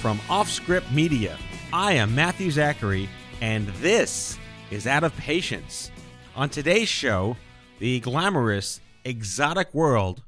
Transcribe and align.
From 0.00 0.18
Offscript 0.30 0.90
Media, 0.92 1.36
I 1.74 1.92
am 1.92 2.14
Matthew 2.14 2.50
Zachary, 2.50 3.06
and 3.42 3.68
this 3.82 4.38
is 4.70 4.86
Out 4.86 5.04
of 5.04 5.14
Patients. 5.18 5.90
On 6.34 6.48
today's 6.48 6.88
show, 6.88 7.36
the 7.80 8.00
glamorous, 8.00 8.80
exotic 9.04 9.74
world 9.74 10.22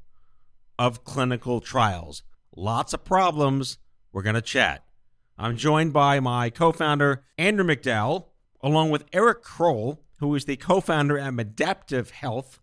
of 0.77 1.03
clinical 1.03 1.59
trials. 1.59 2.21
Lots 2.55 2.93
of 2.93 3.03
problems. 3.03 3.79
We're 4.11 4.21
going 4.21 4.35
to 4.35 4.43
chat. 4.43 4.83
I'm 5.39 5.57
joined 5.57 5.91
by 5.91 6.19
my 6.19 6.51
co 6.51 6.71
founder, 6.71 7.23
Andrew 7.39 7.65
MacDowell, 7.65 8.25
along 8.61 8.91
with 8.91 9.05
Eric 9.11 9.41
Kroll, 9.41 10.03
who 10.17 10.35
is 10.35 10.45
the 10.45 10.55
co 10.55 10.81
founder 10.81 11.17
at 11.17 11.33
Medaptive 11.33 12.11
Health. 12.11 12.59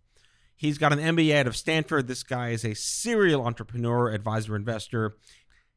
He's 0.55 0.79
got 0.79 0.93
an 0.93 1.01
MBA 1.01 1.41
out 1.41 1.47
of 1.49 1.57
Stanford. 1.57 2.07
This 2.07 2.23
guy 2.23 2.51
is 2.51 2.65
a 2.65 2.75
serial 2.75 3.45
entrepreneur, 3.45 4.11
advisor, 4.13 4.55
investor. 4.55 5.17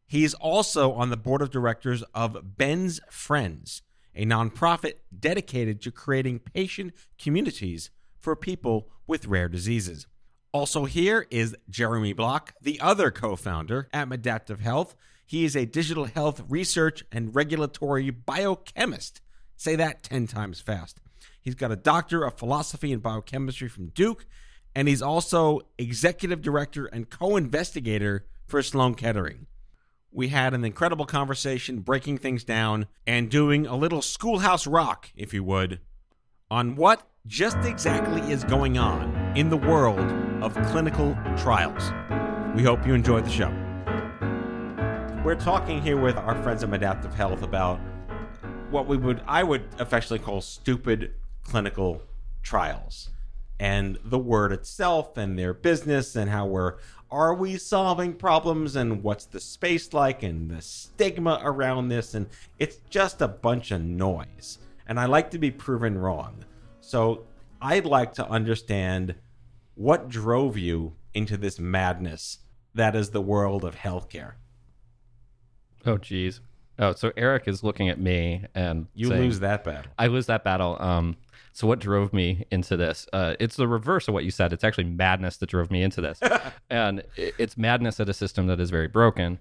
He's 0.06 0.34
also 0.34 0.94
on 0.94 1.09
the 1.09 1.18
board 1.18 1.42
of 1.42 1.50
directors 1.50 2.04
of 2.14 2.58
Ben's 2.58 3.00
Friends, 3.09 3.82
a 4.16 4.26
nonprofit 4.26 4.96
dedicated 5.18 5.82
to 5.82 5.92
creating 5.92 6.40
patient 6.40 6.94
communities 7.18 7.90
for 8.20 8.36
people 8.36 8.90
with 9.08 9.26
rare 9.26 9.50
diseases. 9.50 10.08
Also, 10.52 10.86
here 10.86 11.26
is 11.31 11.56
Jeremy 11.70 12.14
Block, 12.14 12.54
the 12.62 12.80
other 12.80 13.09
co 13.09 13.36
founder 13.36 13.90
at 13.92 14.08
Medaptive 14.08 14.59
Health. 14.59 14.96
He 15.26 15.46
is 15.46 15.56
a 15.56 15.66
digital 15.66 16.06
health 16.06 16.44
research 16.48 17.04
and 17.12 17.34
regulatory 17.34 18.12
biochemist. 18.12 19.22
Say 19.56 19.76
that 19.76 20.04
10 20.04 20.28
times 20.28 20.62
fast. 20.62 21.00
He's 21.42 21.56
got 21.56 21.72
a 21.72 21.76
doctor 21.76 22.24
of 22.24 22.38
philosophy 22.38 22.94
and 22.94 23.02
biochemistry 23.02 23.68
from 23.68 23.88
Duke, 23.88 24.26
and 24.76 24.88
he's 24.88 25.02
also 25.02 25.62
executive 25.78 26.42
director 26.42 26.86
and 26.86 27.09
co 27.09 27.36
investigator 27.36 28.28
for 28.46 28.62
Sloan 28.62 28.94
Kettering. 28.94 29.48
We 30.16 30.28
had 30.28 30.53
an 30.53 30.64
incredible 30.64 31.08
conversation, 31.08 31.80
breaking 31.80 32.19
things 32.19 32.44
down 32.44 32.86
and 33.08 33.31
doing 33.31 33.66
a 33.66 33.75
little 33.75 34.03
schoolhouse 34.03 34.67
rock, 34.67 35.09
if 35.16 35.33
you 35.33 35.44
would, 35.44 35.80
on 36.52 36.75
what 36.75 37.09
just 37.25 37.58
exactly 37.64 38.22
is 38.31 38.44
going 38.44 38.78
on 38.78 39.36
in 39.36 39.50
the 39.50 39.58
world 39.58 40.11
of 40.44 40.53
clinical 40.67 41.17
trials. 41.36 41.91
We 42.56 42.61
hope 42.61 42.86
you 42.86 42.94
enjoyed 42.94 43.25
the 43.25 43.31
show. 43.31 43.50
We're 45.25 45.34
talking 45.34 45.81
here 45.81 46.00
with 46.00 46.16
our 46.16 46.39
friends 46.44 46.61
at 46.61 46.69
Medaptive 46.69 47.16
Health 47.16 47.41
about 47.41 47.80
what 48.69 48.86
we 48.86 48.97
would 48.97 49.23
I 49.28 49.41
would 49.41 49.66
affectionately 49.80 50.23
call 50.23 50.41
stupid 50.41 51.16
clinical 51.44 52.03
trials 52.44 53.09
and 53.59 53.97
the 54.03 54.19
word 54.19 54.52
itself 54.52 55.17
and 55.17 55.39
their 55.39 55.56
business 55.56 56.16
and 56.16 56.30
how 56.30 56.45
we're 56.45 56.75
are 57.14 57.36
we 57.36 57.58
solving 57.58 58.11
problems 58.11 58.75
and 58.75 59.03
what's 59.03 59.25
the 59.25 59.39
space 59.39 59.94
like 59.94 60.24
and 60.24 60.50
the 60.50 60.59
stigma 60.63 61.40
around 61.44 61.88
this 61.90 62.16
and 62.16 62.25
it's 62.57 62.78
just 62.90 63.22
a 63.22 63.28
bunch 63.28 63.69
of 63.69 63.81
noise 63.84 64.57
and 64.88 65.00
I 65.00 65.06
like 65.06 65.29
to 65.31 65.38
be 65.38 65.51
proven 65.51 65.96
wrong. 65.96 66.44
So 66.81 67.25
I'd 67.62 67.85
like 67.85 68.13
to 68.16 68.28
understand 68.28 69.13
what 69.75 70.09
drove 70.09 70.57
you 70.57 70.94
into 71.13 71.38
this 71.38 71.59
madness 71.59 72.40
that 72.74 72.96
is 72.96 73.12
the 73.12 73.22
world 73.22 73.63
of 73.63 73.75
healthcare. 73.75 74.34
Oh, 75.85 75.97
geez. 76.00 76.41
Oh, 76.80 76.94
so 76.94 77.12
Eric 77.16 77.44
is 77.47 77.63
looking 77.63 77.90
at 77.90 78.00
me 78.00 78.44
and 78.56 78.88
You 78.95 79.09
saying- 79.09 79.22
lose 79.22 79.40
that 79.41 79.63
battle. 79.63 79.91
I 80.00 80.07
lose 80.07 80.25
that 80.25 80.44
battle. 80.44 80.81
Um, 80.81 81.16
so 81.53 81.68
what 81.68 81.80
drove 81.80 82.14
me 82.14 82.46
into 82.50 82.75
this? 82.75 83.08
Uh, 83.14 83.36
it's 83.40 83.56
the 83.56 83.68
reverse 83.68 84.08
of 84.08 84.16
what 84.16 84.25
you 84.25 84.31
said. 84.31 84.52
It's 84.52 84.64
actually 84.64 84.86
madness 84.86 85.38
that 85.38 85.50
drove 85.50 85.69
me 85.69 85.84
into 85.84 86.02
this, 86.02 86.19
and 86.72 87.03
it's 87.16 87.56
madness 87.58 88.00
at 88.00 88.09
a 88.09 88.14
system 88.14 88.47
that 88.47 88.59
is 88.59 88.72
very 88.72 88.88
broken, 88.88 89.38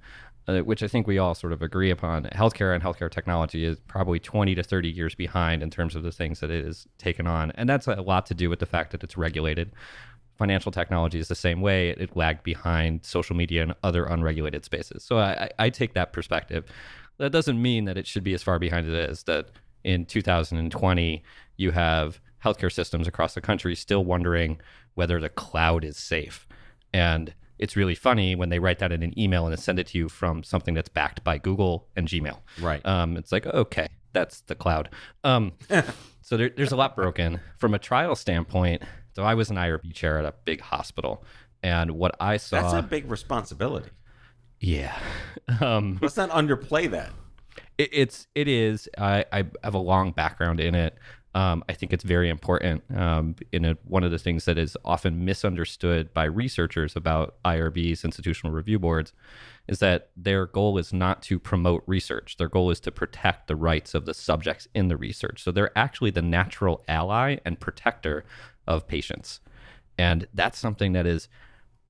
uh, 0.46 0.58
which 0.58 0.82
I 0.82 0.88
think 0.88 1.06
we 1.06 1.16
all 1.16 1.34
sort 1.34 1.54
of 1.54 1.62
agree 1.62 1.90
upon. 1.90 2.24
Healthcare 2.24 2.74
and 2.74 2.84
healthcare 2.84 3.10
technology 3.10 3.64
is 3.64 3.80
probably 3.88 4.18
20 4.18 4.54
to 4.54 4.62
30 4.62 4.90
years 4.90 5.14
behind 5.14 5.62
in 5.62 5.70
terms 5.70 5.96
of 5.96 6.02
the 6.02 6.12
things 6.12 6.40
that 6.40 6.50
it 6.50 6.66
has 6.66 6.86
taken 6.98 7.26
on, 7.26 7.50
and 7.52 7.66
that's 7.66 7.86
a 7.86 8.02
lot 8.02 8.26
to 8.26 8.34
do 8.34 8.50
with 8.50 8.58
the 8.58 8.66
fact 8.66 8.92
that 8.92 9.02
it's 9.02 9.16
regulated. 9.16 9.72
Financial 10.36 10.70
technology 10.70 11.18
is 11.18 11.28
the 11.28 11.34
same 11.34 11.62
way; 11.62 11.88
it, 11.88 11.98
it 11.98 12.14
lagged 12.14 12.42
behind 12.42 13.06
social 13.06 13.34
media 13.34 13.62
and 13.62 13.74
other 13.82 14.04
unregulated 14.04 14.66
spaces. 14.66 15.02
So 15.02 15.16
I, 15.16 15.44
I 15.44 15.50
I 15.66 15.70
take 15.70 15.94
that 15.94 16.12
perspective. 16.12 16.66
That 17.16 17.32
doesn't 17.32 17.60
mean 17.60 17.86
that 17.86 17.96
it 17.96 18.06
should 18.06 18.24
be 18.24 18.34
as 18.34 18.42
far 18.42 18.58
behind 18.58 18.86
as 18.86 18.92
it 18.92 19.10
is. 19.10 19.22
That 19.22 19.48
in 19.84 20.04
2020 20.04 21.22
you 21.56 21.70
have 21.72 22.20
healthcare 22.44 22.72
systems 22.72 23.06
across 23.06 23.34
the 23.34 23.40
country 23.40 23.74
still 23.74 24.04
wondering 24.04 24.60
whether 24.94 25.20
the 25.20 25.28
cloud 25.28 25.84
is 25.84 25.96
safe. 25.96 26.46
And 26.92 27.34
it's 27.58 27.76
really 27.76 27.94
funny 27.94 28.34
when 28.34 28.48
they 28.48 28.58
write 28.58 28.80
that 28.80 28.90
in 28.92 29.02
an 29.02 29.16
email 29.18 29.46
and 29.46 29.58
send 29.58 29.78
it 29.78 29.86
to 29.88 29.98
you 29.98 30.08
from 30.08 30.42
something 30.42 30.74
that's 30.74 30.88
backed 30.88 31.22
by 31.22 31.38
Google 31.38 31.86
and 31.96 32.08
Gmail. 32.08 32.38
Right. 32.60 32.84
Um, 32.84 33.16
it's 33.16 33.30
like, 33.30 33.46
okay, 33.46 33.88
that's 34.12 34.40
the 34.42 34.54
cloud. 34.56 34.90
Um, 35.22 35.52
so 36.22 36.36
there, 36.36 36.50
there's 36.56 36.72
a 36.72 36.76
lot 36.76 36.96
broken. 36.96 37.40
From 37.58 37.74
a 37.74 37.78
trial 37.78 38.16
standpoint, 38.16 38.82
so 39.14 39.22
I 39.22 39.34
was 39.34 39.50
an 39.50 39.56
IRB 39.56 39.94
chair 39.94 40.18
at 40.18 40.24
a 40.24 40.34
big 40.44 40.60
hospital. 40.60 41.24
And 41.62 41.92
what 41.92 42.16
I 42.18 42.38
saw. 42.38 42.60
That's 42.60 42.74
a 42.74 42.82
big 42.82 43.10
responsibility. 43.10 43.90
yeah. 44.60 44.98
Um, 45.60 45.98
Let's 46.00 46.16
not 46.16 46.30
underplay 46.30 46.90
that. 46.90 47.10
it, 47.76 47.90
it's 47.92 48.26
it 48.34 48.48
is. 48.48 48.88
I, 48.96 49.24
I 49.32 49.44
have 49.64 49.74
a 49.74 49.78
long 49.78 50.12
background 50.12 50.60
in 50.60 50.74
it. 50.74 50.96
Um, 51.34 51.64
I 51.68 51.72
think 51.72 51.92
it's 51.92 52.04
very 52.04 52.28
important. 52.28 52.82
Um, 52.94 53.36
one 53.84 54.04
of 54.04 54.10
the 54.10 54.18
things 54.18 54.44
that 54.44 54.58
is 54.58 54.76
often 54.84 55.24
misunderstood 55.24 56.12
by 56.12 56.24
researchers 56.24 56.94
about 56.94 57.36
IRBs, 57.44 58.04
institutional 58.04 58.52
review 58.52 58.78
boards, 58.78 59.12
is 59.66 59.78
that 59.78 60.10
their 60.16 60.46
goal 60.46 60.76
is 60.76 60.92
not 60.92 61.22
to 61.22 61.38
promote 61.38 61.84
research. 61.86 62.36
Their 62.36 62.48
goal 62.48 62.70
is 62.70 62.80
to 62.80 62.90
protect 62.90 63.46
the 63.46 63.56
rights 63.56 63.94
of 63.94 64.04
the 64.04 64.12
subjects 64.12 64.68
in 64.74 64.88
the 64.88 64.96
research. 64.96 65.42
So 65.42 65.50
they're 65.50 65.76
actually 65.76 66.10
the 66.10 66.22
natural 66.22 66.84
ally 66.86 67.38
and 67.44 67.58
protector 67.58 68.24
of 68.66 68.86
patients, 68.86 69.40
and 69.96 70.26
that's 70.34 70.58
something 70.58 70.92
that 70.92 71.06
is 71.06 71.28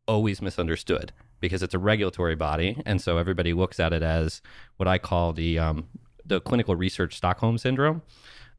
always 0.07 0.41
misunderstood 0.41 1.13
because 1.41 1.63
it's 1.63 1.75
a 1.75 1.79
regulatory 1.79 2.37
body, 2.37 2.81
and 2.87 3.01
so 3.01 3.19
everybody 3.19 3.53
looks 3.53 3.81
at 3.81 3.93
it 3.93 4.03
as 4.03 4.41
what 4.77 4.87
I 4.87 4.99
call 4.99 5.33
the 5.33 5.59
um, 5.59 5.89
the 6.25 6.41
clinical 6.41 6.77
research 6.77 7.17
Stockholm 7.17 7.59
syndrome. 7.59 8.03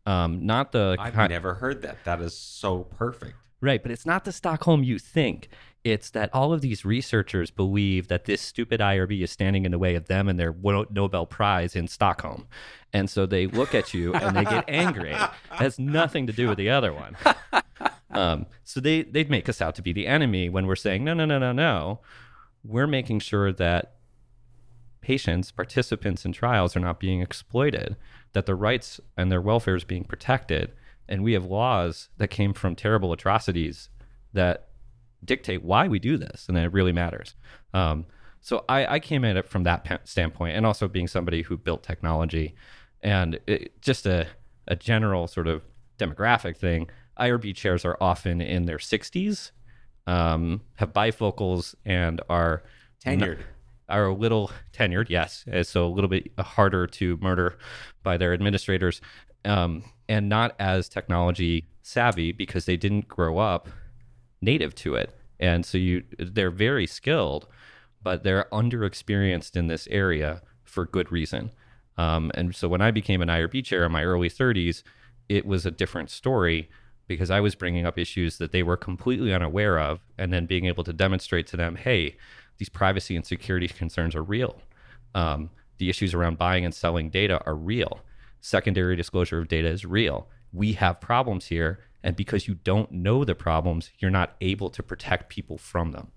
Um, 0.05 0.45
not 0.45 0.71
the 0.71 0.97
I've 0.99 1.13
ki- 1.15 1.27
never 1.27 1.53
heard 1.55 1.81
that. 1.83 2.03
That 2.03 2.21
is 2.21 2.35
so 2.37 2.79
perfect. 2.83 3.35
right, 3.61 3.81
but 3.81 3.91
it's 3.91 4.05
not 4.05 4.25
the 4.25 4.31
Stockholm 4.31 4.83
you 4.83 4.99
think. 4.99 5.47
It's 5.83 6.09
that 6.11 6.29
all 6.33 6.53
of 6.53 6.61
these 6.61 6.85
researchers 6.85 7.51
believe 7.51 8.07
that 8.07 8.23
this 8.25 8.41
stupid 8.41 8.79
IRB 8.79 9.21
is 9.21 9.31
standing 9.31 9.65
in 9.65 9.71
the 9.71 9.79
way 9.79 9.95
of 9.95 10.07
them 10.07 10.29
and 10.29 10.39
their 10.39 10.55
Nobel 10.89 11.25
Prize 11.25 11.75
in 11.75 11.87
Stockholm, 11.89 12.47
and 12.93 13.09
so 13.09 13.25
they 13.25 13.47
look 13.47 13.75
at 13.75 13.93
you 13.93 14.13
and 14.13 14.35
they 14.35 14.45
get 14.45 14.63
angry. 14.69 15.11
It 15.11 15.29
has 15.51 15.77
nothing 15.79 16.27
to 16.27 16.33
do 16.33 16.47
with 16.47 16.57
the 16.57 16.69
other 16.69 16.93
one. 16.93 17.17
Um, 18.11 18.45
so 18.63 18.79
they 18.79 19.01
they'd 19.03 19.29
make 19.29 19.49
us 19.49 19.59
out 19.61 19.75
to 19.75 19.81
be 19.81 19.91
the 19.91 20.05
enemy 20.07 20.47
when 20.47 20.67
we're 20.67 20.75
saying 20.75 21.03
no, 21.03 21.13
no, 21.13 21.25
no, 21.25 21.39
no, 21.39 21.51
no. 21.51 21.99
We're 22.63 22.87
making 22.87 23.19
sure 23.19 23.51
that 23.53 23.93
patients, 25.03 25.51
participants 25.51 26.25
in 26.25 26.31
trials, 26.31 26.75
are 26.75 26.79
not 26.79 26.99
being 26.99 27.21
exploited, 27.21 27.95
that 28.31 28.47
their 28.47 28.55
rights 28.55 28.99
and 29.15 29.31
their 29.31 29.41
welfare 29.41 29.75
is 29.75 29.83
being 29.83 30.03
protected, 30.03 30.71
and 31.07 31.23
we 31.23 31.33
have 31.33 31.45
laws 31.45 32.09
that 32.17 32.29
came 32.29 32.53
from 32.53 32.75
terrible 32.75 33.13
atrocities 33.13 33.89
that 34.33 34.69
dictate 35.23 35.63
why 35.63 35.87
we 35.87 35.99
do 35.99 36.17
this, 36.17 36.47
and 36.47 36.57
that 36.57 36.65
it 36.65 36.73
really 36.73 36.93
matters. 36.93 37.35
Um, 37.73 38.05
so 38.41 38.65
I, 38.67 38.95
I 38.95 38.99
came 38.99 39.23
at 39.23 39.37
it 39.37 39.47
from 39.47 39.63
that 39.63 40.01
standpoint, 40.05 40.57
and 40.57 40.65
also 40.65 40.87
being 40.87 41.07
somebody 41.07 41.43
who 41.43 41.57
built 41.57 41.83
technology, 41.83 42.55
and 43.01 43.39
it, 43.45 43.79
just 43.81 44.05
a 44.05 44.27
a 44.67 44.75
general 44.75 45.27
sort 45.27 45.47
of 45.47 45.61
demographic 45.97 46.57
thing. 46.57 46.89
IRB 47.19 47.55
chairs 47.55 47.85
are 47.85 47.97
often 48.01 48.41
in 48.41 48.65
their 48.65 48.77
60s, 48.77 49.51
um, 50.07 50.61
have 50.75 50.93
bifocals, 50.93 51.75
and 51.85 52.21
are 52.29 52.63
Tenured. 53.05 53.39
Are 53.89 54.05
a 54.05 54.13
little 54.13 54.51
tenured, 54.73 55.09
yes, 55.09 55.45
uh, 55.51 55.63
so 55.63 55.85
a 55.85 55.87
little 55.87 56.09
bit 56.09 56.31
harder 56.39 56.87
to 56.87 57.17
murder 57.17 57.57
by 58.01 58.17
their 58.17 58.33
administrators, 58.33 59.01
um, 59.45 59.83
and 60.07 60.29
not 60.29 60.55
as 60.59 60.89
technology 60.89 61.65
savvy 61.81 62.31
because 62.31 62.65
they 62.65 62.77
didn't 62.77 63.07
grow 63.07 63.37
up 63.37 63.67
native 64.41 64.73
to 64.75 64.95
it. 64.95 65.15
And 65.39 65.65
so 65.65 65.77
you 65.77 66.03
they're 66.17 66.51
very 66.51 66.87
skilled, 66.87 67.47
but 68.01 68.23
they're 68.23 68.47
underexperienced 68.51 69.55
in 69.55 69.67
this 69.67 69.87
area 69.91 70.41
for 70.63 70.85
good 70.85 71.11
reason. 71.11 71.51
Um, 71.97 72.31
and 72.33 72.55
so 72.55 72.67
when 72.67 72.81
I 72.81 72.91
became 72.91 73.21
an 73.21 73.29
IRB 73.29 73.63
chair 73.63 73.85
in 73.85 73.91
my 73.91 74.03
early 74.03 74.29
30s, 74.29 74.83
it 75.29 75.45
was 75.45 75.65
a 75.65 75.71
different 75.71 76.09
story 76.09 76.69
because 77.07 77.29
I 77.29 77.39
was 77.39 77.55
bringing 77.55 77.85
up 77.85 77.97
issues 77.97 78.37
that 78.37 78.51
they 78.51 78.63
were 78.63 78.77
completely 78.77 79.33
unaware 79.33 79.79
of, 79.79 79.99
and 80.17 80.31
then 80.31 80.45
being 80.45 80.65
able 80.65 80.83
to 80.85 80.93
demonstrate 80.93 81.47
to 81.47 81.57
them, 81.57 81.75
hey, 81.75 82.15
these 82.63 82.69
privacy 82.69 83.17
and 83.17 83.25
security 83.25 83.67
concerns 83.67 84.15
are 84.15 84.23
real. 84.23 84.61
Um, 85.13 85.49
the 85.79 85.89
issues 85.89 86.13
around 86.13 86.37
buying 86.37 86.63
and 86.63 86.73
selling 86.73 87.09
data 87.09 87.43
are 87.45 87.55
real. 87.55 87.99
Secondary 88.39 88.95
disclosure 88.95 89.37
of 89.37 89.49
data 89.49 89.67
is 89.67 89.83
real. 89.83 90.29
We 90.53 90.71
have 90.73 91.01
problems 91.01 91.47
here, 91.47 91.79
and 92.03 92.15
because 92.15 92.47
you 92.47 92.53
don't 92.53 92.89
know 92.89 93.25
the 93.25 93.35
problems, 93.35 93.91
you're 93.99 94.11
not 94.11 94.37
able 94.39 94.69
to 94.69 94.81
protect 94.81 95.27
people 95.27 95.57
from 95.57 95.91
them. 95.91 96.11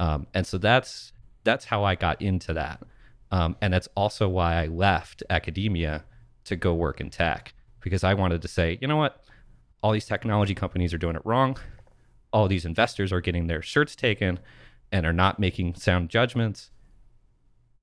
Um, 0.00 0.26
and 0.34 0.44
so 0.44 0.58
that's 0.58 1.12
that's 1.44 1.66
how 1.66 1.84
I 1.84 1.94
got 1.94 2.20
into 2.20 2.52
that, 2.54 2.82
um, 3.30 3.54
and 3.60 3.72
that's 3.72 3.88
also 3.94 4.28
why 4.28 4.56
I 4.56 4.66
left 4.66 5.22
academia 5.30 6.04
to 6.46 6.56
go 6.56 6.74
work 6.74 7.00
in 7.00 7.10
tech 7.10 7.54
because 7.80 8.02
I 8.02 8.14
wanted 8.14 8.42
to 8.42 8.48
say, 8.48 8.76
you 8.80 8.88
know 8.88 8.96
what, 8.96 9.22
all 9.82 9.92
these 9.92 10.06
technology 10.06 10.54
companies 10.56 10.92
are 10.92 10.98
doing 10.98 11.14
it 11.14 11.22
wrong. 11.24 11.56
All 12.32 12.48
these 12.48 12.64
investors 12.64 13.12
are 13.12 13.20
getting 13.20 13.46
their 13.46 13.62
shirts 13.62 13.94
taken 13.94 14.40
and 14.92 15.04
are 15.06 15.12
not 15.12 15.38
making 15.38 15.74
sound 15.74 16.08
judgments. 16.08 16.70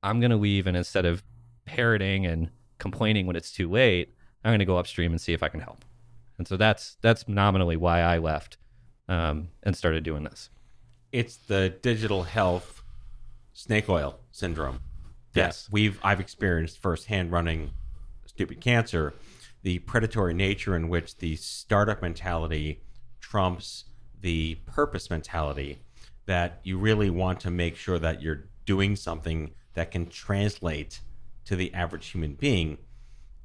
I'm 0.01 0.19
going 0.19 0.31
to 0.31 0.37
leave 0.37 0.67
and 0.67 0.75
instead 0.75 1.05
of 1.05 1.23
parroting 1.65 2.25
and 2.25 2.49
complaining 2.77 3.25
when 3.25 3.35
it's 3.35 3.51
too 3.51 3.69
late, 3.69 4.13
I'm 4.43 4.49
going 4.49 4.59
to 4.59 4.65
go 4.65 4.77
upstream 4.77 5.11
and 5.11 5.21
see 5.21 5.33
if 5.33 5.41
I 5.43 5.49
can 5.49 5.61
help. 5.61 5.85
And 6.37 6.47
so 6.47 6.57
that's 6.57 6.97
that's 7.01 7.27
nominally 7.27 7.77
why 7.77 8.01
I 8.01 8.17
left 8.17 8.57
um, 9.07 9.49
and 9.61 9.75
started 9.75 10.03
doing 10.03 10.23
this. 10.23 10.49
It's 11.11 11.37
the 11.37 11.69
digital 11.81 12.23
health 12.23 12.83
snake 13.53 13.87
oil 13.87 14.19
syndrome. 14.31 14.79
Yes. 15.35 15.67
we've 15.71 15.99
I've 16.03 16.19
experienced 16.19 16.79
firsthand 16.79 17.31
running 17.31 17.71
stupid 18.25 18.61
cancer, 18.61 19.13
the 19.61 19.79
predatory 19.79 20.33
nature 20.33 20.75
in 20.75 20.89
which 20.89 21.17
the 21.17 21.35
startup 21.37 22.01
mentality 22.01 22.81
trumps 23.19 23.85
the 24.21 24.55
purpose 24.65 25.09
mentality 25.09 25.79
that 26.25 26.59
you 26.63 26.77
really 26.77 27.09
want 27.09 27.39
to 27.41 27.51
make 27.51 27.75
sure 27.75 27.99
that 27.99 28.21
you're 28.21 28.45
doing 28.65 28.95
something 28.95 29.51
that 29.73 29.91
can 29.91 30.07
translate 30.07 31.01
to 31.45 31.55
the 31.55 31.73
average 31.73 32.07
human 32.07 32.33
being. 32.33 32.77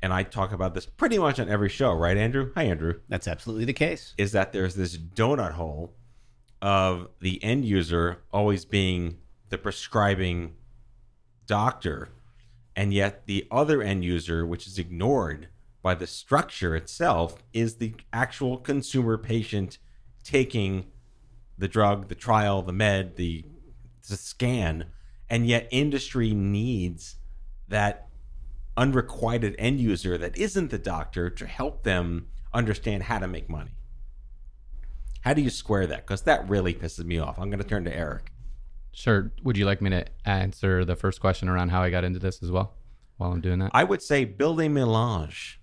And 0.01 0.13
I 0.13 0.23
talk 0.23 0.53
about 0.53 0.75
this 0.75 0.87
pretty 0.87 1.19
much 1.19 1.41
on 1.41 1.49
every 1.49 1.69
show, 1.69 1.93
right, 1.93 2.17
Andrew? 2.17 2.53
Hi, 2.55 2.65
Andrew. 2.65 3.01
That's 3.09 3.27
absolutely 3.27 3.65
the 3.65 3.73
case. 3.73 4.15
Is 4.17 4.33
that 4.33 4.53
there's 4.53 4.77
this 4.77 4.97
donut 4.97 5.53
hole 5.53 5.95
of 6.63 7.09
the 7.21 7.43
end 7.43 7.65
user 7.65 8.19
always 8.33 8.65
being 8.65 9.19
the 9.49 9.59
prescribing 9.59 10.55
doctor, 11.47 12.11
and 12.77 12.93
yet 12.93 13.27
the 13.27 13.47
other 13.51 13.83
end 13.83 14.05
user, 14.05 14.47
which 14.47 14.67
is 14.67 14.79
ignored 14.79 15.49
by 15.83 15.95
the 15.95 16.07
structure 16.07 16.77
itself, 16.77 17.43
is 17.53 17.77
the 17.77 17.95
actual 18.13 18.59
consumer 18.59 19.17
patient 19.17 19.79
taking 20.23 20.87
the 21.59 21.69
drug, 21.69 22.09
the 22.09 22.15
trial, 22.15 22.63
the 22.63 22.73
med, 22.73 23.17
the, 23.17 23.45
the 24.09 24.17
scan, 24.17 24.87
and 25.29 25.47
yet 25.47 25.69
industry 25.71 26.33
needs 26.33 27.17
that 27.69 28.09
unrequited 28.77 29.55
end 29.59 29.81
user 29.81 30.17
that 30.17 30.39
isn't 30.39 30.71
the 30.71 30.79
doctor 30.79 31.29
to 31.29 31.47
help 31.47 31.83
them 31.83 32.29
understand 32.55 33.03
how 33.05 33.19
to 33.19 33.27
make 33.27 33.51
money. 33.51 33.73
How 35.23 35.35
do 35.35 35.43
you 35.43 35.51
square 35.51 35.87
that? 35.89 36.07
Because 36.07 36.23
that 36.23 36.49
really 36.49 36.73
pisses 36.73 37.05
me 37.05 37.19
off. 37.19 37.39
I'm 37.39 37.51
going 37.51 37.61
to 37.61 37.69
turn 37.69 37.85
to 37.85 37.95
Eric. 37.95 38.33
Sure. 38.93 39.33
Would 39.43 39.57
you 39.57 39.67
like 39.67 39.83
me 39.83 39.91
to 39.91 40.07
answer 40.25 40.85
the 40.85 40.97
first 40.97 41.21
question 41.21 41.49
around 41.49 41.71
how 41.71 41.83
I 41.83 41.91
got 41.91 42.05
into 42.05 42.19
this 42.19 42.43
as 42.43 42.51
well 42.51 42.75
while 43.17 43.33
I'm 43.33 43.41
doing 43.41 43.59
that? 43.59 43.73
I 43.75 43.85
would 43.85 44.01
say 44.01 44.25
build 44.25 44.61
a 44.61 44.69
melange 44.69 45.61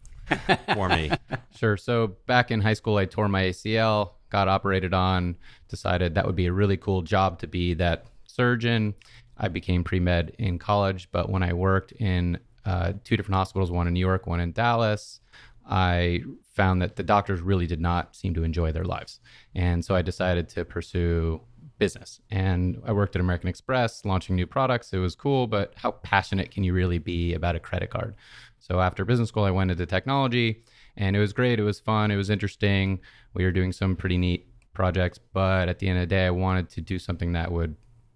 for 0.73 0.89
me. 0.89 1.11
Sure. 1.57 1.77
So 1.77 2.17
back 2.27 2.51
in 2.51 2.59
high 2.59 2.73
school, 2.73 2.97
I 2.97 3.05
tore 3.05 3.29
my 3.29 3.43
ACL, 3.43 4.14
got 4.29 4.47
operated 4.47 4.93
on, 4.93 5.35
decided 5.67 6.15
that 6.15 6.25
would 6.25 6.35
be 6.35 6.47
a 6.47 6.53
really 6.53 6.77
cool 6.77 7.01
job 7.01 7.39
to 7.39 7.47
be 7.47 7.73
that 7.75 8.05
surgeon. 8.25 8.93
I 9.37 9.47
became 9.47 9.83
pre 9.83 9.99
med 9.99 10.33
in 10.39 10.59
college, 10.59 11.09
but 11.11 11.29
when 11.29 11.43
I 11.43 11.53
worked 11.53 11.91
in 11.93 12.39
uh, 12.65 12.93
two 13.03 13.17
different 13.17 13.35
hospitals, 13.35 13.71
one 13.71 13.87
in 13.87 13.93
New 13.93 13.99
York, 13.99 14.27
one 14.27 14.39
in 14.39 14.51
Dallas, 14.51 15.19
I 15.67 16.23
found 16.53 16.81
that 16.81 16.95
the 16.95 17.03
doctors 17.03 17.41
really 17.41 17.67
did 17.67 17.81
not 17.81 18.15
seem 18.15 18.33
to 18.35 18.43
enjoy 18.43 18.71
their 18.71 18.85
lives. 18.85 19.19
And 19.55 19.83
so 19.83 19.95
I 19.95 20.01
decided 20.01 20.47
to 20.49 20.63
pursue 20.63 21.41
business. 21.77 22.21
And 22.31 22.81
I 22.85 22.93
worked 22.93 23.15
at 23.15 23.19
American 23.19 23.49
Express 23.49 24.05
launching 24.05 24.35
new 24.35 24.47
products. 24.47 24.93
It 24.93 24.99
was 24.99 25.15
cool, 25.15 25.47
but 25.47 25.73
how 25.75 25.91
passionate 25.91 26.51
can 26.51 26.63
you 26.63 26.73
really 26.73 26.99
be 26.99 27.33
about 27.33 27.55
a 27.55 27.59
credit 27.59 27.89
card? 27.89 28.15
So 28.59 28.79
after 28.79 29.03
business 29.05 29.29
school, 29.29 29.43
I 29.43 29.51
went 29.51 29.71
into 29.71 29.85
technology 29.85 30.63
and 30.97 31.15
it 31.15 31.19
was 31.19 31.33
great. 31.33 31.59
It 31.59 31.63
was 31.63 31.79
fun. 31.79 32.11
It 32.11 32.15
was 32.15 32.29
interesting. 32.29 32.99
We 33.33 33.43
were 33.43 33.51
doing 33.51 33.71
some 33.71 33.95
pretty 33.95 34.17
neat 34.17 34.47
projects, 34.73 35.19
but 35.33 35.69
at 35.69 35.79
the 35.79 35.87
end 35.87 35.99
of 35.99 36.03
the 36.03 36.15
day, 36.15 36.25
I 36.25 36.31
wanted 36.31 36.69
to 36.69 36.81
do 36.81 36.99
something 36.99 37.33
that 37.33 37.51
would 37.51 37.75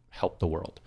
help 0.10 0.40
the 0.40 0.48
world. 0.48 0.82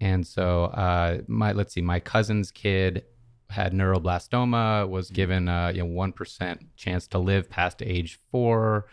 And 0.00 0.26
so, 0.26 0.64
uh, 0.64 1.18
my 1.26 1.52
let's 1.52 1.72
see, 1.72 1.82
my 1.82 2.00
cousin's 2.00 2.50
kid 2.50 3.04
had 3.50 3.72
neuroblastoma, 3.72 4.88
was 4.88 5.10
given 5.10 5.48
a 5.48 5.70
you 5.72 5.80
know 5.80 5.86
one 5.86 6.12
percent 6.12 6.60
chance 6.76 7.06
to 7.08 7.18
live 7.18 7.48
past 7.48 7.82
age 7.82 8.18
four, 8.30 8.86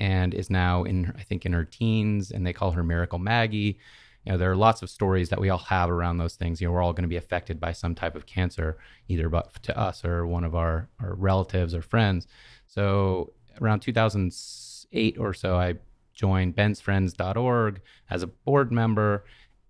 and 0.00 0.34
is 0.34 0.50
now 0.50 0.82
in 0.84 1.12
I 1.16 1.22
think 1.22 1.46
in 1.46 1.52
her 1.52 1.64
teens, 1.64 2.30
and 2.30 2.46
they 2.46 2.52
call 2.52 2.72
her 2.72 2.82
Miracle 2.82 3.18
Maggie. 3.18 3.78
You 4.26 4.32
know, 4.32 4.38
there 4.38 4.50
are 4.50 4.56
lots 4.56 4.82
of 4.82 4.90
stories 4.90 5.28
that 5.28 5.40
we 5.40 5.50
all 5.50 5.58
have 5.58 5.88
around 5.88 6.18
those 6.18 6.34
things. 6.34 6.60
You 6.60 6.66
know, 6.66 6.72
we're 6.72 6.82
all 6.82 6.92
going 6.92 7.04
to 7.04 7.08
be 7.08 7.16
affected 7.16 7.60
by 7.60 7.70
some 7.70 7.94
type 7.94 8.16
of 8.16 8.26
cancer, 8.26 8.76
either 9.06 9.28
but 9.28 9.62
to 9.62 9.78
us 9.78 10.04
or 10.04 10.26
one 10.26 10.42
of 10.42 10.56
our, 10.56 10.88
our 11.00 11.14
relatives 11.14 11.74
or 11.74 11.80
friends. 11.80 12.26
So 12.66 13.32
around 13.60 13.80
2008 13.80 15.18
or 15.18 15.32
so, 15.32 15.56
I 15.56 15.74
joined 16.12 16.56
bensfriends.org 16.56 17.80
as 18.10 18.24
a 18.24 18.26
board 18.26 18.72
member, 18.72 19.24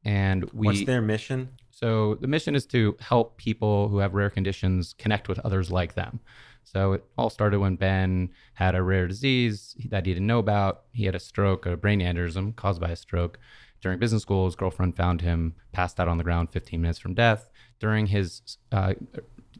and 0.04 0.50
we. 0.52 0.68
What's 0.68 0.84
their 0.84 1.02
mission? 1.02 1.50
So 1.70 2.14
the 2.14 2.26
mission 2.26 2.54
is 2.54 2.64
to 2.68 2.96
help 3.00 3.36
people 3.36 3.90
who 3.90 3.98
have 3.98 4.14
rare 4.14 4.30
conditions 4.30 4.94
connect 4.96 5.28
with 5.28 5.38
others 5.40 5.70
like 5.70 5.94
them. 5.94 6.20
So 6.64 6.94
it 6.94 7.04
all 7.18 7.28
started 7.28 7.60
when 7.60 7.76
Ben 7.76 8.30
had 8.54 8.74
a 8.74 8.82
rare 8.82 9.06
disease 9.06 9.76
that 9.90 10.06
he 10.06 10.14
didn't 10.14 10.26
know 10.26 10.38
about. 10.38 10.84
He 10.92 11.04
had 11.04 11.14
a 11.14 11.20
stroke, 11.20 11.66
a 11.66 11.76
brain 11.76 12.00
aneurysm 12.00 12.56
caused 12.56 12.80
by 12.80 12.90
a 12.90 12.96
stroke. 12.96 13.38
During 13.80 13.98
business 13.98 14.22
school, 14.22 14.46
his 14.46 14.56
girlfriend 14.56 14.96
found 14.96 15.20
him 15.20 15.54
passed 15.72 16.00
out 16.00 16.08
on 16.08 16.18
the 16.18 16.24
ground 16.24 16.50
15 16.50 16.80
minutes 16.80 16.98
from 16.98 17.14
death. 17.14 17.50
During 17.78 18.06
his, 18.06 18.58
uh, 18.72 18.94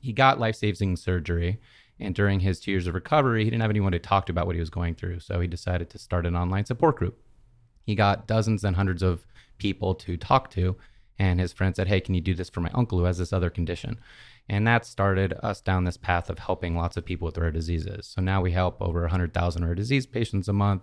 he 0.00 0.12
got 0.12 0.40
life 0.40 0.56
saving 0.56 0.96
surgery. 0.96 1.60
And 1.98 2.14
during 2.14 2.40
his 2.40 2.60
two 2.60 2.70
years 2.70 2.86
of 2.86 2.94
recovery, 2.94 3.44
he 3.44 3.50
didn't 3.50 3.62
have 3.62 3.70
anyone 3.70 3.92
to 3.92 3.98
talk 3.98 4.26
to 4.26 4.32
about 4.32 4.46
what 4.46 4.54
he 4.54 4.60
was 4.60 4.70
going 4.70 4.94
through. 4.94 5.20
So 5.20 5.40
he 5.40 5.46
decided 5.46 5.88
to 5.90 5.98
start 5.98 6.26
an 6.26 6.36
online 6.36 6.66
support 6.66 6.96
group. 6.96 7.18
He 7.84 7.94
got 7.94 8.26
dozens 8.26 8.64
and 8.64 8.76
hundreds 8.76 9.02
of 9.02 9.24
people 9.58 9.94
to 9.94 10.16
talk 10.16 10.50
to. 10.50 10.76
And 11.18 11.40
his 11.40 11.52
friend 11.52 11.74
said, 11.74 11.88
Hey, 11.88 12.00
can 12.00 12.14
you 12.14 12.20
do 12.20 12.34
this 12.34 12.50
for 12.50 12.60
my 12.60 12.70
uncle 12.74 12.98
who 12.98 13.04
has 13.04 13.16
this 13.16 13.32
other 13.32 13.48
condition? 13.48 13.98
And 14.48 14.66
that 14.66 14.84
started 14.84 15.32
us 15.42 15.60
down 15.60 15.84
this 15.84 15.96
path 15.96 16.28
of 16.28 16.38
helping 16.38 16.76
lots 16.76 16.96
of 16.96 17.04
people 17.04 17.26
with 17.26 17.38
rare 17.38 17.50
diseases. 17.50 18.06
So 18.06 18.20
now 18.20 18.42
we 18.42 18.52
help 18.52 18.80
over 18.80 19.00
100,000 19.00 19.64
rare 19.64 19.74
disease 19.74 20.06
patients 20.06 20.48
a 20.48 20.52
month 20.52 20.82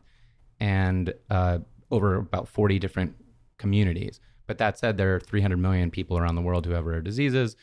and 0.60 1.14
uh, 1.30 1.60
over 1.92 2.16
about 2.16 2.48
40 2.48 2.80
different 2.80 3.16
communities. 3.64 4.20
But 4.46 4.58
that 4.58 4.78
said, 4.78 4.98
there 4.98 5.16
are 5.16 5.22
300 5.22 5.56
million 5.58 5.90
people 5.90 6.18
around 6.18 6.36
the 6.36 6.42
world 6.42 6.66
who 6.66 6.74
have 6.74 6.86
rare 6.86 7.02
diseases. 7.02 7.56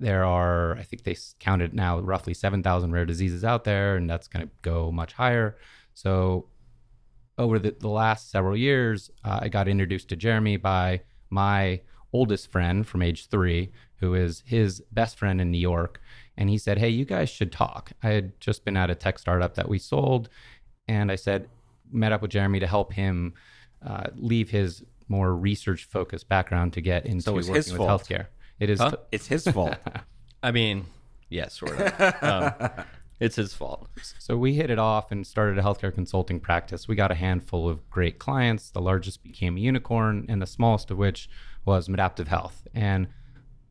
There 0.00 0.24
are, 0.24 0.76
I 0.76 0.82
think 0.82 1.04
they 1.04 1.16
counted 1.38 1.72
now, 1.72 2.00
roughly 2.00 2.34
7,000 2.34 2.90
rare 2.90 3.06
diseases 3.06 3.44
out 3.44 3.62
there, 3.62 3.94
and 3.94 4.10
that's 4.10 4.26
going 4.26 4.46
to 4.46 4.52
go 4.62 4.90
much 4.90 5.12
higher. 5.12 5.56
So 5.94 6.48
over 7.38 7.60
the, 7.60 7.76
the 7.78 7.88
last 7.88 8.32
several 8.32 8.56
years, 8.56 9.12
uh, 9.24 9.38
I 9.42 9.48
got 9.48 9.68
introduced 9.68 10.08
to 10.08 10.16
Jeremy 10.16 10.56
by 10.56 11.02
my 11.30 11.82
oldest 12.12 12.50
friend 12.50 12.84
from 12.84 13.00
age 13.00 13.28
three, 13.28 13.70
who 14.00 14.14
is 14.14 14.42
his 14.44 14.82
best 14.90 15.16
friend 15.16 15.40
in 15.40 15.52
New 15.52 15.58
York. 15.58 16.00
And 16.36 16.50
he 16.50 16.58
said, 16.58 16.78
Hey, 16.78 16.88
you 16.88 17.04
guys 17.04 17.30
should 17.30 17.52
talk. 17.52 17.92
I 18.02 18.08
had 18.08 18.40
just 18.40 18.64
been 18.64 18.76
at 18.76 18.90
a 18.90 18.96
tech 18.96 19.20
startup 19.20 19.54
that 19.54 19.68
we 19.68 19.78
sold. 19.78 20.30
And 20.88 21.12
I 21.12 21.16
said, 21.16 21.48
met 21.92 22.12
up 22.12 22.22
with 22.22 22.32
Jeremy 22.32 22.60
to 22.60 22.66
help 22.66 22.92
him 22.92 23.34
uh, 23.86 24.08
leave 24.16 24.50
his 24.50 24.84
more 25.08 25.34
research 25.34 25.84
focused 25.84 26.28
background 26.28 26.72
to 26.74 26.80
get 26.80 27.06
into 27.06 27.22
So 27.22 27.34
working 27.34 27.52
with 27.52 27.76
fault. 27.76 27.88
healthcare. 28.02 28.26
It 28.60 28.70
is. 28.70 28.80
Huh? 28.80 28.96
It's 29.12 29.26
his 29.26 29.46
fault. 29.46 29.76
I 30.42 30.50
mean, 30.52 30.86
yes, 31.28 31.54
sort 31.54 31.78
of. 31.80 32.22
um, 32.22 32.70
it's 33.20 33.36
his 33.36 33.54
fault. 33.54 33.88
So 34.18 34.36
we 34.36 34.54
hit 34.54 34.70
it 34.70 34.78
off 34.78 35.10
and 35.10 35.26
started 35.26 35.58
a 35.58 35.62
healthcare 35.62 35.92
consulting 35.94 36.40
practice. 36.40 36.86
We 36.88 36.94
got 36.96 37.10
a 37.10 37.14
handful 37.16 37.68
of 37.68 37.88
great 37.90 38.18
clients. 38.18 38.70
The 38.70 38.80
largest 38.80 39.22
became 39.22 39.56
a 39.56 39.60
unicorn, 39.60 40.26
and 40.28 40.40
the 40.42 40.46
smallest 40.46 40.90
of 40.90 40.98
which 40.98 41.28
was 41.64 41.88
Medaptive 41.88 42.28
Health. 42.28 42.66
And 42.74 43.08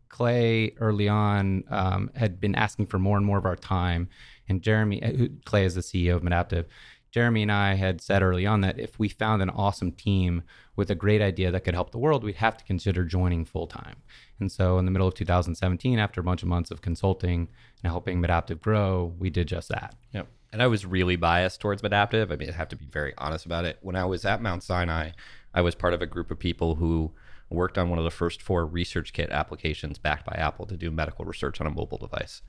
Clay 0.10 0.74
early 0.80 1.08
on 1.10 1.64
um, 1.70 2.12
had 2.16 2.40
been 2.40 2.56
asking 2.56 2.88
for 2.88 3.00
more 3.00 3.18
and 3.18 3.26
more 3.26 3.38
of 3.38 3.46
our 3.46 3.56
time. 3.56 4.10
And 4.50 4.62
Jeremy, 4.62 5.04
uh, 5.04 5.28
Clay 5.46 5.66
is 5.66 5.76
the 5.76 5.82
CEO 5.82 6.16
of 6.16 6.24
Medaptive. 6.24 6.66
Jeremy 7.12 7.42
and 7.44 7.52
I 7.52 7.74
had 7.76 8.02
said 8.02 8.22
early 8.22 8.46
on 8.46 8.62
that 8.62 8.80
if 8.80 9.00
we 9.00 9.10
found 9.10 9.42
an 9.42 9.50
awesome 9.50 9.92
team 9.92 10.44
with 10.78 10.90
a 10.90 10.96
great 10.96 11.22
idea 11.22 11.52
that 11.52 11.66
could 11.66 11.74
help 11.74 11.92
the 11.92 11.98
world, 11.98 12.24
we'd 12.24 12.36
have 12.36 12.56
to 12.56 12.64
consider 12.64 13.04
joining 13.04 13.44
full 13.44 13.68
time. 13.68 13.98
And 14.40 14.50
so, 14.50 14.78
in 14.78 14.86
the 14.86 14.92
middle 14.92 15.08
of 15.08 15.16
2017, 15.16 16.00
after 16.00 16.22
a 16.22 16.24
bunch 16.24 16.44
of 16.44 16.48
months 16.48 16.72
of 16.72 16.82
consulting 16.82 17.50
and 17.84 17.92
helping 17.92 18.22
Medaptive 18.22 18.62
grow, 18.62 19.14
we 19.20 19.30
did 19.30 19.48
just 19.48 19.68
that. 19.70 19.96
Yep. 20.14 20.28
And 20.54 20.62
I 20.62 20.68
was 20.68 20.86
really 20.86 21.18
biased 21.18 21.60
towards 21.60 21.84
Medaptive. 21.84 22.32
I 22.32 22.38
mean, 22.38 22.50
I 22.50 22.54
have 22.54 22.70
to 22.70 22.78
be 22.78 22.86
very 22.86 23.14
honest 23.18 23.46
about 23.46 23.66
it. 23.66 23.80
When 23.82 23.98
I 23.98 24.06
was 24.06 24.24
at 24.24 24.42
Mount 24.42 24.64
Sinai, 24.64 25.12
I 25.54 25.62
was 25.62 25.76
part 25.76 25.94
of 25.94 26.02
a 26.02 26.06
group 26.06 26.32
of 26.32 26.40
people 26.40 26.76
who 26.76 27.12
worked 27.50 27.78
on 27.78 27.90
one 27.90 27.98
of 27.98 28.06
the 28.06 28.12
first 28.12 28.42
four 28.42 28.68
ResearchKit 28.68 29.32
applications 29.32 29.98
backed 29.98 30.26
by 30.26 30.34
Apple 30.34 30.66
to 30.68 30.78
do 30.78 30.92
medical 30.92 31.26
research 31.26 31.60
on 31.60 31.68
a 31.68 31.72
mobile 31.72 31.98
device. 31.98 32.42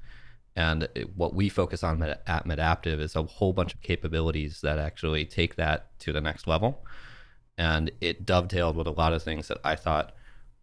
And 0.54 0.88
what 1.14 1.34
we 1.34 1.48
focus 1.48 1.82
on 1.84 2.02
at 2.02 2.46
Medaptive 2.46 3.00
is 3.00 3.14
a 3.14 3.22
whole 3.22 3.52
bunch 3.52 3.74
of 3.74 3.80
capabilities 3.80 4.60
that 4.62 4.78
actually 4.78 5.24
take 5.24 5.54
that 5.54 5.98
to 6.00 6.12
the 6.12 6.20
next 6.20 6.46
level. 6.46 6.84
And 7.58 7.90
it 8.00 8.24
dovetailed 8.24 8.76
with 8.76 8.86
a 8.86 8.92
lot 8.92 9.12
of 9.12 9.22
things 9.22 9.48
that 9.48 9.58
I 9.64 9.74
thought 9.74 10.14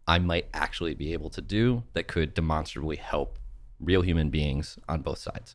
I 0.08 0.18
might 0.18 0.48
actually 0.54 0.94
be 0.94 1.12
able 1.12 1.30
to 1.30 1.40
do 1.40 1.84
that 1.92 2.08
could 2.08 2.34
demonstrably 2.34 2.96
help 2.96 3.38
real 3.78 4.02
human 4.02 4.30
beings 4.30 4.78
on 4.88 5.02
both 5.02 5.18
sides. 5.18 5.54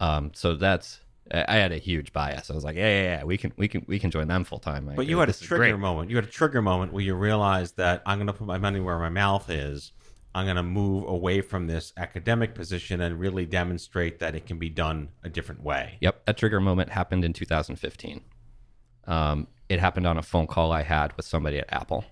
Um, 0.00 0.30
so 0.34 0.54
that's 0.54 1.00
I 1.32 1.56
had 1.56 1.72
a 1.72 1.78
huge 1.78 2.12
bias. 2.12 2.50
I 2.50 2.54
was 2.54 2.62
like, 2.62 2.76
yeah, 2.76 2.88
yeah, 2.88 3.02
yeah, 3.02 3.24
we 3.24 3.36
can, 3.36 3.52
we 3.56 3.66
can, 3.66 3.84
we 3.88 3.98
can 3.98 4.10
join 4.10 4.28
them 4.28 4.44
full 4.44 4.60
time. 4.60 4.90
But 4.94 5.06
you 5.06 5.18
had 5.18 5.28
a 5.28 5.32
trigger 5.32 5.76
moment. 5.76 6.08
You 6.08 6.16
had 6.16 6.24
a 6.24 6.28
trigger 6.28 6.62
moment 6.62 6.92
where 6.92 7.02
you 7.02 7.14
realized 7.14 7.76
that 7.78 8.02
I'm 8.06 8.18
going 8.18 8.28
to 8.28 8.32
put 8.32 8.46
my 8.46 8.58
money 8.58 8.78
where 8.78 8.98
my 8.98 9.08
mouth 9.08 9.50
is. 9.50 9.92
I'm 10.34 10.44
going 10.44 10.56
to 10.56 10.62
move 10.62 11.08
away 11.08 11.40
from 11.40 11.66
this 11.66 11.92
academic 11.96 12.54
position 12.54 13.00
and 13.00 13.18
really 13.18 13.46
demonstrate 13.46 14.18
that 14.20 14.36
it 14.36 14.46
can 14.46 14.58
be 14.58 14.68
done 14.68 15.08
a 15.24 15.28
different 15.28 15.62
way. 15.64 15.96
Yep, 16.00 16.26
that 16.26 16.36
trigger 16.36 16.60
moment 16.60 16.90
happened 16.90 17.24
in 17.24 17.32
2015. 17.32 18.20
Um, 19.06 19.48
it 19.68 19.80
happened 19.80 20.06
on 20.06 20.18
a 20.18 20.22
phone 20.22 20.46
call 20.46 20.72
I 20.72 20.82
had 20.82 21.16
with 21.16 21.26
somebody 21.26 21.58
at 21.58 21.72
Apple 21.72 22.04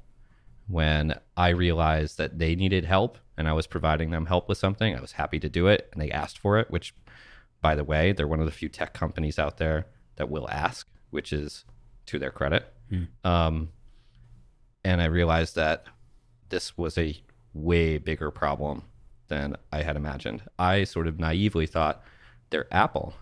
when 0.66 1.18
I 1.36 1.50
realized 1.50 2.18
that 2.18 2.38
they 2.38 2.54
needed 2.54 2.84
help 2.84 3.18
and 3.36 3.48
I 3.48 3.52
was 3.52 3.66
providing 3.66 4.10
them 4.10 4.26
help 4.26 4.48
with 4.48 4.58
something. 4.58 4.94
I 4.96 5.00
was 5.00 5.12
happy 5.12 5.40
to 5.40 5.48
do 5.48 5.66
it, 5.66 5.88
and 5.92 6.00
they 6.00 6.10
asked 6.10 6.38
for 6.38 6.58
it. 6.58 6.70
Which, 6.70 6.94
by 7.60 7.74
the 7.74 7.84
way, 7.84 8.12
they're 8.12 8.28
one 8.28 8.40
of 8.40 8.46
the 8.46 8.52
few 8.52 8.68
tech 8.68 8.92
companies 8.94 9.38
out 9.38 9.58
there 9.58 9.86
that 10.16 10.30
will 10.30 10.48
ask, 10.50 10.88
which 11.10 11.32
is 11.32 11.64
to 12.06 12.18
their 12.18 12.30
credit. 12.30 12.72
Um, 13.24 13.70
and 14.84 15.02
I 15.02 15.06
realized 15.06 15.56
that 15.56 15.86
this 16.48 16.78
was 16.78 16.96
a 16.96 17.20
way 17.52 17.98
bigger 17.98 18.30
problem 18.30 18.84
than 19.28 19.56
I 19.72 19.82
had 19.82 19.96
imagined. 19.96 20.42
I 20.58 20.84
sort 20.84 21.08
of 21.08 21.18
naively 21.18 21.66
thought 21.66 22.02
they're 22.50 22.72
Apple. 22.72 23.14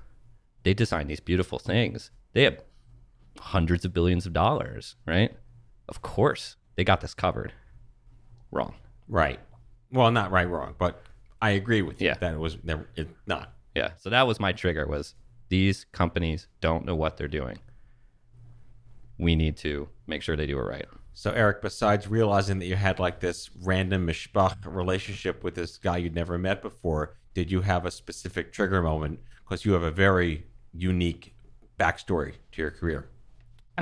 They 0.64 0.74
design 0.74 1.06
these 1.06 1.20
beautiful 1.20 1.58
things. 1.58 2.10
They 2.34 2.42
have 2.42 2.58
hundreds 3.38 3.84
of 3.84 3.92
billions 3.92 4.26
of 4.26 4.32
dollars, 4.32 4.96
right? 5.06 5.32
Of 5.88 6.02
course, 6.02 6.56
they 6.76 6.84
got 6.84 7.00
this 7.00 7.14
covered. 7.14 7.52
Wrong. 8.50 8.74
Right. 9.08 9.40
Well, 9.90 10.10
not 10.10 10.30
right, 10.30 10.48
wrong, 10.48 10.74
but 10.78 11.02
I 11.40 11.50
agree 11.50 11.82
with 11.82 12.00
you 12.00 12.08
Yeah. 12.08 12.14
that 12.14 12.34
it 12.34 12.38
was 12.38 12.56
never 12.62 12.88
it, 12.96 13.08
not. 13.26 13.52
Yeah. 13.74 13.90
So 13.98 14.10
that 14.10 14.26
was 14.26 14.38
my 14.40 14.52
trigger 14.52 14.86
was 14.86 15.14
these 15.48 15.84
companies 15.92 16.46
don't 16.60 16.84
know 16.84 16.94
what 16.94 17.16
they're 17.16 17.28
doing. 17.28 17.58
We 19.18 19.36
need 19.36 19.56
to 19.58 19.88
make 20.06 20.22
sure 20.22 20.36
they 20.36 20.46
do 20.46 20.58
it 20.58 20.62
right. 20.62 20.86
So, 21.14 21.30
Eric, 21.32 21.60
besides 21.60 22.08
realizing 22.08 22.58
that 22.60 22.66
you 22.66 22.76
had 22.76 22.98
like 22.98 23.20
this 23.20 23.50
random 23.62 24.06
mishpach 24.06 24.56
relationship 24.64 25.44
with 25.44 25.54
this 25.54 25.76
guy 25.76 25.98
you'd 25.98 26.14
never 26.14 26.38
met 26.38 26.62
before, 26.62 27.16
did 27.34 27.50
you 27.50 27.60
have 27.60 27.84
a 27.84 27.90
specific 27.90 28.52
trigger 28.52 28.80
moment? 28.82 29.20
Because 29.44 29.64
you 29.66 29.72
have 29.72 29.82
a 29.82 29.90
very 29.90 30.46
unique 30.72 31.34
backstory 31.78 32.34
to 32.52 32.62
your 32.62 32.70
career. 32.70 33.08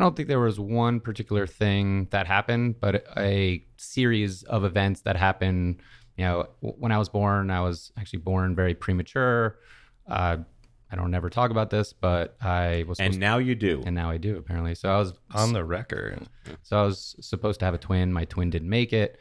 I 0.00 0.02
don't 0.02 0.16
think 0.16 0.28
there 0.28 0.40
was 0.40 0.58
one 0.58 0.98
particular 0.98 1.46
thing 1.46 2.08
that 2.10 2.26
happened, 2.26 2.80
but 2.80 3.04
a 3.18 3.62
series 3.76 4.42
of 4.44 4.64
events 4.64 5.02
that 5.02 5.14
happened. 5.14 5.82
You 6.16 6.24
know, 6.24 6.46
when 6.60 6.90
I 6.90 6.96
was 6.96 7.10
born, 7.10 7.50
I 7.50 7.60
was 7.60 7.92
actually 7.98 8.20
born 8.20 8.54
very 8.54 8.74
premature. 8.74 9.58
Uh, 10.08 10.38
I 10.92 10.96
don't 10.96 11.14
ever 11.14 11.30
talk 11.30 11.50
about 11.52 11.70
this, 11.70 11.92
but 11.92 12.36
I 12.42 12.84
was 12.88 12.98
And 12.98 13.14
supposed 13.14 13.20
now 13.20 13.38
you 13.38 13.54
do. 13.54 13.82
and 13.86 13.94
now 13.94 14.10
I 14.10 14.16
do 14.16 14.36
apparently. 14.36 14.74
So 14.74 14.88
I 14.90 14.98
was 14.98 15.12
On 15.32 15.52
the 15.52 15.64
record. 15.64 16.26
so 16.62 16.76
I 16.78 16.82
was 16.82 17.14
supposed 17.20 17.60
to 17.60 17.64
have 17.66 17.74
a 17.74 17.78
twin. 17.78 18.12
My 18.12 18.24
twin 18.24 18.50
didn't 18.50 18.68
make 18.68 18.92
it. 18.92 19.16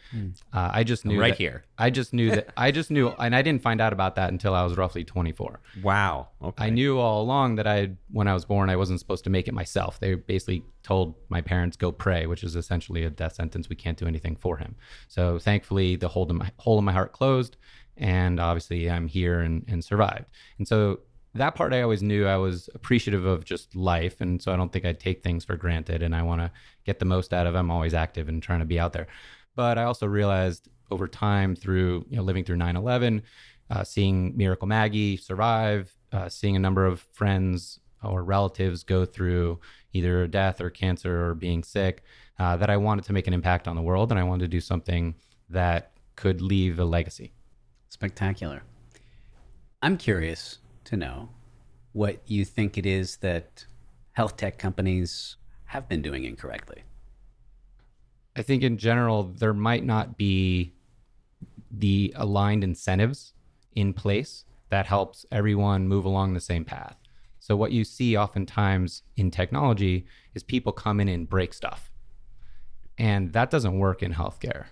Uh, 0.51 0.71
I 0.73 0.83
just 0.83 1.05
knew 1.05 1.19
Right 1.19 1.29
that- 1.29 1.37
here. 1.37 1.65
I 1.77 1.91
just 1.91 2.11
knew 2.11 2.31
that 2.31 2.49
I 2.57 2.71
just 2.71 2.89
knew, 2.89 3.09
and 3.19 3.35
I 3.35 3.41
didn't 3.43 3.61
find 3.61 3.79
out 3.81 3.93
about 3.93 4.15
that 4.15 4.31
until 4.31 4.55
I 4.55 4.63
was 4.63 4.77
roughly 4.77 5.03
24. 5.03 5.59
wow. 5.83 6.29
Okay. 6.41 6.65
I 6.65 6.69
knew 6.71 6.97
all 6.97 7.21
along 7.21 7.55
that 7.55 7.67
I, 7.67 7.91
when 8.11 8.27
I 8.27 8.33
was 8.33 8.45
born, 8.45 8.69
I 8.69 8.75
wasn't 8.75 8.99
supposed 8.99 9.23
to 9.25 9.29
make 9.29 9.47
it 9.47 9.53
myself. 9.53 9.99
They 9.99 10.15
basically 10.15 10.63
told 10.81 11.15
my 11.29 11.41
parents 11.41 11.77
go 11.77 11.91
pray, 11.91 12.25
which 12.25 12.43
is 12.43 12.55
essentially 12.55 13.03
a 13.03 13.09
death 13.11 13.35
sentence. 13.35 13.69
We 13.69 13.75
can't 13.75 13.97
do 13.97 14.07
anything 14.07 14.35
for 14.35 14.57
him. 14.57 14.75
So 15.07 15.37
thankfully, 15.37 15.95
the 15.97 16.07
hole 16.07 16.27
in 16.29 16.37
my 16.37 16.49
hole 16.57 16.79
in 16.79 16.85
my 16.85 16.93
heart 16.93 17.11
closed, 17.11 17.57
and 17.95 18.39
obviously, 18.39 18.89
I'm 18.89 19.07
here 19.07 19.41
and, 19.41 19.65
and 19.67 19.83
survived. 19.83 20.25
And 20.57 20.67
so 20.67 21.01
that 21.35 21.55
part, 21.55 21.73
I 21.73 21.81
always 21.81 22.01
knew 22.01 22.25
I 22.25 22.37
was 22.37 22.69
appreciative 22.73 23.25
of 23.25 23.45
just 23.45 23.75
life, 23.75 24.19
and 24.21 24.41
so 24.41 24.51
I 24.51 24.55
don't 24.55 24.71
think 24.71 24.85
I'd 24.85 24.99
take 24.99 25.23
things 25.23 25.45
for 25.45 25.55
granted. 25.55 26.01
And 26.01 26.15
I 26.15 26.23
want 26.23 26.41
to 26.41 26.51
get 26.85 26.99
the 26.99 27.05
most 27.05 27.33
out 27.33 27.45
of. 27.45 27.55
I'm 27.55 27.71
always 27.71 27.93
active 27.93 28.29
and 28.29 28.41
trying 28.41 28.59
to 28.59 28.65
be 28.65 28.79
out 28.79 28.93
there. 28.93 29.07
But 29.55 29.77
I 29.77 29.83
also 29.83 30.07
realized 30.07 30.69
over 30.91 31.07
time 31.07 31.55
through 31.55 32.05
you 32.09 32.17
know 32.17 32.23
living 32.23 32.43
through 32.43 32.57
9/11, 32.57 33.21
uh, 33.69 33.83
seeing 33.83 34.35
Miracle 34.35 34.67
Maggie 34.67 35.17
survive, 35.17 35.93
uh, 36.11 36.29
seeing 36.29 36.55
a 36.55 36.59
number 36.59 36.85
of 36.85 37.01
friends 37.13 37.79
or 38.03 38.23
relatives 38.23 38.83
go 38.83 39.05
through 39.05 39.59
either 39.93 40.25
death 40.27 40.61
or 40.61 40.69
cancer 40.69 41.29
or 41.29 41.35
being 41.35 41.63
sick, 41.63 42.03
uh, 42.39 42.55
that 42.57 42.69
I 42.69 42.77
wanted 42.77 43.05
to 43.05 43.13
make 43.13 43.27
an 43.27 43.33
impact 43.33 43.67
on 43.67 43.75
the 43.75 43.81
world 43.81 44.11
and 44.11 44.19
I 44.19 44.23
wanted 44.23 44.45
to 44.45 44.47
do 44.47 44.61
something 44.61 45.15
that 45.49 45.91
could 46.15 46.41
leave 46.41 46.79
a 46.79 46.85
legacy. 46.85 47.33
Spectacular. 47.89 48.63
I'm 49.81 49.97
curious 49.97 50.59
to 50.89 50.97
know 50.97 51.29
what 51.93 52.21
you 52.25 52.43
think 52.43 52.77
it 52.77 52.85
is 52.85 53.17
that 53.17 53.65
health 54.13 54.37
tech 54.37 54.57
companies 54.57 55.37
have 55.65 55.87
been 55.87 56.01
doing 56.01 56.23
incorrectly. 56.23 56.83
I 58.35 58.41
think 58.41 58.63
in 58.63 58.77
general, 58.77 59.23
there 59.23 59.53
might 59.53 59.83
not 59.83 60.17
be 60.17 60.73
the 61.71 62.13
aligned 62.15 62.63
incentives 62.63 63.33
in 63.75 63.93
place 63.93 64.45
that 64.69 64.87
helps 64.87 65.25
everyone 65.31 65.87
move 65.87 66.05
along 66.05 66.33
the 66.33 66.39
same 66.39 66.65
path. 66.65 66.95
So, 67.39 67.55
what 67.55 67.71
you 67.71 67.83
see 67.83 68.17
oftentimes 68.17 69.03
in 69.15 69.31
technology 69.31 70.05
is 70.33 70.43
people 70.43 70.71
come 70.71 70.99
in 70.99 71.07
and 71.07 71.29
break 71.29 71.53
stuff. 71.53 71.91
And 72.97 73.31
that 73.33 73.49
doesn't 73.49 73.77
work 73.77 74.03
in 74.03 74.13
healthcare. 74.13 74.65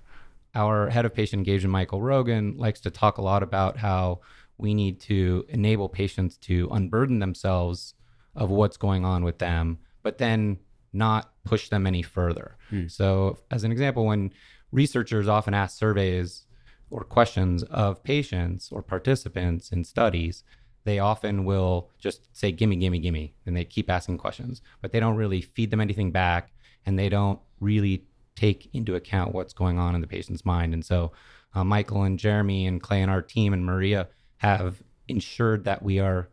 Our 0.53 0.89
head 0.89 1.05
of 1.05 1.13
patient 1.13 1.39
engagement, 1.39 1.71
Michael 1.71 2.01
Rogan, 2.01 2.57
likes 2.57 2.79
to 2.81 2.91
talk 2.91 3.17
a 3.17 3.21
lot 3.21 3.43
about 3.43 3.77
how 3.77 4.19
we 4.57 4.73
need 4.73 4.99
to 5.01 5.45
enable 5.49 5.89
patients 5.89 6.37
to 6.37 6.67
unburden 6.71 7.19
themselves 7.19 7.93
of 8.35 8.49
what's 8.49 8.77
going 8.77 9.05
on 9.05 9.23
with 9.23 9.39
them, 9.39 9.79
but 10.03 10.17
then 10.17 10.57
not 10.93 11.31
push 11.43 11.69
them 11.69 11.85
any 11.85 12.01
further. 12.01 12.57
So, 12.87 13.39
as 13.51 13.63
an 13.63 13.71
example, 13.71 14.05
when 14.05 14.31
researchers 14.71 15.27
often 15.27 15.53
ask 15.53 15.77
surveys 15.77 16.45
or 16.89 17.03
questions 17.03 17.63
of 17.63 18.03
patients 18.03 18.71
or 18.71 18.81
participants 18.81 19.71
in 19.71 19.83
studies, 19.83 20.43
they 20.85 20.99
often 20.99 21.43
will 21.45 21.89
just 21.99 22.35
say, 22.35 22.51
Gimme, 22.51 22.77
gimme, 22.77 22.99
gimme. 22.99 23.33
And 23.45 23.55
they 23.55 23.65
keep 23.65 23.89
asking 23.89 24.17
questions, 24.17 24.61
but 24.81 24.91
they 24.91 24.99
don't 24.99 25.15
really 25.17 25.41
feed 25.41 25.69
them 25.71 25.81
anything 25.81 26.11
back 26.11 26.51
and 26.85 26.97
they 26.97 27.09
don't 27.09 27.39
really 27.59 28.05
take 28.35 28.69
into 28.73 28.95
account 28.95 29.33
what's 29.33 29.53
going 29.53 29.77
on 29.77 29.95
in 29.95 30.01
the 30.01 30.07
patient's 30.07 30.45
mind. 30.45 30.73
And 30.73 30.85
so, 30.85 31.11
uh, 31.53 31.63
Michael 31.63 32.03
and 32.03 32.19
Jeremy 32.19 32.67
and 32.67 32.81
Clay 32.81 33.01
and 33.01 33.11
our 33.11 33.21
team 33.21 33.53
and 33.53 33.65
Maria 33.65 34.07
have 34.37 34.81
ensured 35.07 35.63
that 35.65 35.83
we 35.83 35.99
are 35.99 36.29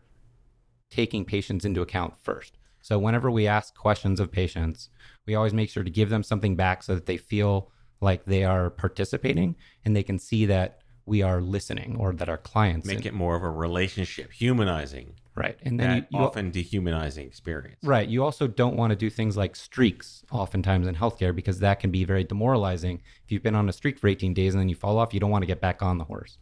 taking 0.90 1.24
patients 1.24 1.64
into 1.64 1.82
account 1.82 2.14
first. 2.22 2.58
So 2.80 2.98
whenever 2.98 3.30
we 3.30 3.46
ask 3.46 3.74
questions 3.74 4.20
of 4.20 4.30
patients, 4.30 4.90
we 5.26 5.34
always 5.34 5.54
make 5.54 5.70
sure 5.70 5.82
to 5.82 5.90
give 5.90 6.10
them 6.10 6.22
something 6.22 6.54
back 6.54 6.82
so 6.82 6.94
that 6.94 7.06
they 7.06 7.16
feel 7.16 7.70
like 8.00 8.24
they 8.26 8.44
are 8.44 8.70
participating 8.70 9.56
and 9.84 9.96
they 9.96 10.02
can 10.02 10.18
see 10.18 10.46
that 10.46 10.80
we 11.06 11.22
are 11.22 11.40
listening 11.40 11.96
or 11.98 12.12
that 12.12 12.28
our 12.28 12.38
clients 12.38 12.86
Make 12.86 13.06
it 13.06 13.14
more 13.14 13.36
of 13.36 13.42
a 13.42 13.50
relationship, 13.50 14.32
humanizing 14.32 15.14
right. 15.34 15.58
And 15.62 15.78
then 15.78 15.96
you, 15.96 16.18
you 16.18 16.24
often 16.24 16.50
dehumanizing 16.50 17.26
experience. 17.26 17.78
Right. 17.82 18.08
You 18.08 18.22
also 18.24 18.46
don't 18.46 18.76
want 18.76 18.90
to 18.90 18.96
do 18.96 19.10
things 19.10 19.36
like 19.36 19.56
streaks 19.56 20.24
oftentimes 20.30 20.86
in 20.86 20.94
healthcare 20.94 21.34
because 21.34 21.58
that 21.60 21.80
can 21.80 21.90
be 21.90 22.04
very 22.04 22.24
demoralizing. 22.24 23.02
If 23.24 23.32
you've 23.32 23.42
been 23.42 23.54
on 23.54 23.68
a 23.68 23.72
streak 23.72 23.98
for 23.98 24.08
18 24.08 24.32
days 24.32 24.54
and 24.54 24.60
then 24.60 24.68
you 24.68 24.74
fall 24.76 24.98
off, 24.98 25.12
you 25.12 25.20
don't 25.20 25.30
want 25.30 25.42
to 25.42 25.46
get 25.46 25.60
back 25.60 25.82
on 25.82 25.98
the 25.98 26.04
horse. 26.04 26.38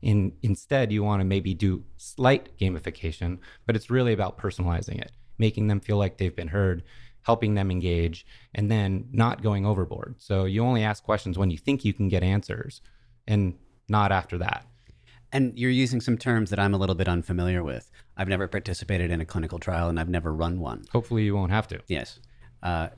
In 0.00 0.32
instead, 0.42 0.92
you 0.92 1.02
want 1.02 1.20
to 1.20 1.24
maybe 1.24 1.54
do 1.54 1.84
slight 1.96 2.56
gamification, 2.58 3.38
but 3.66 3.74
it's 3.74 3.90
really 3.90 4.12
about 4.12 4.38
personalizing 4.38 5.00
it, 5.00 5.12
making 5.38 5.66
them 5.66 5.80
feel 5.80 5.96
like 5.96 6.18
they've 6.18 6.34
been 6.34 6.48
heard, 6.48 6.84
helping 7.22 7.54
them 7.54 7.70
engage, 7.70 8.24
and 8.54 8.70
then 8.70 9.08
not 9.12 9.42
going 9.42 9.66
overboard. 9.66 10.14
So 10.18 10.44
you 10.44 10.64
only 10.64 10.84
ask 10.84 11.02
questions 11.02 11.36
when 11.36 11.50
you 11.50 11.58
think 11.58 11.84
you 11.84 11.92
can 11.92 12.08
get 12.08 12.22
answers 12.22 12.80
and 13.26 13.54
not 13.88 14.12
after 14.12 14.38
that. 14.38 14.66
And 15.32 15.58
you're 15.58 15.70
using 15.70 16.00
some 16.00 16.16
terms 16.16 16.50
that 16.50 16.58
I'm 16.58 16.72
a 16.72 16.78
little 16.78 16.94
bit 16.94 17.08
unfamiliar 17.08 17.62
with. 17.62 17.90
I've 18.16 18.28
never 18.28 18.48
participated 18.48 19.10
in 19.10 19.20
a 19.20 19.26
clinical 19.26 19.58
trial 19.58 19.88
and 19.88 20.00
I've 20.00 20.08
never 20.08 20.32
run 20.32 20.58
one. 20.58 20.84
Hopefully, 20.92 21.24
you 21.24 21.34
won't 21.34 21.52
have 21.52 21.68
to. 21.68 21.80
Yes. 21.86 22.20
Uh, 22.62 22.88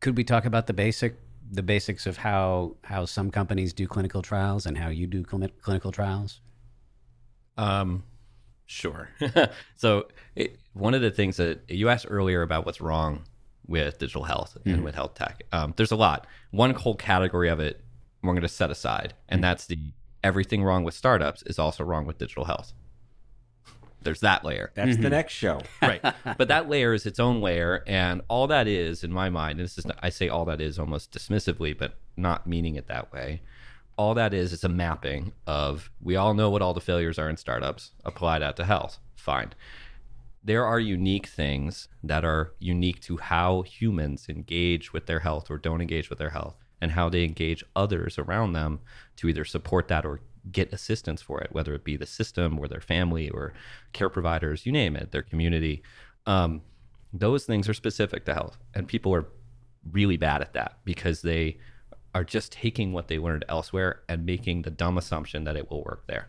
could 0.00 0.16
we 0.16 0.24
talk 0.24 0.44
about 0.44 0.66
the 0.66 0.72
basic 0.72 1.16
the 1.52 1.62
basics 1.62 2.06
of 2.06 2.16
how 2.16 2.76
how 2.84 3.04
some 3.04 3.30
companies 3.30 3.72
do 3.72 3.86
clinical 3.88 4.22
trials 4.22 4.66
and 4.66 4.78
how 4.78 4.88
you 4.88 5.06
do 5.06 5.24
cli- 5.24 5.52
clinical 5.62 5.90
trials? 5.90 6.40
Um, 7.56 8.04
sure. 8.66 9.10
so 9.76 10.08
it, 10.36 10.58
one 10.72 10.94
of 10.94 11.02
the 11.02 11.10
things 11.10 11.36
that 11.36 11.62
you 11.68 11.88
asked 11.88 12.06
earlier 12.08 12.42
about 12.42 12.66
what's 12.66 12.80
wrong 12.80 13.24
with 13.66 13.98
digital 13.98 14.24
health 14.24 14.56
and 14.64 14.82
with 14.82 14.94
health 14.94 15.14
tech, 15.14 15.42
um, 15.52 15.74
there's 15.76 15.92
a 15.92 15.96
lot. 15.96 16.26
One 16.50 16.74
whole 16.74 16.94
category 16.94 17.48
of 17.48 17.60
it 17.60 17.84
we're 18.22 18.32
going 18.32 18.42
to 18.42 18.48
set 18.48 18.70
aside, 18.70 19.14
and 19.28 19.42
that's 19.42 19.66
the 19.66 19.78
everything 20.22 20.62
wrong 20.62 20.84
with 20.84 20.94
startups 20.94 21.42
is 21.44 21.58
also 21.58 21.82
wrong 21.84 22.04
with 22.04 22.18
digital 22.18 22.44
health. 22.44 22.72
There's 24.02 24.20
that 24.20 24.44
layer. 24.44 24.72
That's 24.74 24.96
the 24.96 25.10
next 25.10 25.32
show. 25.32 25.60
right 25.82 26.02
but 26.38 26.48
that 26.48 26.68
layer 26.68 26.94
is 26.94 27.06
its 27.06 27.20
own 27.20 27.40
layer 27.40 27.82
and 27.86 28.22
all 28.28 28.46
that 28.46 28.66
is 28.66 29.04
in 29.04 29.12
my 29.12 29.28
mind 29.28 29.58
and 29.58 29.64
this 29.66 29.78
is 29.78 29.86
i 30.00 30.08
say 30.08 30.28
all 30.28 30.44
that 30.44 30.60
is 30.60 30.78
almost 30.78 31.12
dismissively 31.12 31.76
but 31.76 31.98
not 32.16 32.46
meaning 32.46 32.76
it 32.76 32.86
that 32.86 33.12
way 33.12 33.40
all 34.00 34.14
that 34.14 34.32
is 34.32 34.54
is 34.54 34.64
a 34.64 34.68
mapping 34.68 35.30
of 35.46 35.90
we 36.00 36.16
all 36.16 36.32
know 36.32 36.48
what 36.48 36.62
all 36.62 36.72
the 36.72 36.80
failures 36.80 37.18
are 37.18 37.28
in 37.28 37.36
startups 37.36 37.90
apply 38.06 38.38
that 38.38 38.56
to 38.56 38.64
health 38.64 38.98
fine 39.14 39.52
there 40.42 40.64
are 40.64 40.80
unique 40.80 41.26
things 41.26 41.88
that 42.02 42.24
are 42.24 42.54
unique 42.58 42.98
to 43.00 43.18
how 43.18 43.60
humans 43.60 44.26
engage 44.30 44.90
with 44.94 45.04
their 45.04 45.18
health 45.18 45.50
or 45.50 45.58
don't 45.58 45.82
engage 45.82 46.08
with 46.08 46.18
their 46.18 46.30
health 46.30 46.56
and 46.80 46.92
how 46.92 47.10
they 47.10 47.24
engage 47.24 47.62
others 47.76 48.18
around 48.18 48.54
them 48.54 48.80
to 49.16 49.28
either 49.28 49.44
support 49.44 49.88
that 49.88 50.06
or 50.06 50.20
get 50.50 50.72
assistance 50.72 51.20
for 51.20 51.38
it, 51.42 51.52
whether 51.52 51.74
it 51.74 51.84
be 51.84 51.98
the 51.98 52.06
system 52.06 52.58
or 52.58 52.66
their 52.68 52.80
family 52.80 53.28
or 53.28 53.52
care 53.92 54.08
providers, 54.08 54.64
you 54.64 54.72
name 54.72 54.96
it, 54.96 55.12
their 55.12 55.22
community. 55.22 55.82
Um, 56.24 56.62
those 57.12 57.44
things 57.44 57.68
are 57.68 57.74
specific 57.74 58.24
to 58.24 58.32
health, 58.32 58.56
and 58.74 58.88
people 58.88 59.14
are 59.14 59.26
really 59.92 60.16
bad 60.16 60.40
at 60.40 60.54
that 60.54 60.78
because 60.86 61.20
they 61.20 61.58
are 62.14 62.24
just 62.24 62.52
taking 62.52 62.92
what 62.92 63.08
they 63.08 63.18
learned 63.18 63.44
elsewhere 63.48 64.00
and 64.08 64.26
making 64.26 64.62
the 64.62 64.70
dumb 64.70 64.98
assumption 64.98 65.44
that 65.44 65.56
it 65.56 65.70
will 65.70 65.84
work 65.84 66.06
there. 66.06 66.28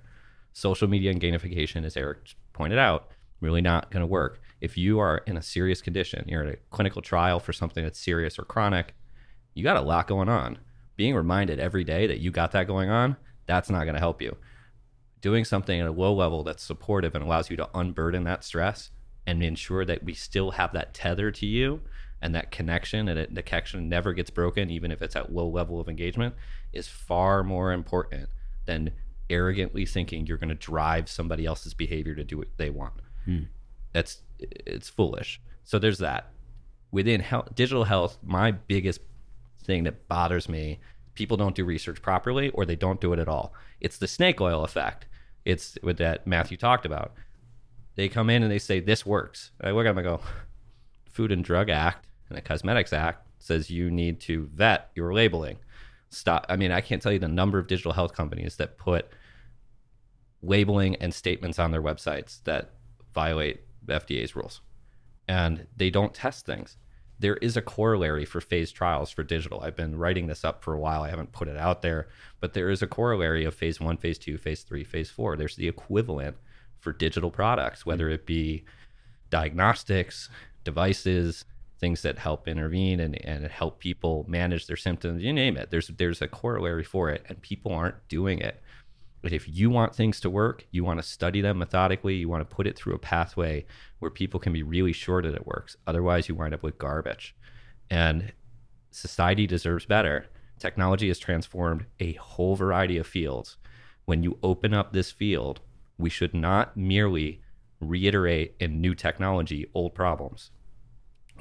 Social 0.54 0.88
media 0.88 1.12
and 1.12 1.22
gamification, 1.22 1.86
as 1.86 1.98
Eric 1.98 2.36
pointed 2.54 2.78
out, 2.78 3.10
really 3.40 3.62
not 3.62 3.90
going 3.90 4.02
to 4.02 4.08
work. 4.08 4.42
If 4.60 4.78
you 4.78 5.00
are 5.00 5.20
in 5.26 5.38
a 5.38 5.42
serious 5.42 5.82
condition, 5.82 6.26
you're 6.28 6.44
in 6.44 6.54
a 6.54 6.58
clinical 6.70 7.02
trial 7.02 7.40
for 7.40 7.54
something 7.54 7.84
that's 7.84 8.00
serious 8.00 8.38
or 8.38 8.44
chronic, 8.44 8.94
you 9.54 9.64
got 9.64 9.78
a 9.78 9.82
lot 9.82 10.08
going 10.08 10.30
on. 10.30 10.60
Being 10.96 11.16
reminded 11.16 11.60
every 11.60 11.84
day 11.84 12.06
that 12.08 12.20
you 12.20 12.32
got 12.32 12.52
that 12.52 12.68
going 12.68 12.90
on, 12.90 13.18
that's 13.48 13.70
not 13.70 13.84
going 13.84 13.96
to 13.96 14.00
help 14.00 14.22
you. 14.22 14.38
Doing 15.22 15.46
something 15.46 15.80
at 15.80 15.88
a 15.88 15.92
low 15.92 16.14
level 16.14 16.44
that's 16.44 16.64
supportive 16.64 17.16
and 17.16 17.24
allows 17.24 17.50
you 17.50 17.58
to 17.58 17.70
unburden 17.74 18.24
that 18.26 18.44
stress 18.44 18.92
and 19.26 19.42
ensure 19.42 19.86
that 19.86 20.04
we 20.04 20.14
still 20.14 20.52
have 20.52 20.74
that 20.74 20.94
tether 20.94 21.32
to 21.32 21.46
you 21.46 21.82
and 22.22 22.36
that 22.36 22.52
connection 22.52 23.08
and 23.08 23.20
it, 23.20 23.34
the 23.34 23.44
connection 23.44 23.90
never 23.90 24.14
gets 24.14 24.30
broken, 24.30 24.70
even 24.70 24.92
if 24.92 25.02
it's 25.02 25.16
at 25.16 25.34
low 25.34 25.48
level 25.48 25.80
of 25.80 25.90
engagement, 25.90 26.36
is 26.74 26.88
far 26.88 27.44
more 27.44 27.72
important 27.72 28.30
than 28.66 28.92
arrogantly 29.30 29.86
thinking 29.86 30.26
you're 30.26 30.38
going 30.38 30.50
to 30.50 30.56
drive 30.56 31.10
somebody 31.10 31.46
else's 31.46 31.74
behavior 31.74 32.16
to 32.16 32.24
do 32.24 32.38
what 32.38 32.48
they 32.58 32.70
want. 32.70 32.94
Hmm. 33.26 33.44
That's 33.94 34.22
it's 34.40 34.90
foolish. 34.90 35.42
So 35.64 35.80
there's 35.80 36.00
that. 36.00 36.32
Within 36.92 37.22
health, 37.22 37.56
digital 37.56 37.86
health, 37.86 38.18
my 38.24 38.52
biggest 38.52 39.00
thing 39.64 39.84
that 39.84 40.08
bothers 40.08 40.50
me 40.50 40.80
people 41.14 41.38
don't 41.38 41.56
do 41.56 41.66
research 41.66 42.02
properly 42.02 42.50
or 42.50 42.66
they 42.66 42.76
don't 42.76 43.02
do 43.02 43.14
it 43.14 43.20
at 43.20 43.28
all 43.28 43.54
it's 43.80 43.98
the 43.98 44.08
snake 44.08 44.42
oil 44.42 44.64
effect 44.64 45.06
it's 45.46 45.78
what 45.82 45.98
that 45.98 46.26
matthew 46.26 46.58
talked 46.58 46.86
about 46.86 47.14
they 47.96 48.08
come 48.08 48.30
in 48.30 48.44
and 48.44 48.52
they 48.52 48.60
say 48.60 48.80
this 48.80 49.06
works 49.06 49.52
i 49.62 49.72
look 49.72 49.86
at 49.86 49.90
them 49.90 49.98
and 50.00 50.08
go 50.08 50.22
food 51.10 51.32
and 51.32 51.44
drug 51.44 51.70
act 51.70 52.08
and 52.32 52.38
the 52.38 52.42
cosmetics 52.48 52.94
act 52.94 53.28
says 53.40 53.70
you 53.70 53.92
need 53.92 54.20
to 54.22 54.50
vet 54.54 54.90
your 54.96 55.14
labeling 55.14 55.58
stop 56.10 56.46
i 56.48 56.56
mean 56.56 56.72
i 56.72 56.80
can't 56.80 57.02
tell 57.02 57.12
you 57.12 57.20
the 57.20 57.28
number 57.28 57.60
of 57.60 57.68
digital 57.68 57.92
health 57.92 58.14
companies 58.14 58.56
that 58.56 58.78
put 58.78 59.10
labeling 60.42 60.96
and 60.96 61.14
statements 61.14 61.60
on 61.60 61.72
their 61.72 61.82
websites 61.82 62.42
that 62.46 62.72
violate 63.14 63.62
fda's 63.88 64.36
rules 64.36 64.62
and 65.28 65.68
they 65.76 65.90
don't 65.90 66.14
test 66.14 66.46
things 66.46 66.78
there 67.20 67.38
is 67.38 67.56
a 67.56 67.62
corollary 67.62 68.26
for 68.26 68.42
phase 68.42 68.72
trials 68.72 69.12
for 69.12 69.22
digital. 69.22 69.62
I've 69.62 69.76
been 69.76 69.96
writing 69.96 70.26
this 70.26 70.44
up 70.44 70.64
for 70.64 70.74
a 70.74 70.80
while. 70.80 71.04
I 71.04 71.12
haven't 71.12 71.32
put 71.32 71.48
it 71.48 71.56
out 71.56 71.84
there, 71.84 72.08
but 72.40 72.54
there 72.54 72.72
is 72.72 72.82
a 72.82 72.88
corollary 72.88 73.46
of 73.46 73.54
phase 73.54 73.80
one, 73.80 73.98
phase 73.98 74.18
two, 74.18 74.40
phase 74.40 74.64
three, 74.64 74.84
phase 74.84 75.12
four. 75.12 75.38
There's 75.38 75.56
the 75.56 75.68
equivalent 75.68 76.36
for 76.80 76.92
digital 76.92 77.30
products, 77.30 77.86
whether 77.86 78.10
it 78.10 78.26
be 78.26 78.64
diagnostics, 79.30 80.30
devices, 80.64 81.46
things 81.82 82.04
that 82.04 82.20
help 82.20 82.48
intervene 82.48 83.00
and, 83.00 83.20
and 83.26 83.46
help 83.48 83.80
people 83.80 84.24
manage 84.30 84.68
their 84.68 84.78
symptoms, 84.78 85.24
you 85.24 85.34
name 85.34 85.58
it. 85.58 85.72
There's 85.72 85.88
there's 85.88 86.22
a 86.22 86.28
corollary 86.28 86.84
for 86.84 87.10
it, 87.10 87.26
and 87.28 87.42
people 87.42 87.74
aren't 87.74 88.08
doing 88.08 88.40
it. 88.40 88.62
But 89.22 89.34
if 89.34 89.48
you 89.48 89.70
want 89.70 89.96
things 89.96 90.20
to 90.22 90.30
work, 90.30 90.66
you 90.72 90.84
want 90.84 91.00
to 91.00 91.08
study 91.08 91.42
them 91.42 91.58
methodically, 91.58 92.16
you 92.16 92.30
want 92.30 92.48
to 92.48 92.56
put 92.56 92.68
it 92.68 92.78
through 92.78 92.96
a 92.96 93.00
pathway 93.00 93.66
where 94.00 94.10
people 94.10 94.40
can 94.40 94.54
be 94.54 94.64
really 94.64 94.94
sure 94.94 95.22
that 95.22 95.36
it 95.36 95.46
works. 95.46 95.76
Otherwise, 95.86 96.30
you 96.30 96.36
wind 96.36 96.54
up 96.54 96.64
with 96.64 96.78
garbage. 96.78 97.36
And 97.90 98.32
society 98.90 99.46
deserves 99.46 99.86
better. 99.86 100.26
Technology 100.58 101.08
has 101.08 101.20
transformed 101.20 101.86
a 102.00 102.14
whole 102.14 102.56
variety 102.56 102.98
of 102.98 103.06
fields. 103.06 103.58
When 104.06 104.24
you 104.24 104.40
open 104.42 104.74
up 104.74 104.92
this 104.92 105.12
field, 105.12 105.60
we 106.00 106.10
should 106.10 106.34
not 106.34 106.76
merely 106.76 107.42
reiterate 107.80 108.56
in 108.60 108.82
new 108.82 108.96
technology 108.96 109.70
old 109.74 109.94
problems. 109.94 110.50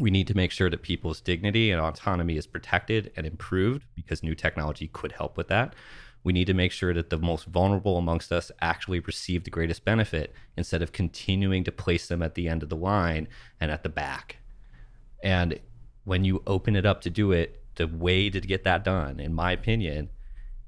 We 0.01 0.11
need 0.11 0.27
to 0.29 0.37
make 0.37 0.51
sure 0.51 0.71
that 0.71 0.83
people's 0.83 1.21
dignity 1.21 1.71
and 1.71 1.81
autonomy 1.81 2.37
is 2.37 2.47
protected 2.47 3.13
and 3.17 3.27
improved 3.27 3.85
because 3.95 4.23
new 4.23 4.35
technology 4.35 4.89
could 4.89 5.13
help 5.13 5.37
with 5.37 5.49
that 5.49 5.75
we 6.23 6.33
need 6.33 6.47
to 6.47 6.55
make 6.55 6.73
sure 6.73 6.93
that 6.93 7.11
the 7.11 7.19
most 7.19 7.47
vulnerable 7.47 7.97
amongst 7.97 8.31
us 8.33 8.53
actually 8.61 9.01
receive 9.01 9.45
the 9.45 9.51
greatest 9.51 9.85
benefit 9.85 10.35
instead 10.57 10.83
of 10.83 10.93
continuing 10.93 11.65
to 11.65 11.73
place 11.73 12.09
them 12.09 12.23
at 12.23 12.35
the 12.35 12.49
end 12.49 12.63
of 12.63 12.69
the 12.69 12.77
line 12.77 13.27
and 13.61 13.71
at 13.71 13.83
the 13.83 13.89
back. 13.89 14.37
And 15.23 15.59
when 16.05 16.25
you 16.25 16.43
open 16.47 16.77
it 16.77 16.85
up 16.85 17.01
to 17.03 17.11
do 17.11 17.33
it, 17.33 17.63
the 17.77 17.87
way 17.87 18.29
to 18.29 18.41
get 18.41 18.65
that 18.65 18.85
done, 18.85 19.19
in 19.19 19.33
my 19.33 19.53
opinion, 19.53 20.11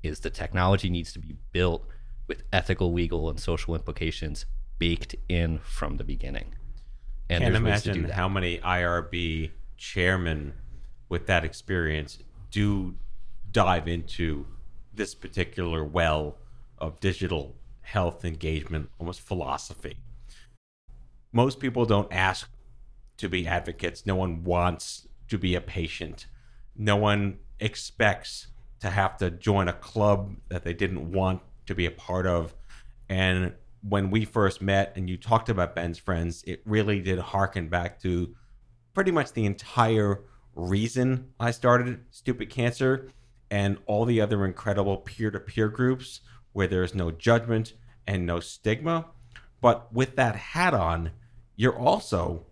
is 0.03 0.21
the 0.21 0.31
technology 0.31 0.89
needs 0.89 1.13
to 1.13 1.19
be 1.19 1.37
built 1.53 1.87
with 2.27 2.45
ethical, 2.53 2.93
legal, 2.93 3.29
and 3.29 3.39
social 3.39 3.75
implications 3.75 4.47
baked 4.79 5.15
in 5.29 5.59
from 5.59 5.97
the 5.97 6.05
beginning. 6.05 6.55
And 7.33 7.43
Can't 7.43 7.55
there's 7.55 7.65
ways 7.65 7.83
to 7.85 7.93
do 7.93 7.99
imagine 8.01 8.15
how 8.15 8.29
many 8.29 8.59
IRB 8.59 9.51
chairmen 9.77 10.53
with 11.09 11.27
that 11.27 11.45
experience 11.45 12.19
do 12.51 12.97
dive 13.51 13.89
into 13.89 14.47
this 14.93 15.15
particular 15.15 15.83
well 15.83 16.37
of 16.79 17.01
digital 17.01 17.57
health 17.81 18.25
engagement, 18.25 18.91
almost 18.99 19.21
philosophy. 19.21 19.97
Most 21.33 21.59
people 21.59 21.87
don't 21.87 22.13
ask 22.13 22.51
to 23.17 23.29
be 23.29 23.47
advocates. 23.47 24.05
No 24.05 24.15
one 24.15 24.45
wants 24.45 25.09
to 25.29 25.39
be 25.39 25.55
a 25.55 25.61
patient. 25.61 26.27
No 26.77 26.97
one 26.97 27.39
expects 27.59 28.49
to 28.81 28.91
have 28.91 29.17
to 29.19 29.31
join 29.31 29.69
a 29.69 29.73
club 29.73 30.37
that 30.49 30.65
they 30.65 30.75
didn't 30.75 31.13
want 31.13 31.41
to 31.67 31.75
be 31.75 31.87
a 31.87 31.91
part 31.91 32.27
of. 32.27 32.55
And 33.09 33.55
when 33.83 34.11
we 34.11 34.25
first 34.25 34.63
met 34.63 34.93
and 34.97 35.09
you 35.11 35.17
talked 35.17 35.49
about 35.49 35.75
Ben's 35.75 35.99
friends, 35.99 36.45
it 36.47 36.63
really 36.65 37.01
did 37.01 37.19
harken 37.19 37.69
back 37.69 38.01
to 38.03 38.35
pretty 38.95 39.11
much 39.11 39.33
the 39.33 39.45
entire 39.45 40.23
reason 40.55 41.33
I 41.41 41.51
started 41.51 42.01
Stupid 42.11 42.51
Cancer 42.51 43.11
and 43.51 43.79
all 43.87 44.05
the 44.05 44.21
other 44.21 44.45
incredible 44.45 44.99
peer 44.99 45.31
to 45.31 45.41
peer 45.41 45.69
groups 45.69 46.21
where 46.53 46.67
there's 46.67 46.95
no 46.95 47.11
judgment 47.11 47.75
and 48.07 48.27
no 48.27 48.41
stigma. 48.41 49.07
But 49.61 49.93
with 49.93 50.17
that 50.17 50.37
hat 50.37 50.75
on, 50.75 51.13
you're 51.57 51.77
also 51.77 52.47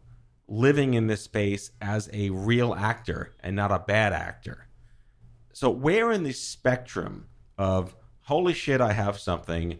living 0.48 0.94
in 0.94 1.06
this 1.06 1.22
space 1.22 1.70
as 1.80 2.10
a 2.12 2.30
real 2.30 2.74
actor 2.74 3.34
and 3.40 3.54
not 3.54 3.70
a 3.70 3.78
bad 3.78 4.12
actor. 4.12 4.68
So, 5.52 5.70
where 5.70 6.10
in 6.12 6.22
the 6.22 6.32
spectrum 6.32 7.26
of 7.58 7.94
holy 8.22 8.54
shit, 8.54 8.80
I 8.80 8.92
have 8.92 9.18
something, 9.18 9.78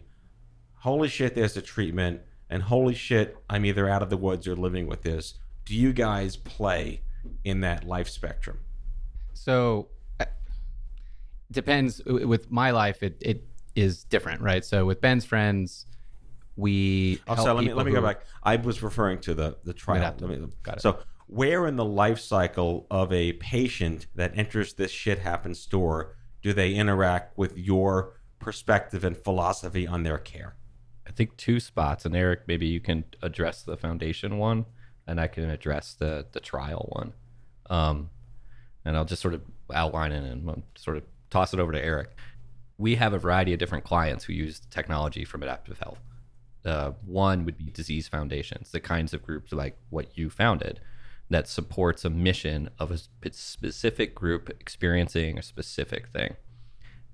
holy 0.81 1.07
shit, 1.09 1.35
there's 1.35 1.55
a 1.57 1.61
treatment, 1.61 2.21
and 2.49 2.63
holy 2.63 2.93
shit, 2.95 3.37
I'm 3.49 3.65
either 3.65 3.87
out 3.89 4.01
of 4.01 4.09
the 4.09 4.17
woods 4.17 4.47
or 4.47 4.55
living 4.55 4.87
with 4.87 5.01
this, 5.03 5.35
do 5.65 5.75
you 5.75 5.93
guys 5.93 6.35
play 6.35 7.01
in 7.43 7.61
that 7.61 7.85
life 7.85 8.09
spectrum? 8.09 8.59
So 9.33 9.87
uh, 10.19 10.25
depends 11.51 12.01
with 12.05 12.51
my 12.51 12.71
life 12.71 13.03
it, 13.03 13.17
it 13.21 13.43
is 13.75 14.03
different 14.05 14.41
right 14.41 14.65
so 14.65 14.85
with 14.85 14.99
ben's 15.01 15.23
friends 15.25 15.85
we 16.57 17.21
Oh, 17.27 17.35
help 17.35 17.45
so 17.47 17.53
let 17.53 17.63
me 17.63 17.73
let 17.73 17.85
me 17.85 17.91
go 17.93 18.01
back. 18.01 18.23
I 18.43 18.57
was 18.57 18.83
referring 18.83 19.19
to 19.21 19.33
the 19.33 19.57
the 19.63 19.73
trial. 19.73 20.15
Let 20.19 20.29
me- 20.29 20.47
got 20.63 20.77
it. 20.77 20.81
So 20.81 20.99
where 21.27 21.65
in 21.65 21.77
the 21.77 21.85
life 21.85 22.19
cycle 22.19 22.85
of 22.91 23.11
a 23.13 23.33
patient 23.33 24.07
that 24.15 24.33
enters 24.37 24.73
this 24.73 24.91
shit 24.91 25.19
happens 25.19 25.59
store 25.59 26.15
do 26.41 26.51
they 26.53 26.73
interact 26.73 27.37
with 27.37 27.57
your 27.57 28.19
perspective 28.39 29.03
and 29.03 29.15
philosophy 29.15 29.87
on 29.87 30.03
their 30.03 30.17
care? 30.17 30.55
I 31.07 31.11
think 31.11 31.35
two 31.37 31.59
spots, 31.59 32.05
and 32.05 32.15
Eric, 32.15 32.41
maybe 32.47 32.67
you 32.67 32.79
can 32.79 33.03
address 33.21 33.63
the 33.63 33.77
foundation 33.77 34.37
one, 34.37 34.65
and 35.07 35.19
I 35.19 35.27
can 35.27 35.49
address 35.49 35.93
the 35.93 36.27
the 36.31 36.39
trial 36.39 36.87
one. 36.91 37.13
Um, 37.69 38.09
and 38.85 38.97
I'll 38.97 39.05
just 39.05 39.21
sort 39.21 39.33
of 39.33 39.41
outline 39.73 40.11
it 40.11 40.23
and 40.23 40.63
sort 40.75 40.97
of 40.97 41.03
toss 41.29 41.53
it 41.53 41.59
over 41.59 41.71
to 41.71 41.83
Eric. 41.83 42.15
We 42.77 42.95
have 42.95 43.13
a 43.13 43.19
variety 43.19 43.53
of 43.53 43.59
different 43.59 43.83
clients 43.83 44.25
who 44.25 44.33
use 44.33 44.61
technology 44.69 45.23
from 45.23 45.41
Medaptive 45.41 45.79
Health. 45.79 45.99
Uh, 46.65 46.91
one 47.05 47.45
would 47.45 47.57
be 47.57 47.69
disease 47.69 48.07
foundations, 48.07 48.71
the 48.71 48.79
kinds 48.79 49.13
of 49.13 49.23
groups 49.23 49.51
like 49.51 49.77
what 49.89 50.17
you 50.17 50.29
founded 50.29 50.79
that 51.31 51.47
supports 51.47 52.03
a 52.03 52.09
mission 52.09 52.69
of 52.77 52.91
a 52.91 52.99
specific 53.31 54.13
group 54.13 54.49
experiencing 54.49 55.39
a 55.39 55.41
specific 55.41 56.09
thing. 56.09 56.35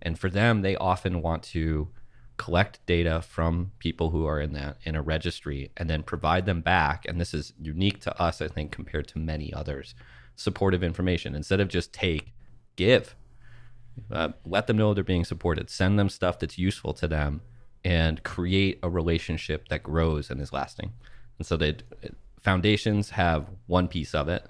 And 0.02 0.18
for 0.18 0.30
them, 0.30 0.64
they 0.64 0.76
often 0.76 1.22
want 1.22 1.44
to 1.44 1.90
collect 2.38 2.86
data 2.86 3.22
from 3.22 3.72
people 3.80 4.12
who 4.12 4.26
are 4.26 4.40
in 4.40 4.54
that 4.54 4.78
in 4.84 4.96
a 4.96 5.02
registry 5.02 5.72
and 5.76 5.90
then 5.90 6.04
provide 6.04 6.46
them 6.46 6.62
back. 6.62 7.06
And 7.08 7.20
this 7.20 7.34
is 7.34 7.54
unique 7.60 8.00
to 8.02 8.22
us, 8.22 8.42
I 8.42 8.48
think, 8.48 8.72
compared 8.72 9.08
to 9.10 9.20
many 9.20 9.52
others. 9.52 9.96
Supportive 10.36 10.84
information 10.84 11.36
instead 11.36 11.60
of 11.60 11.68
just 11.68 11.94
take, 11.94 12.34
give. 12.76 13.16
Uh, 14.12 14.30
let 14.46 14.68
them 14.68 14.78
know 14.78 14.94
they're 14.94 15.04
being 15.04 15.26
supported. 15.26 15.70
Send 15.70 15.98
them 15.98 16.10
stuff 16.10 16.38
that's 16.38 16.60
useful 16.60 16.94
to 16.94 17.08
them, 17.08 17.42
and 17.84 18.22
create 18.24 18.80
a 18.84 18.90
relationship 18.90 19.70
that 19.70 19.82
grows 19.82 20.30
and 20.30 20.42
is 20.42 20.54
lasting. 20.54 20.94
And 21.38 21.48
so 21.48 21.58
they 21.58 21.78
foundations 22.42 23.12
have 23.12 23.48
one 23.66 23.88
piece 23.88 24.14
of 24.14 24.30
it, 24.30 24.46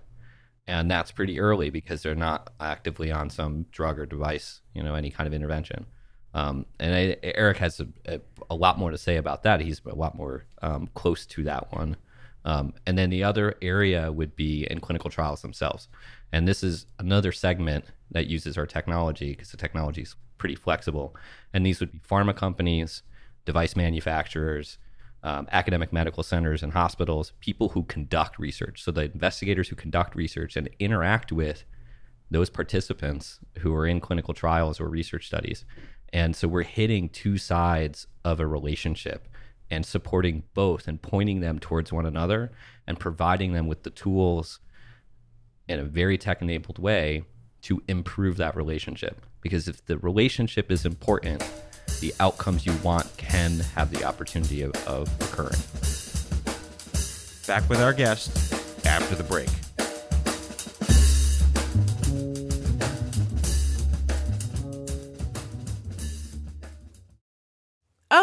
and 0.67 0.91
that's 0.91 1.11
pretty 1.11 1.39
early 1.39 1.69
because 1.69 2.01
they're 2.01 2.15
not 2.15 2.51
actively 2.59 3.11
on 3.11 3.29
some 3.29 3.65
drug 3.71 3.99
or 3.99 4.05
device, 4.05 4.61
you 4.73 4.83
know, 4.83 4.95
any 4.95 5.09
kind 5.09 5.27
of 5.27 5.33
intervention. 5.33 5.85
Um, 6.37 6.67
and 6.79 6.93
I, 6.93 7.17
Eric 7.23 7.57
has 7.57 7.79
a, 7.79 7.87
a, 8.05 8.21
a, 8.51 8.55
lot 8.55 8.77
more 8.77 8.91
to 8.91 8.97
say 8.97 9.17
about 9.17 9.41
that. 9.41 9.59
He's 9.59 9.81
a 9.87 9.95
lot 9.95 10.13
more 10.13 10.45
um, 10.61 10.87
close 10.93 11.25
to 11.25 11.43
that 11.45 11.73
one. 11.73 11.97
Um, 12.45 12.75
and 12.85 12.95
then 12.95 13.09
the 13.09 13.23
other 13.23 13.55
area 13.59 14.11
would 14.11 14.35
be 14.35 14.67
in 14.69 14.79
clinical 14.79 15.09
trials 15.09 15.41
themselves. 15.41 15.87
And 16.31 16.47
this 16.47 16.61
is 16.61 16.85
another 16.99 17.31
segment 17.31 17.85
that 18.11 18.27
uses 18.27 18.55
our 18.55 18.67
technology 18.67 19.31
because 19.31 19.49
the 19.49 19.57
technology 19.57 20.03
is 20.03 20.15
pretty 20.37 20.53
flexible. 20.53 21.15
And 21.55 21.65
these 21.65 21.79
would 21.79 21.91
be 21.91 21.99
pharma 22.07 22.35
companies, 22.35 23.01
device 23.45 23.75
manufacturers, 23.75 24.77
um, 25.23 25.47
academic 25.51 25.91
medical 25.91 26.21
centers 26.21 26.61
and 26.61 26.71
hospitals, 26.71 27.33
people 27.39 27.69
who 27.69 27.81
conduct 27.81 28.37
research. 28.37 28.83
So 28.83 28.91
the 28.91 29.05
investigators 29.05 29.69
who 29.69 29.75
conduct 29.75 30.15
research 30.15 30.55
and 30.55 30.69
interact 30.77 31.31
with 31.31 31.63
those 32.29 32.51
participants 32.51 33.39
who 33.59 33.73
are 33.73 33.87
in 33.87 33.99
clinical 33.99 34.33
trials 34.33 34.79
or 34.79 34.87
research 34.87 35.25
studies. 35.27 35.65
And 36.13 36.35
so 36.35 36.47
we're 36.47 36.63
hitting 36.63 37.09
two 37.09 37.37
sides 37.37 38.07
of 38.23 38.39
a 38.39 38.47
relationship 38.47 39.27
and 39.69 39.85
supporting 39.85 40.43
both 40.53 40.87
and 40.87 41.01
pointing 41.01 41.41
them 41.41 41.59
towards 41.59 41.91
one 41.91 42.05
another 42.05 42.51
and 42.85 42.99
providing 42.99 43.53
them 43.53 43.67
with 43.67 43.83
the 43.83 43.89
tools 43.89 44.59
in 45.67 45.79
a 45.79 45.83
very 45.83 46.17
tech 46.17 46.41
enabled 46.41 46.79
way 46.79 47.23
to 47.63 47.83
improve 47.87 48.37
that 48.37 48.55
relationship. 48.55 49.25
Because 49.41 49.67
if 49.67 49.85
the 49.85 49.97
relationship 49.97 50.71
is 50.71 50.85
important, 50.85 51.43
the 51.99 52.13
outcomes 52.19 52.65
you 52.65 52.73
want 52.83 53.05
can 53.17 53.59
have 53.75 53.91
the 53.91 54.03
opportunity 54.03 54.61
of, 54.61 54.71
of 54.87 55.09
occurring. 55.21 55.59
Back 57.47 57.69
with 57.69 57.81
our 57.81 57.93
guest 57.93 58.85
after 58.85 59.15
the 59.15 59.23
break. 59.23 59.49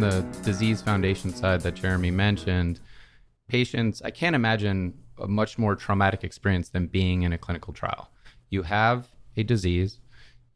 The 0.00 0.22
disease 0.42 0.82
foundation 0.82 1.32
side 1.32 1.60
that 1.60 1.74
Jeremy 1.74 2.10
mentioned, 2.10 2.80
patients, 3.48 4.02
I 4.02 4.10
can't 4.10 4.34
imagine 4.34 4.94
a 5.18 5.28
much 5.28 5.58
more 5.58 5.76
traumatic 5.76 6.24
experience 6.24 6.70
than 6.70 6.86
being 6.86 7.22
in 7.22 7.32
a 7.32 7.38
clinical 7.38 7.72
trial. 7.72 8.10
You 8.48 8.62
have 8.62 9.08
a 9.36 9.42
disease, 9.42 9.98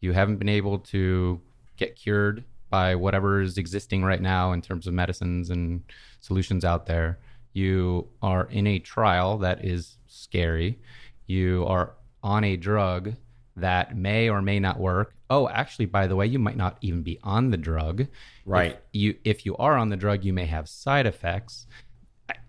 you 0.01 0.13
haven't 0.13 0.37
been 0.37 0.49
able 0.49 0.79
to 0.79 1.41
get 1.77 1.97
cured 1.97 2.45
by 2.71 2.95
whatever 2.95 3.41
is 3.41 3.59
existing 3.59 4.03
right 4.03 4.21
now 4.21 4.53
in 4.53 4.61
terms 4.61 4.87
of 4.87 4.95
medicines 4.95 5.51
and 5.51 5.83
solutions 6.21 6.65
out 6.65 6.87
there. 6.87 7.19
You 7.53 8.09
are 8.21 8.49
in 8.51 8.67
a 8.67 8.79
trial 8.79 9.39
that 9.39 9.65
is 9.65 9.99
scary. 10.07 10.79
You 11.27 11.65
are 11.67 11.95
on 12.23 12.45
a 12.45 12.57
drug 12.57 13.15
that 13.57 13.97
may 13.97 14.29
or 14.29 14.43
may 14.43 14.59
not 14.61 14.79
work. 14.79 15.15
Oh, 15.31 15.49
actually, 15.49 15.87
by 15.87 16.07
the 16.07 16.17
way, 16.17 16.27
you 16.27 16.39
might 16.39 16.57
not 16.57 16.79
even 16.81 17.03
be 17.03 17.19
on 17.23 17.51
the 17.51 17.57
drug. 17.57 18.07
Right. 18.45 18.73
If 18.73 18.79
you 18.93 19.15
if 19.25 19.47
you 19.47 19.57
are 19.57 19.77
on 19.77 19.89
the 19.89 19.97
drug, 19.97 20.25
you 20.25 20.33
may 20.33 20.47
have 20.47 20.69
side 20.69 21.07
effects. 21.07 21.67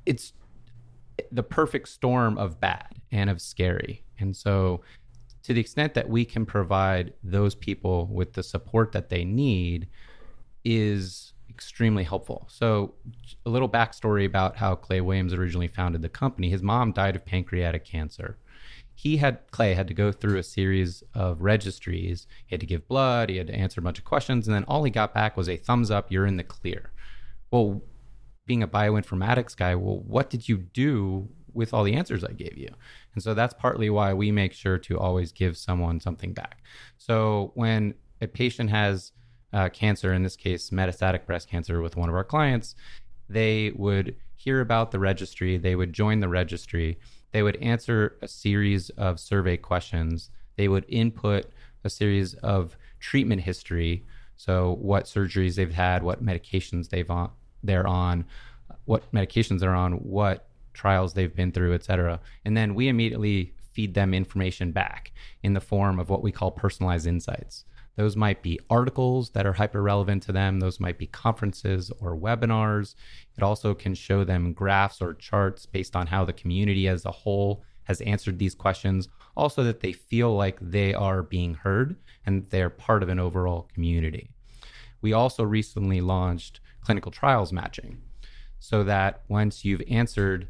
It's 0.06 0.34
the 1.32 1.44
perfect 1.44 1.88
storm 1.90 2.38
of 2.38 2.60
bad 2.60 2.96
and 3.12 3.30
of 3.30 3.42
scary. 3.42 4.04
And 4.20 4.36
so 4.36 4.82
to 5.44 5.54
the 5.54 5.62
extent 5.62 5.94
that 5.94 6.10
we 6.10 6.26
can 6.26 6.46
provide 6.46 7.14
those 7.24 7.54
people 7.54 8.08
with 8.08 8.34
the 8.34 8.44
support 8.44 8.92
that 8.94 9.10
they 9.10 9.24
need 9.24 9.88
is 10.64 11.34
extremely 11.50 12.04
helpful. 12.04 12.48
So, 12.50 12.96
a 13.46 13.50
little 13.50 13.70
backstory 13.70 14.26
about 14.26 14.58
how 14.58 14.76
Clay 14.76 15.02
Williams 15.02 15.34
originally 15.34 15.68
founded 15.68 16.02
the 16.02 16.10
company. 16.10 16.50
His 16.50 16.64
mom 16.64 16.92
died 16.92 17.16
of 17.16 17.26
pancreatic 17.26 17.86
cancer 17.86 18.38
he 18.96 19.18
had 19.18 19.40
Clay 19.52 19.74
had 19.74 19.88
to 19.90 19.94
go 19.94 20.12
through 20.12 20.38
a 20.38 20.44
series 20.44 21.04
of 21.14 21.42
registries. 21.42 22.28
He 22.48 22.56
had 22.56 22.62
to 22.62 22.66
give 22.66 22.88
blood, 22.88 23.30
he 23.30 23.38
had 23.38 23.48
to 23.48 23.56
answer 23.56 23.82
a 23.82 23.84
bunch 23.84 24.00
of 24.00 24.06
questions, 24.06 24.48
and 24.48 24.56
then 24.56 24.64
all 24.64 24.84
he 24.84 24.90
got 24.90 25.14
back 25.14 25.36
was 25.36 25.50
a 25.50 25.58
thumbs 25.58 25.92
up, 25.92 26.12
you're 26.12 26.26
in 26.26 26.38
the 26.38 26.44
clear. 26.44 26.92
Well, 27.52 27.84
being 28.46 28.64
a 28.64 28.68
bioinformatics 28.68 29.56
guy, 29.58 29.76
well, 29.76 30.00
what 30.00 30.30
did 30.30 30.48
you 30.48 30.58
do 30.58 31.28
with 31.54 31.74
all 31.74 31.84
the 31.84 31.94
answers 31.94 32.24
I 32.24 32.32
gave 32.32 32.58
you? 32.58 32.70
And 33.14 33.24
so 33.24 33.34
that's 33.34 33.54
partly 33.54 33.90
why 33.90 34.14
we 34.14 34.32
make 34.32 34.54
sure 34.54 34.78
to 34.78 34.98
always 34.98 35.32
give 35.32 35.58
someone 35.58 36.00
something 36.00 36.34
back. 36.34 36.64
So 36.98 37.52
when 37.56 37.96
a 38.22 38.28
patient 38.28 38.70
has 38.70 39.12
uh, 39.52 39.70
cancer, 39.70 40.14
in 40.14 40.24
this 40.24 40.36
case, 40.36 40.70
metastatic 40.70 41.26
breast 41.26 41.50
cancer 41.50 41.82
with 41.82 41.98
one 41.98 42.08
of 42.10 42.16
our 42.16 42.24
clients, 42.24 42.76
they 43.28 43.72
would 43.76 44.16
hear 44.36 44.62
about 44.62 44.92
the 44.92 45.00
registry, 45.00 45.58
they 45.58 45.76
would 45.76 45.92
join 45.92 46.20
the 46.20 46.30
registry 46.30 47.00
they 47.36 47.44
would 47.44 47.58
answer 47.58 48.16
a 48.22 48.30
series 48.30 48.90
of 48.92 49.20
survey 49.20 49.58
questions. 49.58 50.30
They 50.56 50.70
would 50.70 50.86
input 50.88 51.48
a 51.84 51.90
series 51.90 52.34
of 52.36 52.78
treatment 53.02 53.42
history. 53.42 54.06
So, 54.38 54.78
what 54.80 55.04
surgeries 55.04 55.56
they've 55.56 55.74
had, 55.74 56.02
what 56.02 56.24
medications 56.24 56.88
they've 56.88 57.12
on, 57.12 57.32
they're 57.62 57.86
on, 57.86 58.24
what 58.86 59.12
medications 59.12 59.60
they're 59.60 59.76
on, 59.76 59.96
what 59.96 60.48
trials 60.72 61.14
they've 61.14 61.36
been 61.36 61.52
through, 61.52 61.74
et 61.74 61.84
cetera. 61.84 62.22
And 62.46 62.56
then 62.56 62.74
we 62.74 62.88
immediately 62.88 63.54
feed 63.74 63.96
them 63.96 64.14
information 64.14 64.72
back 64.72 65.12
in 65.44 65.52
the 65.52 65.60
form 65.60 66.00
of 66.00 66.10
what 66.10 66.24
we 66.24 66.32
call 66.32 66.52
personalized 66.52 67.06
insights. 67.06 67.66
Those 67.96 68.16
might 68.16 68.42
be 68.42 68.60
articles 68.70 69.30
that 69.32 69.46
are 69.46 69.54
hyper 69.54 69.82
relevant 69.82 70.24
to 70.24 70.32
them. 70.32 70.60
Those 70.60 70.80
might 70.80 70.98
be 70.98 71.08
conferences 71.08 71.92
or 72.00 72.18
webinars. 72.18 72.96
It 73.38 73.44
also 73.44 73.74
can 73.74 73.94
show 73.94 74.24
them 74.24 74.54
graphs 74.54 75.02
or 75.02 75.14
charts 75.14 75.66
based 75.66 75.96
on 75.96 76.08
how 76.08 76.26
the 76.26 76.34
community 76.34 76.88
as 76.88 77.06
a 77.06 77.12
whole 77.12 77.64
has 77.84 78.02
answered 78.02 78.38
these 78.38 78.56
questions. 78.56 79.08
Also, 79.38 79.64
that 79.64 79.82
they 79.82 79.94
feel 79.94 80.36
like 80.36 80.58
they 80.62 80.94
are 80.94 81.22
being 81.22 81.54
heard 81.54 81.96
and 82.26 82.50
they're 82.50 82.70
part 82.70 83.04
of 83.04 83.10
an 83.10 83.20
overall 83.20 83.70
community. 83.74 84.30
We 85.02 85.14
also 85.14 85.44
recently 85.44 86.02
launched 86.02 86.60
clinical 86.82 87.12
trials 87.12 87.54
matching 87.54 88.02
so 88.60 88.84
that 88.84 89.24
once 89.28 89.64
you've 89.64 89.84
answered 89.90 90.48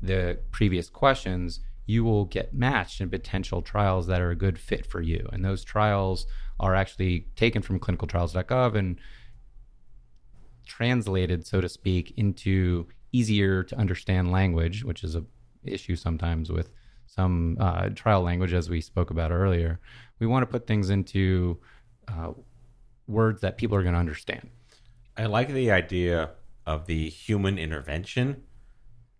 the 0.00 0.38
previous 0.50 0.88
questions, 0.88 1.60
you 1.86 2.04
will 2.04 2.24
get 2.24 2.54
matched 2.54 3.00
in 3.00 3.10
potential 3.10 3.62
trials 3.62 4.06
that 4.06 4.20
are 4.20 4.30
a 4.30 4.36
good 4.36 4.58
fit 4.58 4.86
for 4.86 5.00
you. 5.00 5.28
And 5.32 5.44
those 5.44 5.64
trials 5.64 6.26
are 6.60 6.74
actually 6.74 7.26
taken 7.36 7.62
from 7.62 7.80
clinicaltrials.gov 7.80 8.74
and 8.74 8.98
translated, 10.66 11.46
so 11.46 11.60
to 11.60 11.68
speak, 11.68 12.14
into 12.16 12.86
easier 13.12 13.62
to 13.62 13.76
understand 13.76 14.32
language, 14.32 14.84
which 14.84 15.04
is 15.04 15.14
a 15.14 15.24
issue 15.64 15.96
sometimes 15.96 16.50
with 16.50 16.70
some 17.06 17.56
uh, 17.60 17.88
trial 17.90 18.22
language, 18.22 18.52
as 18.52 18.68
we 18.68 18.80
spoke 18.80 19.10
about 19.10 19.30
earlier. 19.30 19.80
We 20.18 20.26
want 20.26 20.42
to 20.42 20.46
put 20.46 20.66
things 20.66 20.90
into 20.90 21.58
uh, 22.08 22.32
words 23.06 23.40
that 23.42 23.56
people 23.56 23.76
are 23.76 23.82
going 23.82 23.94
to 23.94 24.00
understand. 24.00 24.50
I 25.16 25.26
like 25.26 25.48
the 25.48 25.70
idea 25.70 26.30
of 26.66 26.86
the 26.86 27.08
human 27.08 27.58
intervention 27.58 28.42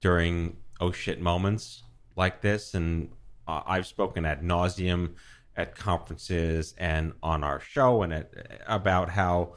during 0.01 0.57
oh 0.81 0.93
shit 0.93 1.21
moments 1.21 1.83
like 2.17 2.41
this, 2.41 2.75
and 2.75 3.11
uh, 3.47 3.63
I've 3.67 3.87
spoken 3.87 4.25
at 4.25 4.43
nauseum 4.43 5.15
at 5.57 5.77
conferences 5.77 6.75
and 6.79 7.13
on 7.23 7.45
our 7.45 7.61
show 7.61 8.03
and 8.03 8.13
at, 8.13 8.33
about 8.67 9.11
how 9.11 9.55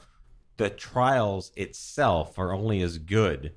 the 0.57 0.69
trials 0.69 1.51
itself 1.55 2.37
are 2.37 2.53
only 2.53 2.81
as 2.81 2.97
good 2.97 3.53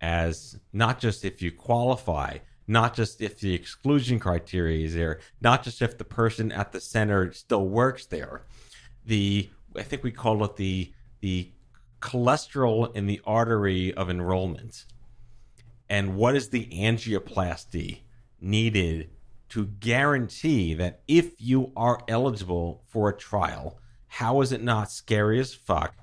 as 0.00 0.58
not 0.72 0.98
just 0.98 1.24
if 1.24 1.42
you 1.42 1.50
qualify, 1.50 2.38
not 2.66 2.94
just 2.94 3.20
if 3.20 3.40
the 3.40 3.54
exclusion 3.54 4.18
criteria 4.18 4.86
is 4.86 4.94
there, 4.94 5.20
not 5.40 5.62
just 5.62 5.82
if 5.82 5.98
the 5.98 6.04
person 6.04 6.52
at 6.52 6.72
the 6.72 6.80
center 6.80 7.32
still 7.32 7.66
works 7.66 8.06
there. 8.06 8.42
The 9.04 9.50
I 9.76 9.82
think 9.82 10.02
we 10.02 10.10
call 10.10 10.44
it 10.44 10.56
the 10.56 10.92
the 11.20 11.52
cholesterol 12.00 12.94
in 12.94 13.06
the 13.06 13.20
artery 13.24 13.92
of 13.94 14.08
enrollment. 14.08 14.84
And 15.88 16.16
what 16.16 16.36
is 16.36 16.50
the 16.50 16.66
angioplasty 16.66 18.00
needed 18.40 19.10
to 19.50 19.66
guarantee 19.66 20.74
that 20.74 21.02
if 21.08 21.40
you 21.40 21.72
are 21.76 22.00
eligible 22.08 22.84
for 22.86 23.08
a 23.08 23.16
trial, 23.16 23.78
how 24.06 24.40
is 24.40 24.52
it 24.52 24.62
not 24.62 24.90
scary 24.90 25.40
as 25.40 25.54
fuck? 25.54 25.94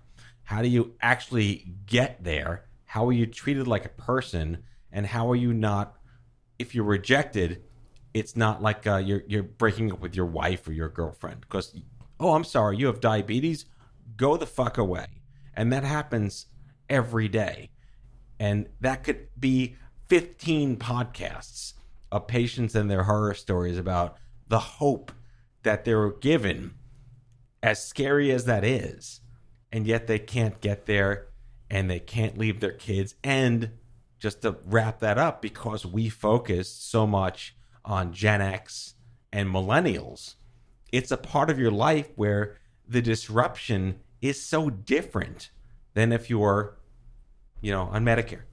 How 0.43 0.61
do 0.61 0.67
you 0.67 0.95
actually 1.01 1.73
get 1.85 2.23
there? 2.23 2.65
How 2.85 3.07
are 3.07 3.13
you 3.13 3.25
treated 3.25 3.67
like 3.67 3.85
a 3.85 3.89
person? 3.89 4.63
And 4.91 5.05
how 5.05 5.29
are 5.29 5.35
you 5.35 5.53
not, 5.53 5.97
if 6.57 6.73
you're 6.73 6.85
rejected, 6.85 7.63
it's 8.15 8.37
not 8.37 8.61
like 8.61 8.87
uh, 8.87 8.95
you're 8.95 9.23
you're 9.27 9.43
breaking 9.43 9.91
up 9.91 9.99
with 9.99 10.15
your 10.15 10.25
wife 10.25 10.65
or 10.69 10.71
your 10.71 10.87
girlfriend 10.87 11.41
because 11.41 11.77
oh 12.17 12.33
I'm 12.33 12.45
sorry 12.45 12.77
you 12.77 12.87
have 12.87 13.01
diabetes, 13.01 13.65
go 14.15 14.37
the 14.37 14.45
fuck 14.45 14.77
away, 14.77 15.07
and 15.53 15.73
that 15.73 15.83
happens 15.83 16.45
every 16.89 17.27
day, 17.27 17.71
and 18.39 18.69
that 18.79 19.03
could 19.03 19.27
be 19.37 19.75
15 20.07 20.77
podcasts 20.77 21.73
of 22.11 22.27
patients 22.27 22.75
and 22.75 22.89
their 22.89 23.03
horror 23.03 23.33
stories 23.33 23.77
about 23.77 24.17
the 24.47 24.59
hope 24.59 25.11
that 25.63 25.85
they 25.85 25.95
were 25.95 26.13
given, 26.13 26.75
as 27.63 27.83
scary 27.83 28.31
as 28.31 28.45
that 28.45 28.63
is, 28.63 29.21
and 29.71 29.87
yet 29.87 30.07
they 30.07 30.19
can't 30.19 30.61
get 30.61 30.85
there 30.85 31.27
and 31.69 31.89
they 31.89 31.99
can't 31.99 32.37
leave 32.37 32.59
their 32.59 32.71
kids. 32.71 33.15
And 33.23 33.71
just 34.19 34.43
to 34.43 34.57
wrap 34.65 34.99
that 34.99 35.17
up, 35.17 35.41
because 35.41 35.85
we 35.85 36.09
focused 36.09 36.89
so 36.89 37.07
much 37.07 37.55
on 37.83 38.13
Gen 38.13 38.41
X 38.41 38.93
and 39.33 39.49
millennials, 39.49 40.35
it's 40.91 41.11
a 41.11 41.17
part 41.17 41.49
of 41.49 41.59
your 41.59 41.71
life 41.71 42.09
where 42.15 42.57
the 42.87 43.01
disruption 43.01 43.99
is 44.21 44.41
so 44.41 44.69
different 44.69 45.49
than 45.95 46.11
if 46.11 46.29
you 46.29 46.39
were, 46.39 46.77
you 47.61 47.71
know, 47.71 47.83
on 47.91 48.05
Medicare. 48.05 48.43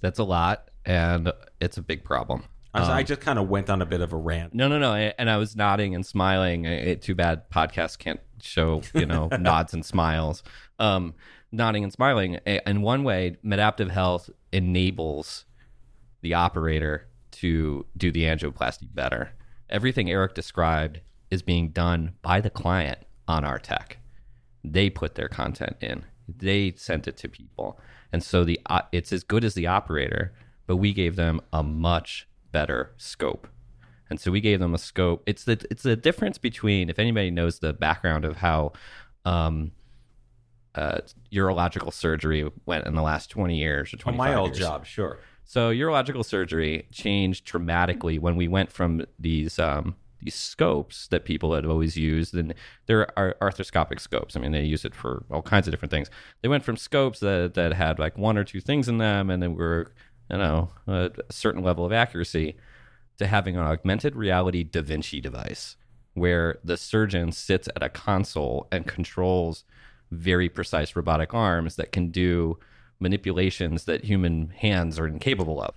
That's 0.00 0.18
a 0.18 0.24
lot, 0.24 0.68
and 0.84 1.32
it's 1.60 1.76
a 1.78 1.82
big 1.82 2.04
problem. 2.04 2.44
I, 2.72 2.80
I 2.82 3.00
Um, 3.00 3.06
just 3.06 3.20
kind 3.20 3.38
of 3.38 3.48
went 3.48 3.68
on 3.68 3.82
a 3.82 3.86
bit 3.86 4.00
of 4.00 4.12
a 4.12 4.16
rant. 4.16 4.54
No, 4.54 4.68
no, 4.68 4.78
no. 4.78 4.94
And 4.94 5.28
I 5.28 5.36
was 5.38 5.56
nodding 5.56 5.94
and 5.94 6.06
smiling. 6.06 6.64
It, 6.64 7.02
too 7.02 7.14
bad 7.14 7.50
podcasts 7.50 7.98
can't 7.98 8.20
show, 8.40 8.82
you 8.94 9.06
know, 9.06 9.28
nods 9.40 9.74
and 9.74 9.84
smiles. 9.84 10.42
Um, 10.78 11.14
nodding 11.50 11.82
and 11.82 11.92
smiling. 11.92 12.34
In 12.46 12.82
one 12.82 13.02
way, 13.02 13.36
Medaptive 13.42 13.90
Health 13.90 14.30
enables 14.52 15.46
the 16.22 16.34
operator 16.34 17.08
to 17.32 17.86
do 17.96 18.12
the 18.12 18.24
angioplasty 18.24 18.92
better. 18.94 19.32
Everything 19.68 20.10
Eric 20.10 20.34
described 20.34 21.00
is 21.30 21.42
being 21.42 21.70
done 21.70 22.12
by 22.22 22.40
the 22.40 22.50
client 22.50 22.98
on 23.26 23.44
our 23.44 23.58
tech. 23.58 23.98
They 24.62 24.90
put 24.90 25.14
their 25.14 25.28
content 25.28 25.76
in. 25.80 26.04
They 26.38 26.72
sent 26.76 27.08
it 27.08 27.16
to 27.18 27.28
people, 27.28 27.78
and 28.12 28.22
so 28.22 28.44
the 28.44 28.60
uh, 28.66 28.82
it's 28.92 29.12
as 29.12 29.24
good 29.24 29.44
as 29.44 29.54
the 29.54 29.66
operator, 29.66 30.32
but 30.66 30.76
we 30.76 30.92
gave 30.92 31.16
them 31.16 31.40
a 31.52 31.62
much 31.62 32.28
better 32.52 32.92
scope. 32.96 33.48
And 34.08 34.18
so 34.20 34.32
we 34.32 34.40
gave 34.40 34.58
them 34.58 34.74
a 34.74 34.78
scope. 34.78 35.22
It's 35.26 35.44
the 35.44 35.64
it's 35.70 35.84
the 35.84 35.96
difference 35.96 36.36
between 36.38 36.90
if 36.90 36.98
anybody 36.98 37.30
knows 37.30 37.60
the 37.60 37.72
background 37.72 38.24
of 38.24 38.36
how 38.36 38.72
um, 39.24 39.70
uh, 40.74 40.98
urological 41.32 41.92
surgery 41.92 42.50
went 42.66 42.86
in 42.86 42.94
the 42.94 43.02
last 43.02 43.30
twenty 43.30 43.58
years 43.58 43.94
or 43.94 43.98
twenty 43.98 44.18
my 44.18 44.34
old 44.34 44.50
years. 44.50 44.58
job, 44.58 44.84
sure. 44.84 45.18
So 45.44 45.72
urological 45.72 46.24
surgery 46.24 46.86
changed 46.92 47.44
dramatically 47.44 48.18
when 48.18 48.36
we 48.36 48.48
went 48.48 48.70
from 48.70 49.04
these 49.18 49.58
um, 49.58 49.96
these 50.22 50.34
scopes 50.34 51.08
that 51.08 51.24
people 51.24 51.54
had 51.54 51.64
always 51.64 51.96
used, 51.96 52.34
and 52.34 52.54
there 52.86 53.06
are 53.18 53.36
arthroscopic 53.40 54.00
scopes. 54.00 54.36
I 54.36 54.40
mean, 54.40 54.52
they 54.52 54.62
use 54.62 54.84
it 54.84 54.94
for 54.94 55.24
all 55.30 55.42
kinds 55.42 55.66
of 55.66 55.72
different 55.72 55.92
things. 55.92 56.10
They 56.42 56.48
went 56.48 56.64
from 56.64 56.76
scopes 56.76 57.20
that 57.20 57.54
that 57.54 57.72
had 57.72 57.98
like 57.98 58.18
one 58.18 58.36
or 58.36 58.44
two 58.44 58.60
things 58.60 58.88
in 58.88 58.98
them, 58.98 59.30
and 59.30 59.42
they 59.42 59.48
were 59.48 59.92
you 60.30 60.38
know 60.38 60.70
a 60.86 61.10
certain 61.30 61.62
level 61.62 61.84
of 61.84 61.92
accuracy, 61.92 62.56
to 63.18 63.26
having 63.26 63.56
an 63.56 63.62
augmented 63.62 64.16
reality 64.16 64.62
Da 64.62 64.82
Vinci 64.82 65.20
device, 65.20 65.76
where 66.14 66.58
the 66.64 66.76
surgeon 66.76 67.32
sits 67.32 67.68
at 67.74 67.82
a 67.82 67.88
console 67.88 68.66
and 68.72 68.86
controls 68.86 69.64
very 70.10 70.48
precise 70.48 70.96
robotic 70.96 71.32
arms 71.34 71.76
that 71.76 71.92
can 71.92 72.10
do 72.10 72.58
manipulations 72.98 73.84
that 73.84 74.04
human 74.04 74.50
hands 74.50 74.98
are 74.98 75.06
incapable 75.06 75.62
of. 75.62 75.74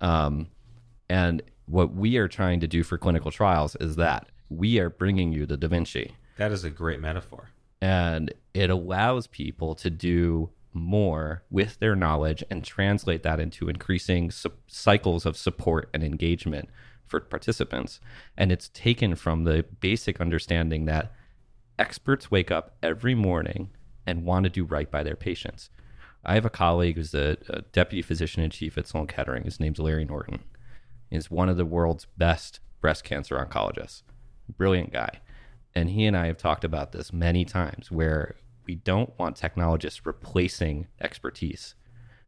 Um, 0.00 0.48
and 1.08 1.42
what 1.66 1.94
we 1.94 2.16
are 2.16 2.28
trying 2.28 2.60
to 2.60 2.66
do 2.66 2.82
for 2.82 2.96
clinical 2.98 3.30
trials 3.30 3.76
is 3.76 3.96
that 3.96 4.28
we 4.48 4.78
are 4.78 4.90
bringing 4.90 5.32
you 5.32 5.46
the 5.46 5.56
Da 5.56 5.68
Vinci, 5.68 6.14
That 6.36 6.52
is 6.52 6.64
a 6.64 6.70
great 6.70 7.00
metaphor. 7.00 7.50
and 7.80 8.32
it 8.54 8.70
allows 8.70 9.26
people 9.26 9.74
to 9.76 9.90
do 9.90 10.50
more 10.72 11.42
with 11.50 11.78
their 11.78 11.96
knowledge 11.96 12.44
and 12.50 12.62
translate 12.64 13.22
that 13.22 13.40
into 13.40 13.68
increasing 13.68 14.30
su- 14.30 14.52
cycles 14.66 15.24
of 15.26 15.36
support 15.36 15.88
and 15.94 16.02
engagement 16.04 16.68
for 17.06 17.18
participants. 17.20 17.98
And 18.36 18.52
it's 18.52 18.68
taken 18.68 19.14
from 19.14 19.44
the 19.44 19.64
basic 19.80 20.20
understanding 20.20 20.84
that 20.86 21.12
experts 21.78 22.30
wake 22.30 22.50
up 22.50 22.76
every 22.82 23.14
morning 23.14 23.70
and 24.06 24.24
want 24.24 24.44
to 24.44 24.50
do 24.50 24.64
right 24.64 24.90
by 24.90 25.02
their 25.02 25.16
patients. 25.16 25.70
I 26.24 26.34
have 26.34 26.44
a 26.44 26.50
colleague 26.50 26.96
who's 26.96 27.14
a, 27.14 27.36
a 27.48 27.62
deputy 27.62 28.02
physician 28.02 28.42
in 28.42 28.50
chief 28.50 28.76
at 28.76 28.86
Sloan 28.86 29.06
Kettering. 29.06 29.44
His 29.44 29.60
name's 29.60 29.78
Larry 29.78 30.04
Norton. 30.04 30.40
He's 31.10 31.30
one 31.30 31.48
of 31.48 31.56
the 31.56 31.64
world's 31.64 32.06
best 32.16 32.60
breast 32.80 33.04
cancer 33.04 33.36
oncologists. 33.36 34.02
Brilliant 34.56 34.92
guy. 34.92 35.20
And 35.74 35.90
he 35.90 36.06
and 36.06 36.16
I 36.16 36.26
have 36.26 36.38
talked 36.38 36.64
about 36.64 36.92
this 36.92 37.12
many 37.12 37.44
times 37.44 37.90
where 37.90 38.36
we 38.66 38.76
don't 38.76 39.16
want 39.18 39.36
technologists 39.36 40.06
replacing 40.06 40.88
expertise. 41.00 41.74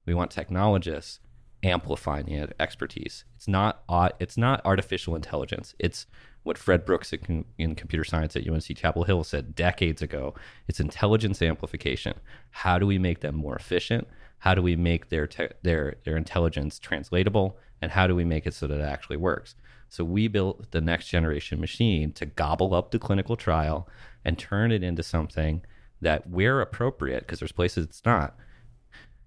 We 0.06 0.14
want 0.14 0.30
technologists 0.30 1.20
amplifying 1.62 2.48
expertise. 2.60 3.24
It's 3.36 3.48
not 3.48 3.82
it's 4.20 4.36
not 4.36 4.60
artificial 4.64 5.16
intelligence. 5.16 5.74
It's 5.78 6.06
what 6.44 6.56
Fred 6.56 6.84
Brooks 6.84 7.12
in, 7.12 7.44
in 7.58 7.74
computer 7.74 8.04
science 8.04 8.36
at 8.36 8.48
UNC 8.48 8.64
Chapel 8.76 9.04
Hill 9.04 9.24
said 9.24 9.54
decades 9.54 10.00
ago. 10.00 10.34
It's 10.66 10.80
intelligence 10.80 11.42
amplification. 11.42 12.14
How 12.50 12.78
do 12.78 12.86
we 12.86 12.98
make 12.98 13.20
them 13.20 13.34
more 13.34 13.56
efficient? 13.56 14.06
How 14.38 14.54
do 14.54 14.62
we 14.62 14.76
make 14.76 15.08
their 15.08 15.26
te- 15.26 15.48
their 15.62 15.96
their 16.04 16.16
intelligence 16.16 16.78
translatable? 16.78 17.58
And 17.80 17.92
how 17.92 18.06
do 18.06 18.14
we 18.14 18.24
make 18.24 18.46
it 18.46 18.54
so 18.54 18.66
that 18.66 18.80
it 18.80 18.84
actually 18.84 19.16
works? 19.16 19.54
So 19.88 20.04
we 20.04 20.28
built 20.28 20.70
the 20.70 20.80
next 20.80 21.08
generation 21.08 21.60
machine 21.60 22.12
to 22.12 22.26
gobble 22.26 22.74
up 22.74 22.90
the 22.90 22.98
clinical 22.98 23.36
trial 23.36 23.88
and 24.24 24.38
turn 24.38 24.70
it 24.72 24.82
into 24.82 25.02
something 25.02 25.62
that 26.00 26.28
where 26.28 26.60
appropriate, 26.60 27.20
because 27.20 27.38
there's 27.40 27.52
places 27.52 27.86
it's 27.86 28.04
not, 28.04 28.36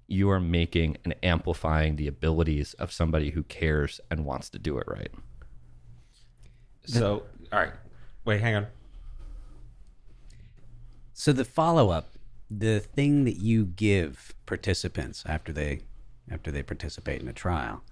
you 0.08 0.30
are 0.30 0.40
making 0.40 0.98
and 1.04 1.16
amplifying 1.24 1.96
the 1.96 2.08
abilities 2.08 2.74
of 2.76 2.92
somebody 2.92 3.32
who 3.32 3.44
cares 3.44 4.00
and 4.10 4.26
wants 4.26 4.50
to 4.50 4.60
do 4.60 4.78
it 4.78 4.86
right. 4.88 5.12
So, 6.86 7.24
all 7.52 7.60
right. 7.60 7.74
Wait, 8.26 8.42
hang 8.42 8.56
on. 8.56 8.68
So 11.14 11.32
the 11.32 11.46
follow 11.46 11.90
up, 11.90 12.16
the 12.50 12.80
thing 12.80 13.24
that 13.26 13.38
you 13.38 13.66
give 13.66 14.34
participants 14.46 15.24
after 15.26 15.54
they 15.54 15.82
after 16.30 16.52
they 16.52 16.64
participate 16.64 17.22
in 17.22 17.28
a 17.28 17.34
trial, 17.34 17.84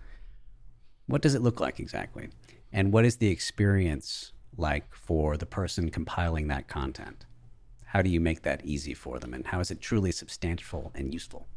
what 1.09 1.21
does 1.21 1.35
it 1.35 1.41
look 1.41 1.59
like 1.59 1.79
exactly? 1.79 2.29
And 2.71 2.93
what 2.93 3.03
is 3.03 3.17
the 3.17 3.29
experience 3.29 4.31
like 4.55 4.93
for 4.93 5.37
the 5.37 5.45
person 5.45 5.89
compiling 5.89 6.47
that 6.47 6.67
content? 6.67 7.25
How 7.85 8.03
do 8.03 8.09
you 8.09 8.19
make 8.19 8.43
that 8.43 8.63
easy 8.63 8.93
for 8.93 9.17
them 9.17 9.33
and 9.33 9.47
how 9.47 9.59
is 9.59 9.71
it 9.71 9.81
truly 9.81 10.11
substantial 10.11 10.91
and 10.93 11.11
useful? 11.11 11.47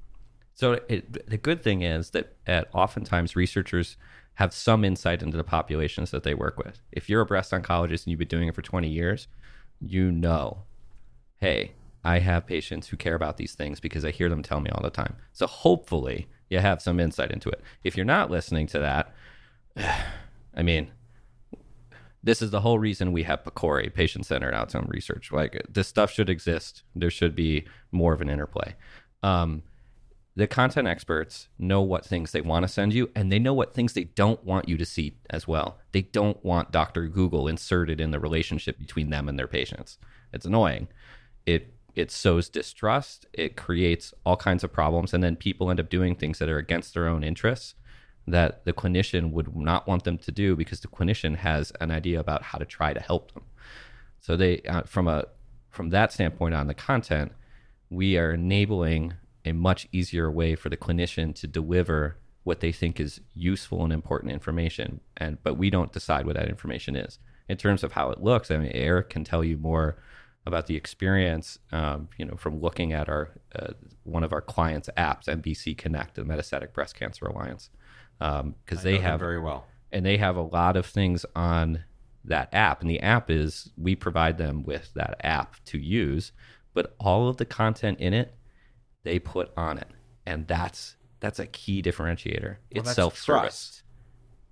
So 0.54 0.80
it, 0.88 1.28
the 1.28 1.36
good 1.36 1.62
thing 1.62 1.82
is 1.82 2.10
that 2.10 2.36
at 2.46 2.68
oftentimes 2.72 3.36
researchers 3.36 3.96
have 4.34 4.54
some 4.54 4.84
insight 4.84 5.22
into 5.22 5.36
the 5.36 5.44
populations 5.44 6.10
that 6.12 6.22
they 6.22 6.32
work 6.32 6.56
with. 6.56 6.80
If 6.90 7.10
you're 7.10 7.20
a 7.20 7.26
breast 7.26 7.52
oncologist 7.52 8.04
and 8.04 8.08
you've 8.08 8.18
been 8.18 8.28
doing 8.28 8.48
it 8.48 8.54
for 8.54 8.62
20 8.62 8.88
years, 8.88 9.28
you 9.80 10.10
know, 10.10 10.62
hey, 11.36 11.72
I 12.04 12.20
have 12.20 12.46
patients 12.46 12.88
who 12.88 12.96
care 12.96 13.14
about 13.14 13.36
these 13.36 13.54
things 13.54 13.80
because 13.80 14.04
I 14.04 14.10
hear 14.10 14.30
them 14.30 14.42
tell 14.42 14.60
me 14.60 14.70
all 14.70 14.82
the 14.82 14.90
time. 14.90 15.16
So 15.32 15.46
hopefully 15.46 16.28
you 16.48 16.58
have 16.58 16.82
some 16.82 17.00
insight 17.00 17.30
into 17.30 17.48
it. 17.48 17.60
If 17.84 17.96
you're 17.96 18.06
not 18.06 18.30
listening 18.30 18.66
to 18.68 18.78
that, 18.78 19.14
I 20.54 20.62
mean, 20.62 20.90
this 22.22 22.40
is 22.40 22.50
the 22.50 22.60
whole 22.60 22.78
reason 22.78 23.12
we 23.12 23.24
have 23.24 23.42
PCORI, 23.42 23.92
patient 23.92 24.26
centered 24.26 24.54
outcome 24.54 24.86
research. 24.88 25.32
Like 25.32 25.60
this 25.68 25.88
stuff 25.88 26.10
should 26.10 26.30
exist. 26.30 26.82
There 26.94 27.10
should 27.10 27.34
be 27.34 27.66
more 27.90 28.12
of 28.12 28.20
an 28.20 28.28
interplay. 28.28 28.74
Um, 29.22 29.62
the 30.34 30.46
content 30.46 30.88
experts 30.88 31.48
know 31.58 31.82
what 31.82 32.06
things 32.06 32.32
they 32.32 32.40
want 32.40 32.62
to 32.62 32.68
send 32.68 32.94
you 32.94 33.10
and 33.14 33.30
they 33.30 33.38
know 33.38 33.52
what 33.52 33.74
things 33.74 33.92
they 33.92 34.04
don't 34.04 34.42
want 34.44 34.68
you 34.68 34.78
to 34.78 34.86
see 34.86 35.18
as 35.28 35.46
well. 35.46 35.78
They 35.92 36.02
don't 36.02 36.42
want 36.44 36.72
Dr. 36.72 37.06
Google 37.08 37.48
inserted 37.48 38.00
in 38.00 38.12
the 38.12 38.20
relationship 38.20 38.78
between 38.78 39.10
them 39.10 39.28
and 39.28 39.38
their 39.38 39.48
patients. 39.48 39.98
It's 40.32 40.46
annoying. 40.46 40.88
It 41.44 41.74
it 41.94 42.10
sows 42.10 42.48
distrust, 42.48 43.26
it 43.34 43.54
creates 43.54 44.14
all 44.24 44.36
kinds 44.36 44.64
of 44.64 44.72
problems 44.72 45.12
and 45.12 45.22
then 45.22 45.36
people 45.36 45.70
end 45.70 45.78
up 45.78 45.90
doing 45.90 46.14
things 46.14 46.38
that 46.38 46.48
are 46.48 46.56
against 46.56 46.94
their 46.94 47.06
own 47.06 47.22
interests 47.22 47.74
that 48.26 48.64
the 48.64 48.72
clinician 48.72 49.32
would 49.32 49.54
not 49.56 49.86
want 49.86 50.04
them 50.04 50.18
to 50.18 50.30
do 50.30 50.54
because 50.54 50.80
the 50.80 50.88
clinician 50.88 51.36
has 51.36 51.72
an 51.80 51.90
idea 51.90 52.20
about 52.20 52.42
how 52.42 52.58
to 52.58 52.64
try 52.64 52.92
to 52.92 53.00
help 53.00 53.32
them. 53.32 53.44
So 54.20 54.36
they 54.36 54.60
uh, 54.62 54.82
from 54.82 55.08
a 55.08 55.26
from 55.70 55.90
that 55.90 56.12
standpoint 56.12 56.54
on 56.54 56.66
the 56.66 56.74
content, 56.74 57.32
we 57.90 58.16
are 58.16 58.32
enabling 58.32 59.14
a 59.44 59.52
much 59.52 59.88
easier 59.90 60.30
way 60.30 60.54
for 60.54 60.68
the 60.68 60.76
clinician 60.76 61.34
to 61.34 61.46
deliver 61.46 62.16
what 62.44 62.60
they 62.60 62.72
think 62.72 63.00
is 63.00 63.20
useful 63.34 63.82
and 63.82 63.92
important 63.92 64.32
information. 64.32 65.00
And 65.16 65.42
but 65.42 65.54
we 65.54 65.70
don't 65.70 65.92
decide 65.92 66.26
what 66.26 66.36
that 66.36 66.48
information 66.48 66.94
is. 66.94 67.18
In 67.48 67.56
terms 67.56 67.82
of 67.82 67.92
how 67.92 68.10
it 68.10 68.22
looks 68.22 68.50
i 68.50 68.56
mean 68.56 68.70
eric 68.72 69.10
can 69.10 69.24
tell 69.24 69.44
you 69.44 69.58
more 69.58 69.98
about 70.46 70.66
the 70.66 70.76
experience 70.76 71.58
um, 71.70 72.08
you 72.16 72.24
know 72.24 72.36
from 72.36 72.60
looking 72.60 72.92
at 72.92 73.08
our 73.08 73.30
uh, 73.54 73.72
one 74.04 74.24
of 74.24 74.32
our 74.32 74.40
clients 74.40 74.88
apps 74.96 75.26
mbc 75.26 75.76
connect 75.76 76.14
the 76.14 76.22
metastatic 76.22 76.72
breast 76.72 76.94
cancer 76.94 77.26
alliance 77.26 77.70
because 78.64 78.78
um, 78.78 78.84
they 78.84 78.98
have 78.98 79.20
very 79.20 79.40
well 79.40 79.66
and 79.90 80.06
they 80.06 80.16
have 80.16 80.36
a 80.36 80.42
lot 80.42 80.76
of 80.76 80.86
things 80.86 81.26
on 81.34 81.84
that 82.24 82.48
app 82.52 82.80
and 82.80 82.88
the 82.88 83.00
app 83.00 83.30
is 83.30 83.70
we 83.76 83.96
provide 83.96 84.38
them 84.38 84.62
with 84.62 84.92
that 84.94 85.16
app 85.24 85.56
to 85.64 85.78
use 85.78 86.30
but 86.74 86.94
all 87.00 87.28
of 87.28 87.36
the 87.36 87.44
content 87.44 87.98
in 87.98 88.14
it 88.14 88.34
they 89.04 89.18
put 89.18 89.50
on 89.56 89.78
it, 89.78 89.88
and 90.26 90.46
that's 90.46 90.96
that's 91.20 91.38
a 91.38 91.46
key 91.46 91.82
differentiator. 91.82 92.42
Well, 92.42 92.56
it's 92.82 92.94
self 92.94 93.18
service. 93.18 93.42
trust. 93.42 93.82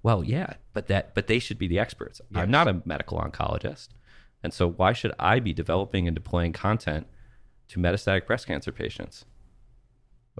Well, 0.02 0.24
yeah, 0.24 0.54
but 0.72 0.86
that 0.88 1.14
but 1.14 1.26
they 1.26 1.38
should 1.38 1.58
be 1.58 1.68
the 1.68 1.78
experts. 1.78 2.20
Yes. 2.30 2.42
I'm 2.42 2.50
not 2.50 2.68
a 2.68 2.82
medical 2.84 3.18
oncologist, 3.18 3.88
and 4.42 4.52
so 4.52 4.68
why 4.68 4.92
should 4.92 5.12
I 5.18 5.40
be 5.40 5.52
developing 5.52 6.08
and 6.08 6.14
deploying 6.14 6.52
content 6.52 7.06
to 7.68 7.78
metastatic 7.78 8.26
breast 8.26 8.46
cancer 8.46 8.72
patients 8.72 9.24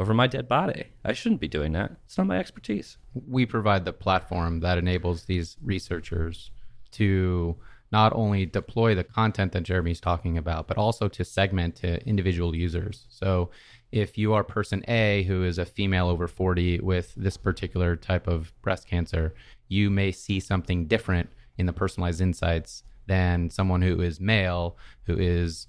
over 0.00 0.14
my 0.14 0.26
dead 0.26 0.48
body? 0.48 0.84
I 1.04 1.12
shouldn't 1.12 1.42
be 1.42 1.48
doing 1.48 1.72
that. 1.72 1.92
It's 2.06 2.16
not 2.16 2.26
my 2.26 2.38
expertise. 2.38 2.96
we 3.28 3.44
provide 3.44 3.84
the 3.84 3.92
platform 3.92 4.60
that 4.60 4.78
enables 4.78 5.24
these 5.24 5.56
researchers 5.62 6.50
to 6.92 7.56
not 7.92 8.12
only 8.14 8.46
deploy 8.46 8.94
the 8.94 9.04
content 9.04 9.52
that 9.52 9.64
Jeremy's 9.64 10.00
talking 10.00 10.38
about, 10.38 10.66
but 10.66 10.78
also 10.78 11.08
to 11.08 11.24
segment 11.24 11.76
to 11.76 12.04
individual 12.06 12.54
users. 12.54 13.04
So 13.08 13.50
if 13.92 14.16
you 14.16 14.32
are 14.32 14.44
person 14.44 14.84
A 14.88 15.24
who 15.24 15.42
is 15.42 15.58
a 15.58 15.64
female 15.64 16.08
over 16.08 16.28
40 16.28 16.80
with 16.80 17.12
this 17.16 17.36
particular 17.36 17.96
type 17.96 18.26
of 18.26 18.52
breast 18.62 18.86
cancer, 18.86 19.34
you 19.68 19.90
may 19.90 20.12
see 20.12 20.40
something 20.40 20.86
different 20.86 21.28
in 21.58 21.66
the 21.66 21.72
personalized 21.72 22.20
insights 22.20 22.84
than 23.06 23.50
someone 23.50 23.82
who 23.82 24.00
is 24.00 24.20
male, 24.20 24.76
who 25.04 25.16
is 25.18 25.66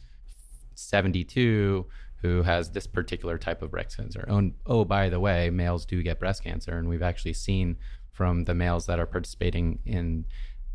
72, 0.75 1.85
who 2.21 2.43
has 2.43 2.71
this 2.71 2.87
particular 2.87 3.37
type 3.37 3.61
of 3.61 3.71
breast 3.71 3.97
cancer. 3.97 4.25
Oh, 4.29 4.51
oh, 4.65 4.85
by 4.85 5.09
the 5.09 5.19
way, 5.19 5.49
males 5.49 5.85
do 5.85 6.01
get 6.03 6.19
breast 6.19 6.43
cancer. 6.43 6.77
And 6.77 6.87
we've 6.87 7.01
actually 7.01 7.33
seen 7.33 7.77
from 8.11 8.45
the 8.45 8.53
males 8.53 8.85
that 8.85 8.99
are 8.99 9.05
participating 9.05 9.79
in 9.85 10.25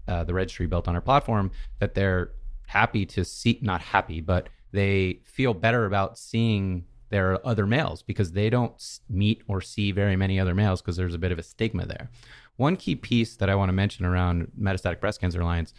uh, 0.08 0.24
the 0.24 0.34
registry 0.34 0.66
built 0.66 0.88
on 0.88 0.94
our 0.94 1.00
platform 1.00 1.50
that 1.78 1.94
they're 1.94 2.32
happy 2.66 3.06
to 3.06 3.24
see, 3.24 3.58
not 3.62 3.80
happy, 3.80 4.20
but 4.20 4.48
they 4.72 5.20
feel 5.24 5.54
better 5.54 5.86
about 5.86 6.18
seeing 6.18 6.84
their 7.10 7.44
other 7.46 7.66
males 7.66 8.02
because 8.02 8.32
they 8.32 8.50
don't 8.50 9.00
meet 9.08 9.42
or 9.46 9.60
see 9.60 9.92
very 9.92 10.16
many 10.16 10.40
other 10.40 10.54
males 10.54 10.82
because 10.82 10.96
there's 10.96 11.14
a 11.14 11.18
bit 11.18 11.30
of 11.30 11.38
a 11.38 11.42
stigma 11.42 11.86
there. 11.86 12.10
One 12.56 12.76
key 12.76 12.96
piece 12.96 13.36
that 13.36 13.48
I 13.48 13.54
want 13.54 13.68
to 13.68 13.72
mention 13.72 14.04
around 14.04 14.50
Metastatic 14.58 15.00
Breast 15.00 15.20
Cancer 15.20 15.40
Alliance, 15.40 15.74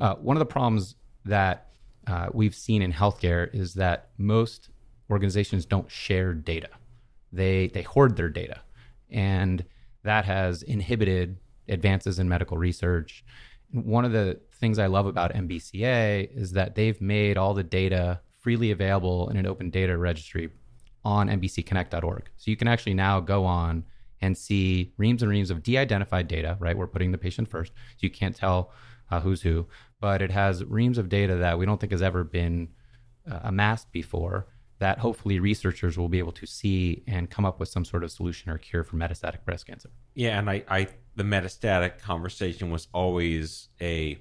uh, 0.00 0.14
one 0.14 0.36
of 0.36 0.38
the 0.38 0.46
problems 0.46 0.94
that 1.24 1.68
uh, 2.06 2.28
we've 2.32 2.54
seen 2.54 2.80
in 2.80 2.92
healthcare 2.92 3.52
is 3.54 3.74
that 3.74 4.08
most 4.16 4.70
organizations 5.10 5.66
don't 5.66 5.90
share 5.90 6.32
data. 6.34 6.68
They 7.32 7.68
they 7.68 7.82
hoard 7.82 8.16
their 8.16 8.28
data, 8.28 8.60
and 9.10 9.64
that 10.02 10.24
has 10.24 10.62
inhibited 10.62 11.36
advances 11.68 12.18
in 12.18 12.28
medical 12.28 12.56
research. 12.56 13.24
One 13.72 14.04
of 14.04 14.12
the 14.12 14.40
things 14.54 14.78
I 14.78 14.86
love 14.86 15.06
about 15.06 15.32
MBCA 15.32 16.36
is 16.36 16.52
that 16.52 16.74
they've 16.74 17.00
made 17.00 17.36
all 17.36 17.54
the 17.54 17.62
data 17.62 18.20
freely 18.38 18.70
available 18.70 19.28
in 19.30 19.36
an 19.36 19.46
open 19.46 19.70
data 19.70 19.96
registry 19.96 20.50
on 21.04 21.28
mbcconnect.org. 21.28 22.30
So 22.36 22.50
you 22.50 22.56
can 22.56 22.68
actually 22.68 22.94
now 22.94 23.20
go 23.20 23.44
on 23.44 23.84
and 24.20 24.36
see 24.36 24.92
reams 24.98 25.22
and 25.22 25.30
reams 25.30 25.50
of 25.50 25.62
de-identified 25.62 26.28
data, 26.28 26.56
right? 26.60 26.76
We're 26.76 26.86
putting 26.86 27.12
the 27.12 27.18
patient 27.18 27.48
first. 27.48 27.72
So 27.72 27.98
you 28.00 28.10
can't 28.10 28.36
tell 28.36 28.72
uh, 29.10 29.20
who's 29.20 29.42
who, 29.42 29.66
but 30.00 30.20
it 30.20 30.30
has 30.30 30.64
reams 30.64 30.98
of 30.98 31.08
data 31.08 31.36
that 31.36 31.58
we 31.58 31.66
don't 31.66 31.80
think 31.80 31.92
has 31.92 32.02
ever 32.02 32.24
been 32.24 32.68
uh, 33.30 33.40
amassed 33.44 33.92
before 33.92 34.46
that 34.80 34.98
hopefully 34.98 35.38
researchers 35.38 35.98
will 35.98 36.08
be 36.08 36.18
able 36.18 36.32
to 36.32 36.46
see 36.46 37.04
and 37.06 37.30
come 37.30 37.44
up 37.44 37.60
with 37.60 37.68
some 37.68 37.84
sort 37.84 38.02
of 38.02 38.10
solution 38.10 38.50
or 38.50 38.56
cure 38.56 38.82
for 38.82 38.96
metastatic 38.96 39.44
breast 39.44 39.66
cancer. 39.66 39.90
Yeah, 40.14 40.38
and 40.38 40.48
I, 40.50 40.64
I 40.68 40.88
the 41.16 41.22
metastatic 41.22 42.00
conversation 42.00 42.70
was 42.70 42.88
always 42.92 43.68
a. 43.80 44.18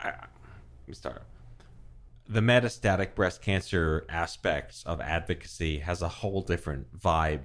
I, 0.00 0.06
let 0.06 0.88
me 0.88 0.94
start. 0.94 1.22
The 2.28 2.40
metastatic 2.40 3.14
breast 3.14 3.40
cancer 3.40 4.04
aspects 4.08 4.82
of 4.84 5.00
advocacy 5.00 5.78
has 5.78 6.02
a 6.02 6.08
whole 6.08 6.42
different 6.42 6.98
vibe 6.98 7.42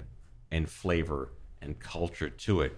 and 0.51 0.67
flavor 0.67 1.33
and 1.61 1.79
culture 1.79 2.29
to 2.29 2.61
it, 2.61 2.75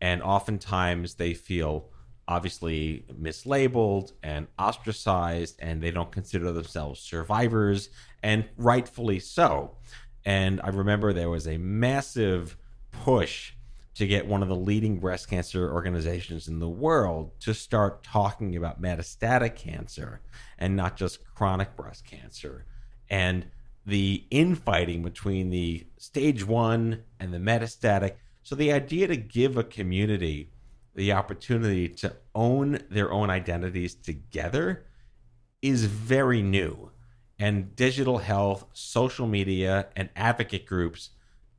and 0.00 0.20
oftentimes 0.20 1.14
they 1.14 1.32
feel 1.32 1.90
obviously 2.28 3.04
mislabeled 3.12 4.12
and 4.22 4.46
ostracized 4.58 5.56
and 5.60 5.82
they 5.82 5.90
don't 5.90 6.10
consider 6.10 6.52
themselves 6.52 7.00
survivors 7.00 7.88
and 8.22 8.44
rightfully 8.56 9.18
so. 9.18 9.76
And 10.24 10.60
i 10.64 10.68
remember 10.68 11.12
there 11.12 11.30
was 11.30 11.46
a 11.46 11.58
massive 11.58 12.56
push 12.90 13.52
to 13.94 14.06
get 14.06 14.26
one 14.26 14.42
of 14.42 14.48
the 14.48 14.56
leading 14.56 14.98
breast 14.98 15.30
cancer 15.30 15.72
organizations 15.72 16.48
in 16.48 16.58
the 16.58 16.68
world 16.68 17.30
to 17.40 17.54
start 17.54 18.02
talking 18.02 18.54
about 18.54 18.82
metastatic 18.82 19.56
cancer 19.56 20.20
and 20.58 20.76
not 20.76 20.96
just 20.96 21.24
chronic 21.34 21.74
breast 21.76 22.04
cancer. 22.04 22.66
And 23.08 23.46
the 23.86 24.26
infighting 24.30 25.02
between 25.02 25.48
the 25.48 25.86
stage 25.96 26.44
1 26.46 27.02
and 27.20 27.32
the 27.32 27.38
metastatic 27.38 28.16
so 28.42 28.54
the 28.54 28.72
idea 28.72 29.08
to 29.08 29.16
give 29.16 29.56
a 29.56 29.64
community 29.64 30.50
the 30.96 31.12
opportunity 31.12 31.88
to 31.88 32.16
own 32.34 32.80
their 32.90 33.12
own 33.12 33.30
identities 33.30 33.94
together 33.94 34.86
is 35.62 35.84
very 35.84 36.42
new. 36.42 36.90
And 37.38 37.76
digital 37.76 38.18
health, 38.18 38.64
social 38.72 39.26
media, 39.26 39.88
and 39.94 40.08
advocate 40.16 40.66
groups 40.66 41.10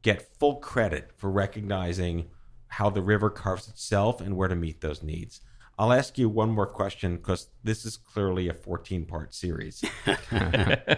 get 0.02 0.36
full 0.40 0.56
credit 0.56 1.12
for 1.16 1.30
recognizing 1.30 2.26
how 2.68 2.90
the 2.90 3.02
river 3.02 3.30
carves 3.30 3.68
itself 3.68 4.20
and 4.20 4.36
where 4.36 4.48
to 4.48 4.56
meet 4.56 4.82
those 4.82 5.04
needs. 5.04 5.42
I'll 5.80 5.94
ask 5.94 6.18
you 6.18 6.28
one 6.28 6.50
more 6.50 6.66
question 6.66 7.18
because 7.18 7.50
this 7.64 7.86
is 7.86 7.98
clearly 7.98 8.50
a 8.50 8.54
14 8.54 9.06
part 9.06 9.36
series. 9.36 9.86
and 10.32 10.98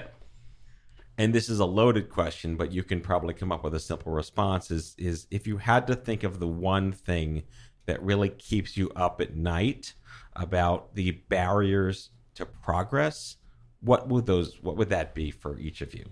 this 1.33 1.49
is 1.49 1.59
a 1.59 1.65
loaded 1.65 2.09
question, 2.09 2.55
but 2.55 2.71
you 2.71 2.83
can 2.83 3.01
probably 3.01 3.33
come 3.33 3.51
up 3.51 3.65
with 3.65 3.75
a 3.75 3.79
simple 3.79 4.13
response 4.13 4.71
is 4.71 4.95
is 4.97 5.27
if 5.29 5.45
you 5.45 5.57
had 5.57 5.85
to 5.87 5.95
think 5.95 6.23
of 6.23 6.39
the 6.39 6.47
one 6.47 6.93
thing 6.93 7.43
that 7.89 8.01
really 8.03 8.29
keeps 8.29 8.77
you 8.77 8.91
up 8.95 9.19
at 9.19 9.35
night 9.35 9.95
about 10.35 10.93
the 10.93 11.09
barriers 11.27 12.11
to 12.35 12.45
progress, 12.45 13.37
what 13.81 14.07
would 14.07 14.27
those 14.27 14.61
what 14.61 14.77
would 14.77 14.89
that 14.89 15.15
be 15.15 15.31
for 15.31 15.59
each 15.59 15.81
of 15.81 15.95
you? 15.95 16.05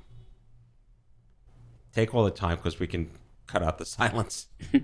Take 1.93 2.15
all 2.15 2.25
the 2.25 2.31
time 2.31 2.57
because 2.57 2.79
we 2.79 2.87
can 2.87 3.11
cut 3.45 3.61
out 3.61 3.77
the 3.77 3.85
silence. 3.97 4.47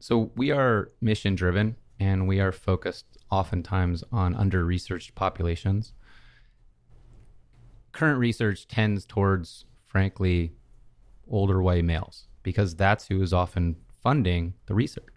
So 0.00 0.32
we 0.36 0.50
are 0.50 0.90
mission 1.00 1.34
driven 1.34 1.76
and 1.98 2.28
we 2.28 2.38
are 2.38 2.52
focused 2.52 3.06
oftentimes 3.30 4.04
on 4.12 4.34
under 4.34 4.62
researched 4.62 5.14
populations. 5.14 5.94
Current 7.92 8.18
research 8.18 8.68
tends 8.68 9.06
towards, 9.06 9.64
frankly, 9.86 10.52
older 11.26 11.62
white 11.62 11.86
males 11.86 12.28
because 12.42 12.76
that's 12.76 13.08
who 13.08 13.22
is 13.22 13.32
often 13.32 13.76
funding 14.04 14.54
the 14.66 14.74
research. 14.74 15.14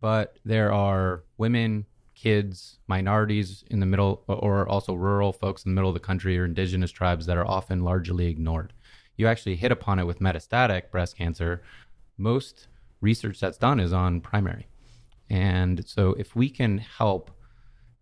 But 0.00 0.38
there 0.44 0.72
are 0.72 1.24
women, 1.38 1.86
kids, 2.14 2.78
minorities 2.86 3.64
in 3.70 3.80
the 3.80 3.86
middle, 3.86 4.22
or 4.28 4.68
also 4.68 4.94
rural 4.94 5.32
folks 5.32 5.64
in 5.64 5.72
the 5.72 5.74
middle 5.74 5.90
of 5.90 5.94
the 5.94 6.00
country 6.00 6.38
or 6.38 6.44
indigenous 6.44 6.92
tribes 6.92 7.26
that 7.26 7.36
are 7.36 7.46
often 7.46 7.82
largely 7.82 8.26
ignored. 8.28 8.72
You 9.16 9.26
actually 9.26 9.56
hit 9.56 9.72
upon 9.72 9.98
it 9.98 10.06
with 10.06 10.20
metastatic 10.20 10.90
breast 10.90 11.16
cancer. 11.16 11.62
Most 12.16 12.68
research 13.00 13.40
that's 13.40 13.58
done 13.58 13.80
is 13.80 13.92
on 13.92 14.20
primary. 14.20 14.68
And 15.28 15.86
so 15.88 16.10
if 16.18 16.36
we 16.36 16.50
can 16.50 16.78
help 16.78 17.30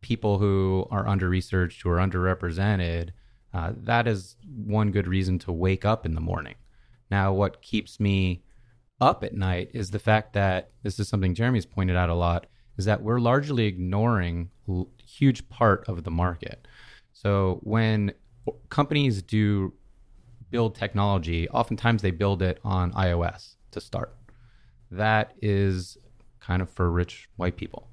people 0.00 0.38
who 0.38 0.86
are 0.90 1.06
under 1.06 1.28
researched, 1.28 1.82
who 1.82 1.90
are 1.90 1.98
underrepresented, 1.98 3.10
uh, 3.52 3.72
that 3.76 4.06
is 4.06 4.36
one 4.66 4.90
good 4.90 5.06
reason 5.06 5.38
to 5.40 5.52
wake 5.52 5.84
up 5.84 6.06
in 6.06 6.14
the 6.14 6.20
morning. 6.20 6.54
Now, 7.10 7.32
what 7.32 7.62
keeps 7.62 7.98
me 7.98 8.42
up 9.00 9.24
at 9.24 9.34
night 9.34 9.70
is 9.72 9.90
the 9.90 9.98
fact 9.98 10.32
that 10.34 10.70
this 10.82 10.98
is 10.98 11.08
something 11.08 11.34
Jeremy's 11.34 11.66
pointed 11.66 11.96
out 11.96 12.10
a 12.10 12.14
lot 12.14 12.46
is 12.76 12.84
that 12.84 13.02
we're 13.02 13.18
largely 13.20 13.66
ignoring 13.66 14.50
a 14.68 14.84
huge 15.04 15.48
part 15.48 15.88
of 15.88 16.04
the 16.04 16.10
market. 16.10 16.66
So 17.12 17.60
when 17.62 18.12
companies 18.68 19.22
do 19.22 19.74
build 20.50 20.74
technology, 20.74 21.48
oftentimes 21.50 22.02
they 22.02 22.10
build 22.10 22.42
it 22.42 22.58
on 22.64 22.92
iOS 22.92 23.56
to 23.72 23.80
start. 23.80 24.14
That 24.90 25.34
is 25.40 25.98
kind 26.40 26.62
of 26.62 26.70
for 26.70 26.90
rich 26.90 27.28
white 27.36 27.56
people. 27.56 27.88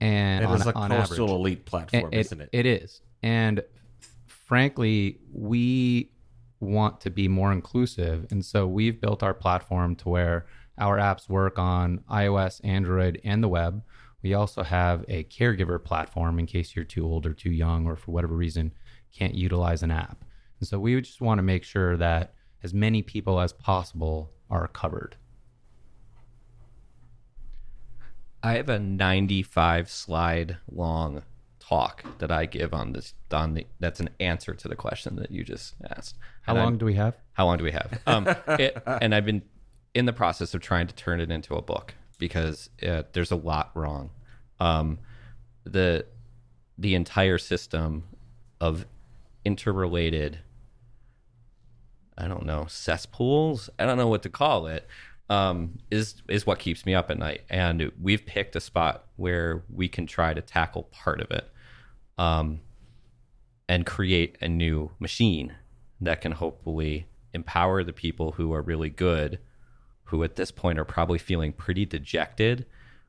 And 0.00 0.44
It 0.44 0.48
on, 0.48 0.60
is 0.60 0.66
a 0.66 0.72
coastal 0.72 0.94
average. 0.94 1.18
elite 1.18 1.64
platform, 1.64 2.12
isn't 2.12 2.40
it? 2.40 2.48
It 2.52 2.66
is. 2.66 3.02
And 3.22 3.62
frankly, 4.26 5.18
we 5.32 6.10
want 6.62 7.00
to 7.02 7.10
be 7.10 7.28
more 7.28 7.52
inclusive. 7.52 8.26
And 8.30 8.44
so 8.44 8.66
we've 8.66 9.00
built 9.00 9.22
our 9.22 9.34
platform 9.34 9.96
to 9.96 10.08
where 10.08 10.46
our 10.78 10.96
apps 10.96 11.28
work 11.28 11.58
on 11.58 12.02
iOS, 12.10 12.60
Android, 12.64 13.20
and 13.24 13.42
the 13.42 13.48
web. 13.48 13.82
We 14.22 14.34
also 14.34 14.62
have 14.62 15.04
a 15.08 15.24
caregiver 15.24 15.82
platform 15.82 16.38
in 16.38 16.46
case 16.46 16.74
you're 16.74 16.84
too 16.84 17.04
old 17.04 17.26
or 17.26 17.34
too 17.34 17.50
young 17.50 17.86
or 17.86 17.96
for 17.96 18.12
whatever 18.12 18.34
reason 18.34 18.72
can't 19.12 19.34
utilize 19.34 19.82
an 19.82 19.90
app. 19.90 20.24
And 20.60 20.68
so 20.68 20.78
we 20.78 20.98
just 21.00 21.20
want 21.20 21.38
to 21.38 21.42
make 21.42 21.64
sure 21.64 21.96
that 21.96 22.34
as 22.62 22.72
many 22.72 23.02
people 23.02 23.40
as 23.40 23.52
possible 23.52 24.30
are 24.48 24.68
covered. 24.68 25.16
I 28.44 28.54
have 28.54 28.68
a 28.68 28.78
95 28.78 29.90
slide 29.90 30.56
long 30.70 31.22
talk 31.68 32.04
that 32.18 32.30
I 32.32 32.46
give 32.46 32.74
on 32.74 32.92
this 32.92 33.14
on 33.30 33.54
the 33.54 33.66
that's 33.80 34.00
an 34.00 34.10
answer 34.20 34.52
to 34.54 34.68
the 34.68 34.74
question 34.76 35.16
that 35.16 35.30
you 35.30 35.44
just 35.44 35.74
asked. 35.96 36.16
How 36.42 36.52
And 36.52 36.58
I'm- 36.58 36.66
long 36.70 36.78
do 36.78 36.84
we 36.86 36.94
have? 36.94 37.16
How 37.34 37.46
long 37.46 37.58
do 37.58 37.64
we 37.64 37.72
have? 37.72 38.00
Um, 38.06 38.26
it, 38.58 38.82
and 38.86 39.14
I've 39.14 39.24
been 39.24 39.42
in 39.94 40.06
the 40.06 40.12
process 40.12 40.54
of 40.54 40.60
trying 40.60 40.86
to 40.88 40.94
turn 40.94 41.20
it 41.20 41.30
into 41.30 41.54
a 41.54 41.62
book 41.62 41.94
because 42.18 42.68
uh, 42.86 43.02
there's 43.12 43.30
a 43.30 43.36
lot 43.36 43.70
wrong. 43.74 44.10
Um, 44.60 44.98
the 45.64 46.06
the 46.78 46.94
entire 46.94 47.38
system 47.38 48.04
of 48.60 48.86
interrelated, 49.44 50.38
I 52.18 52.28
don't 52.28 52.44
know, 52.44 52.66
cesspools. 52.68 53.70
I 53.78 53.84
don't 53.86 53.98
know 53.98 54.08
what 54.08 54.22
to 54.24 54.28
call 54.30 54.66
it. 54.66 54.86
Um, 55.32 55.78
is 55.90 56.22
is 56.28 56.46
what 56.46 56.58
keeps 56.58 56.84
me 56.84 56.94
up 56.94 57.10
at 57.10 57.18
night, 57.18 57.42
and 57.48 57.90
we've 57.98 58.26
picked 58.26 58.54
a 58.54 58.60
spot 58.60 59.06
where 59.16 59.62
we 59.72 59.88
can 59.88 60.06
try 60.06 60.34
to 60.34 60.42
tackle 60.42 60.90
part 60.92 61.22
of 61.22 61.30
it, 61.30 61.50
um, 62.18 62.60
and 63.66 63.86
create 63.86 64.36
a 64.42 64.48
new 64.48 64.90
machine 64.98 65.54
that 66.02 66.20
can 66.20 66.32
hopefully 66.32 67.06
empower 67.32 67.82
the 67.82 67.94
people 67.94 68.32
who 68.32 68.52
are 68.52 68.60
really 68.60 68.90
good, 68.90 69.38
who 70.04 70.22
at 70.22 70.36
this 70.36 70.50
point 70.50 70.78
are 70.78 70.84
probably 70.84 71.18
feeling 71.18 71.52
pretty 71.54 71.86
dejected 71.86 72.66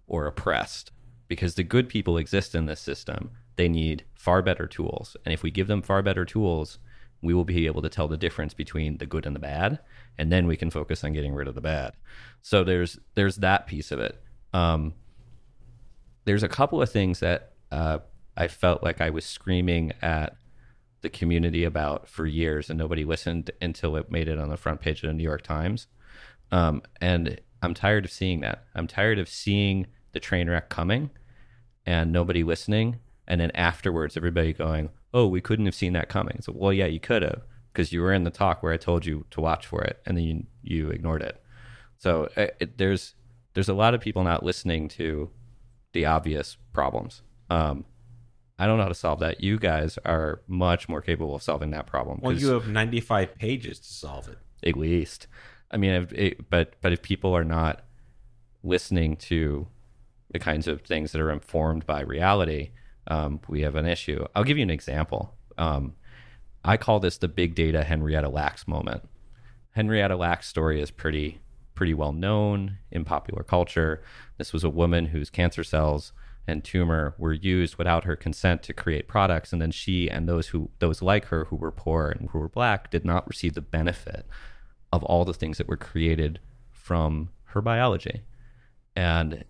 or 0.07 0.25
oppressed, 0.25 0.91
because 1.27 1.55
the 1.55 1.63
good 1.63 1.89
people 1.89 2.17
exist 2.17 2.55
in 2.55 2.67
this 2.67 2.79
system. 2.79 3.31
They 3.57 3.67
need 3.67 4.05
far 4.15 4.41
better 4.41 4.67
tools, 4.67 5.17
and 5.25 5.33
if 5.33 5.43
we 5.43 5.51
give 5.51 5.67
them 5.67 5.81
far 5.81 6.01
better 6.01 6.23
tools, 6.23 6.79
we 7.23 7.33
will 7.33 7.45
be 7.45 7.65
able 7.65 7.81
to 7.81 7.89
tell 7.89 8.07
the 8.07 8.17
difference 8.17 8.53
between 8.53 8.97
the 8.97 9.05
good 9.05 9.25
and 9.25 9.35
the 9.35 9.39
bad, 9.39 9.79
and 10.17 10.31
then 10.31 10.45
we 10.45 10.57
can 10.57 10.69
focus 10.69 11.03
on 11.03 11.13
getting 11.13 11.33
rid 11.33 11.47
of 11.47 11.55
the 11.55 11.61
bad. 11.61 11.93
So 12.41 12.63
there's 12.63 12.99
there's 13.15 13.37
that 13.37 13.65
piece 13.65 13.91
of 13.91 13.99
it. 13.99 14.21
Um, 14.53 14.93
there's 16.25 16.43
a 16.43 16.49
couple 16.49 16.81
of 16.81 16.91
things 16.91 17.19
that 17.21 17.53
uh, 17.71 17.99
I 18.35 18.47
felt 18.47 18.83
like 18.83 19.01
I 19.01 19.09
was 19.09 19.25
screaming 19.25 19.93
at 20.01 20.35
the 21.01 21.09
community 21.09 21.63
about 21.63 22.07
for 22.07 22.25
years, 22.25 22.69
and 22.69 22.77
nobody 22.77 23.05
listened 23.05 23.51
until 23.61 23.95
it 23.95 24.11
made 24.11 24.27
it 24.27 24.37
on 24.37 24.49
the 24.49 24.57
front 24.57 24.81
page 24.81 25.01
of 25.03 25.07
the 25.07 25.13
New 25.13 25.23
York 25.23 25.41
Times. 25.41 25.87
Um, 26.51 26.81
and 27.01 27.39
I'm 27.61 27.73
tired 27.73 28.05
of 28.05 28.11
seeing 28.11 28.41
that. 28.41 28.65
I'm 28.75 28.87
tired 28.87 29.17
of 29.17 29.29
seeing 29.29 29.87
the 30.11 30.19
train 30.19 30.49
wreck 30.49 30.69
coming 30.69 31.09
and 31.85 32.11
nobody 32.11 32.43
listening, 32.43 32.99
and 33.27 33.39
then 33.39 33.51
afterwards 33.51 34.17
everybody 34.17 34.53
going, 34.53 34.89
"Oh, 35.13 35.27
we 35.27 35.41
couldn't 35.41 35.65
have 35.65 35.75
seen 35.75 35.93
that 35.93 36.09
coming." 36.09 36.39
So, 36.41 36.53
well, 36.55 36.73
yeah, 36.73 36.85
you 36.85 36.99
could 36.99 37.21
have 37.21 37.41
because 37.71 37.91
you 37.91 38.01
were 38.01 38.13
in 38.13 38.23
the 38.23 38.29
talk 38.29 38.61
where 38.61 38.73
I 38.73 38.77
told 38.77 39.05
you 39.05 39.25
to 39.31 39.41
watch 39.41 39.65
for 39.65 39.81
it, 39.81 40.01
and 40.05 40.17
then 40.17 40.23
you, 40.23 40.45
you 40.61 40.89
ignored 40.89 41.21
it. 41.21 41.41
So 41.97 42.29
uh, 42.37 42.47
it, 42.59 42.77
there's 42.77 43.15
there's 43.53 43.69
a 43.69 43.73
lot 43.73 43.93
of 43.93 44.01
people 44.01 44.23
not 44.23 44.43
listening 44.43 44.87
to 44.89 45.29
the 45.93 46.05
obvious 46.05 46.57
problems. 46.73 47.21
Um, 47.49 47.85
I 48.57 48.65
don't 48.67 48.77
know 48.77 48.83
how 48.83 48.89
to 48.89 48.95
solve 48.95 49.19
that. 49.19 49.43
You 49.43 49.57
guys 49.57 49.97
are 50.05 50.41
much 50.47 50.87
more 50.87 51.01
capable 51.01 51.35
of 51.35 51.41
solving 51.43 51.71
that 51.71 51.87
problem. 51.87 52.19
Well, 52.21 52.33
you 52.33 52.49
have 52.49 52.67
95 52.67 53.35
pages 53.35 53.79
to 53.79 53.87
solve 53.87 54.27
it. 54.27 54.37
at 54.67 54.77
least. 54.77 55.27
I 55.71 55.77
mean, 55.77 56.07
it, 56.11 56.49
but 56.49 56.75
but 56.81 56.93
if 56.93 57.01
people 57.01 57.35
are 57.35 57.43
not 57.43 57.83
listening 58.63 59.17
to 59.17 59.67
the 60.31 60.39
kinds 60.39 60.67
of 60.67 60.81
things 60.81 61.11
that 61.11 61.21
are 61.21 61.31
informed 61.31 61.85
by 61.85 62.01
reality, 62.01 62.71
um, 63.07 63.39
we 63.47 63.61
have 63.61 63.75
an 63.75 63.85
issue. 63.85 64.25
I'll 64.35 64.43
give 64.43 64.57
you 64.57 64.63
an 64.63 64.69
example. 64.69 65.33
Um, 65.57 65.95
I 66.63 66.77
call 66.77 66.99
this 66.99 67.17
the 67.17 67.27
big 67.27 67.55
data 67.55 67.83
Henrietta 67.83 68.29
Lacks 68.29 68.67
moment. 68.67 69.07
Henrietta 69.71 70.15
Lacks' 70.15 70.47
story 70.47 70.81
is 70.81 70.91
pretty 70.91 71.39
pretty 71.75 71.93
well 71.93 72.13
known 72.13 72.77
in 72.91 73.03
popular 73.03 73.43
culture. 73.43 74.03
This 74.37 74.53
was 74.53 74.63
a 74.63 74.69
woman 74.69 75.07
whose 75.07 75.31
cancer 75.31 75.63
cells 75.63 76.13
and 76.45 76.63
tumor 76.63 77.15
were 77.17 77.33
used 77.33 77.77
without 77.77 78.03
her 78.03 78.15
consent 78.15 78.61
to 78.63 78.73
create 78.73 79.07
products, 79.07 79.51
and 79.51 79.61
then 79.61 79.71
she 79.71 80.09
and 80.09 80.27
those 80.27 80.49
who 80.49 80.69
those 80.79 81.01
like 81.01 81.25
her 81.25 81.45
who 81.45 81.55
were 81.55 81.71
poor 81.71 82.09
and 82.09 82.29
who 82.29 82.39
were 82.39 82.49
black 82.49 82.91
did 82.91 83.05
not 83.05 83.27
receive 83.27 83.53
the 83.53 83.61
benefit 83.61 84.25
of 84.91 85.03
all 85.03 85.25
the 85.25 85.33
things 85.33 85.57
that 85.57 85.67
were 85.67 85.77
created 85.77 86.39
from 86.71 87.29
her 87.45 87.61
biology. 87.61 88.21
And 88.95 89.43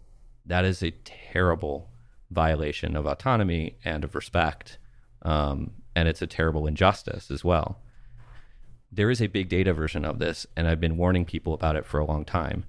that 0.45 0.65
is 0.65 0.81
a 0.81 0.91
terrible 1.03 1.89
violation 2.33 2.95
of 2.95 3.05
autonomy 3.05 3.77
and 3.85 4.03
of 4.03 4.15
respect. 4.15 4.77
Um, 5.21 5.71
and 5.95 6.07
it's 6.07 6.21
a 6.21 6.27
terrible 6.27 6.67
injustice 6.67 7.29
as 7.31 7.43
well. 7.43 7.79
There 8.91 9.09
is 9.09 9.21
a 9.21 9.27
big 9.27 9.49
data 9.49 9.73
version 9.73 10.05
of 10.05 10.19
this, 10.19 10.45
and 10.55 10.67
I've 10.67 10.79
been 10.79 10.97
warning 10.97 11.25
people 11.25 11.53
about 11.53 11.75
it 11.75 11.85
for 11.85 11.99
a 11.99 12.05
long 12.05 12.25
time. 12.25 12.65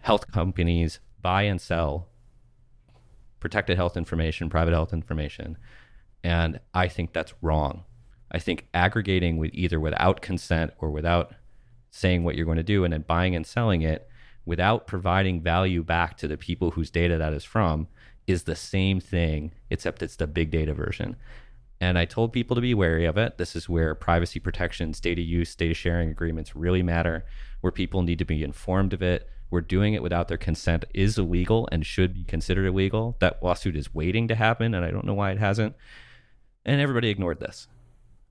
Health 0.00 0.30
companies 0.30 1.00
buy 1.20 1.42
and 1.42 1.60
sell 1.60 2.08
protected 3.40 3.76
health 3.76 3.96
information, 3.96 4.48
private 4.48 4.72
health 4.72 4.92
information, 4.92 5.58
and 6.22 6.60
I 6.72 6.88
think 6.88 7.12
that's 7.12 7.34
wrong. 7.42 7.84
I 8.30 8.38
think 8.38 8.66
aggregating 8.72 9.36
with 9.36 9.50
either 9.52 9.78
without 9.78 10.22
consent 10.22 10.72
or 10.78 10.90
without 10.90 11.34
saying 11.90 12.24
what 12.24 12.34
you're 12.34 12.46
going 12.46 12.56
to 12.56 12.62
do 12.62 12.84
and 12.84 12.92
then 12.92 13.04
buying 13.06 13.36
and 13.36 13.46
selling 13.46 13.82
it 13.82 14.08
without 14.44 14.86
providing 14.86 15.40
value 15.40 15.82
back 15.82 16.16
to 16.16 16.26
the 16.26 16.36
people 16.36 16.72
whose 16.72 16.90
data 16.90 17.16
that 17.18 17.32
is 17.32 17.44
from 17.44 17.86
is 18.26 18.44
the 18.44 18.56
same 18.56 19.00
thing, 19.00 19.52
except 19.70 20.02
it's 20.02 20.16
the 20.16 20.26
big 20.26 20.50
data 20.50 20.74
version. 20.74 21.16
And 21.80 21.98
I 21.98 22.04
told 22.04 22.32
people 22.32 22.54
to 22.54 22.60
be 22.60 22.72
wary 22.72 23.04
of 23.04 23.18
it. 23.18 23.36
This 23.36 23.54
is 23.54 23.68
where 23.68 23.94
privacy 23.94 24.40
protections, 24.40 25.00
data 25.00 25.20
use, 25.20 25.54
data 25.54 25.74
sharing 25.74 26.08
agreements 26.08 26.56
really 26.56 26.82
matter, 26.82 27.24
where 27.60 27.72
people 27.72 28.02
need 28.02 28.18
to 28.18 28.24
be 28.24 28.42
informed 28.42 28.92
of 28.92 29.02
it. 29.02 29.28
Where 29.50 29.60
doing 29.60 29.94
it 29.94 30.02
without 30.02 30.26
their 30.26 30.38
consent 30.38 30.84
is 30.94 31.18
illegal 31.18 31.68
and 31.70 31.86
should 31.86 32.14
be 32.14 32.24
considered 32.24 32.66
illegal. 32.66 33.16
That 33.20 33.42
lawsuit 33.42 33.76
is 33.76 33.94
waiting 33.94 34.26
to 34.28 34.34
happen, 34.34 34.74
and 34.74 34.84
I 34.84 34.90
don't 34.90 35.04
know 35.04 35.14
why 35.14 35.30
it 35.30 35.38
hasn't. 35.38 35.76
And 36.64 36.80
everybody 36.80 37.08
ignored 37.08 37.38
this. 37.38 37.68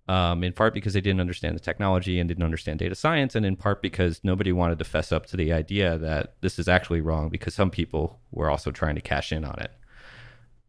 Um, 0.09 0.43
in 0.43 0.51
part 0.51 0.73
because 0.73 0.93
they 0.93 1.01
didn't 1.01 1.21
understand 1.21 1.55
the 1.55 1.61
technology 1.61 2.19
and 2.19 2.27
didn't 2.27 2.43
understand 2.43 2.79
data 2.79 2.95
science, 2.95 3.35
and 3.35 3.45
in 3.45 3.55
part 3.55 3.81
because 3.81 4.19
nobody 4.23 4.51
wanted 4.51 4.79
to 4.79 4.83
fess 4.83 5.13
up 5.13 5.27
to 5.27 5.37
the 5.37 5.53
idea 5.53 5.97
that 5.97 6.33
this 6.41 6.59
is 6.59 6.67
actually 6.67 6.99
wrong 6.99 7.29
because 7.29 7.53
some 7.53 7.69
people 7.69 8.19
were 8.31 8.49
also 8.49 8.71
trying 8.71 8.95
to 8.95 9.01
cash 9.01 9.31
in 9.31 9.45
on 9.45 9.57
it. 9.59 9.71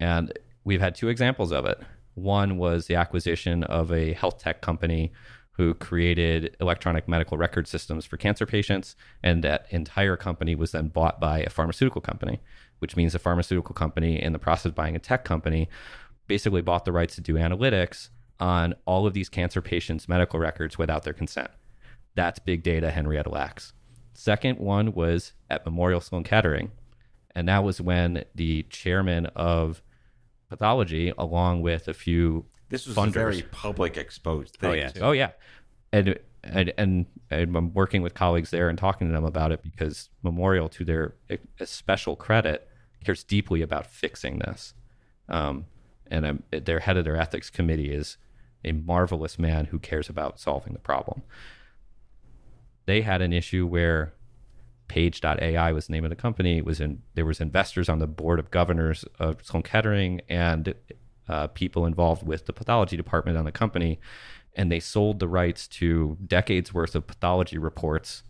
And 0.01 0.32
we've 0.64 0.80
had 0.80 0.95
two 0.95 1.09
examples 1.09 1.53
of 1.53 1.66
it. 1.66 1.80
One 2.14 2.59
was 2.59 2.86
the 2.86 2.95
acquisition 2.95 3.64
of 3.64 3.92
a 3.92 4.12
health 4.12 4.38
tech 4.38 4.61
company 4.61 5.12
who 5.53 5.74
created 5.74 6.57
electronic 6.61 7.07
medical 7.09 7.38
record 7.38 7.68
systems 7.68 8.05
for 8.05 8.16
cancer 8.16 8.45
patients. 8.45 8.97
And 9.22 9.42
that 9.45 9.66
entire 9.70 10.16
company 10.16 10.55
was 10.55 10.72
then 10.72 10.88
bought 10.88 11.20
by 11.20 11.40
a 11.40 11.51
pharmaceutical 11.51 12.01
company, 12.01 12.40
which 12.80 12.97
means 12.97 13.14
a 13.14 13.20
pharmaceutical 13.20 13.74
company, 13.74 14.20
in 14.20 14.32
the 14.32 14.38
process 14.38 14.66
of 14.66 14.74
buying 14.74 14.97
a 14.97 14.99
tech 14.99 15.24
company, 15.24 15.68
basically 16.26 16.62
bought 16.62 16.84
the 16.84 16.92
rights 16.92 17.14
to 17.14 17.20
do 17.20 17.34
analytics 17.34 18.09
on 18.40 18.74
all 18.84 19.07
of 19.07 19.14
these 19.14 19.28
cancer 19.28 19.62
patients' 19.62 20.09
medical 20.09 20.40
records 20.40 20.76
without 20.76 21.05
their 21.05 21.12
consent. 21.12 21.51
That's 22.16 22.38
big 22.40 22.62
data 22.62 22.90
Henrietta 22.90 23.30
Lacks. 23.30 23.72
Second 24.12 24.59
one 24.59 24.92
was 24.92 25.32
at 25.51 25.64
Memorial 25.64 26.01
Sloan 26.01 26.24
Kettering. 26.24 26.72
And 27.35 27.49
that 27.49 27.64
was 27.64 27.80
when 27.80 28.24
the 28.35 28.62
chairman 28.64 29.26
of 29.35 29.82
pathology, 30.49 31.12
along 31.18 31.62
with 31.62 31.89
a 31.89 31.95
few 31.95 32.47
This 32.68 32.87
was 32.87 32.97
funders, 32.97 33.09
a 33.09 33.12
very 33.12 33.43
public 33.43 33.97
exposed 33.97 34.57
thing. 34.57 34.70
Oh, 34.70 34.74
yeah. 34.74 34.89
too. 34.89 35.01
Oh 35.01 35.12
yeah, 35.12 35.30
and, 35.93 36.18
and 36.43 36.72
and 36.78 37.07
and 37.30 37.57
I'm 37.57 37.74
working 37.74 38.03
with 38.03 38.14
colleagues 38.14 38.51
there 38.51 38.68
and 38.68 38.78
talking 38.78 39.09
to 39.09 39.12
them 39.12 39.24
about 39.24 39.51
it 39.51 39.62
because 39.62 40.11
Memorial, 40.22 40.68
to 40.70 40.85
their 40.85 41.14
special 41.64 42.14
credit, 42.14 42.68
cares 43.05 43.24
deeply 43.24 43.62
about 43.62 43.87
fixing 43.87 44.39
this. 44.39 44.74
Um, 45.28 45.66
and 46.07 46.26
I'm, 46.26 46.43
their 46.51 46.80
head 46.80 46.97
of 46.97 47.05
their 47.05 47.16
ethics 47.16 47.51
committee 47.51 47.91
is 47.91 48.18
a 48.64 48.72
marvelous 48.72 49.39
man 49.39 49.66
who 49.66 49.78
cares 49.78 50.09
about 50.09 50.39
solving 50.39 50.72
the 50.72 50.78
problem. 50.78 51.22
They 52.87 53.01
had 53.01 53.22
an 53.22 53.32
issue 53.32 53.66
where 53.66 54.12
Paige.ai 54.95 55.72
was 55.72 55.88
the 55.88 55.92
name 55.92 56.05
of 56.05 56.11
the 56.11 56.16
company. 56.16 56.59
It 56.59 56.64
was 56.64 56.80
in 56.80 57.03
there 57.14 57.26
was 57.26 57.40
investors 57.40 57.88
on 57.88 57.99
the 57.99 58.07
board 58.07 58.38
of 58.38 58.53
governors 58.53 59.05
of 59.18 59.45
Sloan 59.45 59.64
Kettering 59.64 60.20
and 60.28 60.72
uh, 61.28 61.49
people 61.49 61.84
involved 61.84 62.24
with 62.24 62.47
the 62.47 62.53
pathology 62.53 62.97
department 62.97 63.36
on 63.36 63.45
the 63.45 63.51
company, 63.51 63.99
and 64.55 64.70
they 64.70 64.78
sold 64.78 65.18
the 65.18 65.26
rights 65.26 65.66
to 65.66 66.16
decades 66.24 66.72
worth 66.72 66.95
of 66.95 67.09
pathology 67.09 67.59
reports 67.59 68.22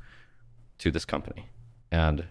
to 0.78 0.90
this 0.90 1.04
company, 1.04 1.50
and 1.90 2.24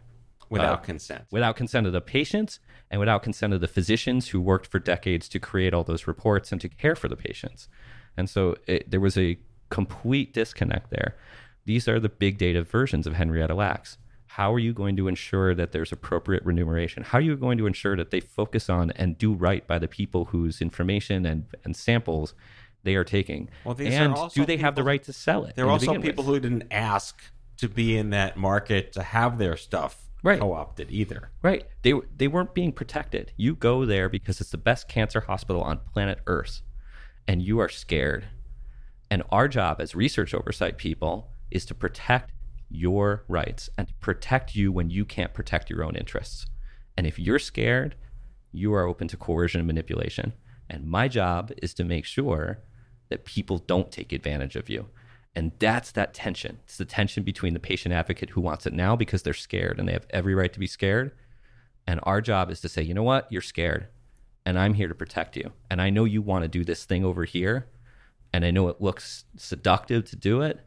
Without 0.49 0.79
uh, 0.79 0.81
consent. 0.81 1.25
without 1.31 1.55
consent 1.55 1.85
of 1.85 1.93
the 1.93 2.01
patients 2.01 2.59
and 2.89 2.99
without 2.99 3.21
consent 3.21 3.53
of 3.53 3.61
the 3.61 3.67
physicians 3.67 4.29
who 4.29 4.41
worked 4.41 4.65
for 4.65 4.79
decades 4.79 5.29
to 5.29 5.39
create 5.39 5.75
all 5.75 5.83
those 5.83 6.07
reports 6.07 6.51
and 6.51 6.59
to 6.61 6.69
care 6.69 6.95
for 6.95 7.07
the 7.07 7.15
patients. 7.15 7.67
And 8.17 8.27
so 8.27 8.55
it, 8.65 8.89
there 8.89 8.99
was 8.99 9.15
a 9.15 9.37
complete 9.69 10.33
disconnect 10.33 10.89
there. 10.89 11.15
These 11.65 11.87
are 11.87 11.99
the 11.99 12.09
big 12.09 12.37
data 12.39 12.63
versions 12.63 13.07
of 13.07 13.13
Henrietta 13.13 13.55
Lacks. 13.55 13.97
How 14.33 14.51
are 14.51 14.57
you 14.57 14.73
going 14.73 14.95
to 14.95 15.07
ensure 15.07 15.53
that 15.53 15.73
there's 15.73 15.91
appropriate 15.91 16.43
remuneration? 16.43 17.03
How 17.03 17.19
are 17.19 17.21
you 17.21 17.35
going 17.35 17.59
to 17.59 17.67
ensure 17.67 17.95
that 17.95 18.09
they 18.09 18.19
focus 18.19 18.67
on 18.67 18.89
and 18.95 19.15
do 19.15 19.31
right 19.31 19.65
by 19.67 19.77
the 19.77 19.87
people 19.87 20.25
whose 20.25 20.59
information 20.59 21.23
and, 21.23 21.45
and 21.63 21.75
samples 21.75 22.33
they 22.81 22.95
are 22.95 23.03
taking? 23.03 23.49
Well, 23.63 23.75
these 23.75 23.93
are 23.93 24.05
and 24.05 24.15
also 24.15 24.41
do 24.41 24.47
they 24.47 24.57
have 24.57 24.73
the 24.73 24.81
right 24.81 25.03
to 25.03 25.13
sell 25.13 25.45
it? 25.45 25.55
There 25.55 25.65
are 25.67 25.69
also 25.69 25.85
begin 25.85 26.01
with? 26.01 26.09
people 26.09 26.23
who 26.23 26.39
didn't 26.39 26.63
ask 26.71 27.21
to 27.57 27.69
be 27.69 27.95
in 27.95 28.09
that 28.09 28.35
market 28.35 28.91
to 28.93 29.03
have 29.03 29.37
their 29.37 29.55
stuff 29.55 29.99
Right. 30.23 30.39
co-opted 30.39 30.89
either. 30.89 31.29
Right. 31.43 31.67
They 31.83 31.93
they 32.17 32.27
weren't 32.27 32.55
being 32.55 32.71
protected. 32.71 33.33
You 33.37 33.53
go 33.53 33.85
there 33.85 34.09
because 34.09 34.41
it's 34.41 34.49
the 34.49 34.57
best 34.57 34.87
cancer 34.87 35.19
hospital 35.21 35.61
on 35.61 35.77
planet 35.93 36.17
Earth 36.25 36.63
and 37.27 37.43
you 37.43 37.59
are 37.59 37.69
scared. 37.69 38.25
And 39.11 39.21
our 39.29 39.47
job 39.47 39.79
as 39.79 39.93
research 39.93 40.33
oversight 40.33 40.79
people 40.79 41.29
is 41.51 41.65
to 41.67 41.75
protect 41.75 42.31
your 42.73 43.23
rights 43.27 43.69
and 43.77 43.93
protect 43.99 44.55
you 44.55 44.71
when 44.71 44.89
you 44.89 45.05
can't 45.05 45.33
protect 45.33 45.69
your 45.69 45.83
own 45.83 45.95
interests. 45.95 46.45
And 46.97 47.07
if 47.07 47.19
you're 47.19 47.39
scared, 47.39 47.95
you 48.51 48.73
are 48.73 48.87
open 48.87 49.07
to 49.09 49.17
coercion 49.17 49.59
and 49.59 49.67
manipulation. 49.67 50.33
And 50.69 50.85
my 50.85 51.07
job 51.07 51.51
is 51.61 51.73
to 51.75 51.83
make 51.83 52.05
sure 52.05 52.59
that 53.09 53.25
people 53.25 53.59
don't 53.59 53.91
take 53.91 54.11
advantage 54.11 54.55
of 54.55 54.69
you. 54.69 54.87
And 55.35 55.51
that's 55.59 55.91
that 55.91 56.13
tension. 56.13 56.59
It's 56.63 56.77
the 56.77 56.85
tension 56.85 57.23
between 57.23 57.53
the 57.53 57.59
patient 57.59 57.93
advocate 57.93 58.31
who 58.31 58.41
wants 58.41 58.65
it 58.65 58.73
now 58.73 58.95
because 58.95 59.23
they're 59.23 59.33
scared 59.33 59.79
and 59.79 59.87
they 59.87 59.93
have 59.93 60.07
every 60.11 60.35
right 60.35 60.53
to 60.53 60.59
be 60.59 60.67
scared. 60.67 61.11
And 61.87 61.99
our 62.03 62.21
job 62.21 62.49
is 62.51 62.61
to 62.61 62.69
say, 62.69 62.81
you 62.81 62.93
know 62.93 63.03
what? 63.03 63.27
You're 63.31 63.41
scared. 63.41 63.87
And 64.45 64.59
I'm 64.59 64.75
here 64.75 64.87
to 64.87 64.95
protect 64.95 65.35
you. 65.35 65.51
And 65.69 65.81
I 65.81 65.89
know 65.89 66.05
you 66.05 66.21
want 66.21 66.43
to 66.43 66.47
do 66.47 66.63
this 66.63 66.85
thing 66.85 67.03
over 67.03 67.25
here. 67.25 67.67
And 68.31 68.45
I 68.45 68.51
know 68.51 68.67
it 68.67 68.81
looks 68.81 69.25
seductive 69.37 70.05
to 70.09 70.15
do 70.15 70.41
it, 70.41 70.59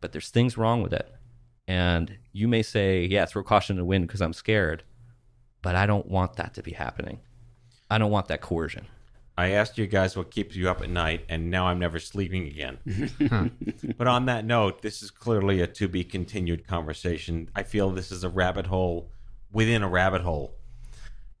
but 0.00 0.12
there's 0.12 0.30
things 0.30 0.56
wrong 0.56 0.82
with 0.82 0.92
it. 0.92 1.12
And 1.70 2.18
you 2.32 2.48
may 2.48 2.62
say, 2.62 3.04
yeah, 3.04 3.26
throw 3.26 3.44
caution 3.44 3.76
to 3.76 3.82
the 3.82 3.86
wind 3.86 4.08
because 4.08 4.20
I'm 4.20 4.32
scared. 4.32 4.82
But 5.62 5.76
I 5.76 5.86
don't 5.86 6.08
want 6.08 6.34
that 6.34 6.52
to 6.54 6.64
be 6.64 6.72
happening. 6.72 7.20
I 7.88 7.96
don't 7.96 8.10
want 8.10 8.26
that 8.26 8.40
coercion. 8.40 8.86
I 9.38 9.50
asked 9.50 9.78
you 9.78 9.86
guys 9.86 10.16
what 10.16 10.32
keeps 10.32 10.56
you 10.56 10.68
up 10.68 10.82
at 10.82 10.90
night, 10.90 11.24
and 11.28 11.48
now 11.48 11.68
I'm 11.68 11.78
never 11.78 12.00
sleeping 12.00 12.48
again. 12.48 12.78
but 13.96 14.08
on 14.08 14.26
that 14.26 14.44
note, 14.44 14.82
this 14.82 15.00
is 15.00 15.12
clearly 15.12 15.60
a 15.60 15.68
to 15.68 15.86
be 15.86 16.02
continued 16.02 16.66
conversation. 16.66 17.48
I 17.54 17.62
feel 17.62 17.90
this 17.90 18.10
is 18.10 18.24
a 18.24 18.28
rabbit 18.28 18.66
hole 18.66 19.12
within 19.52 19.84
a 19.84 19.88
rabbit 19.88 20.22
hole. 20.22 20.56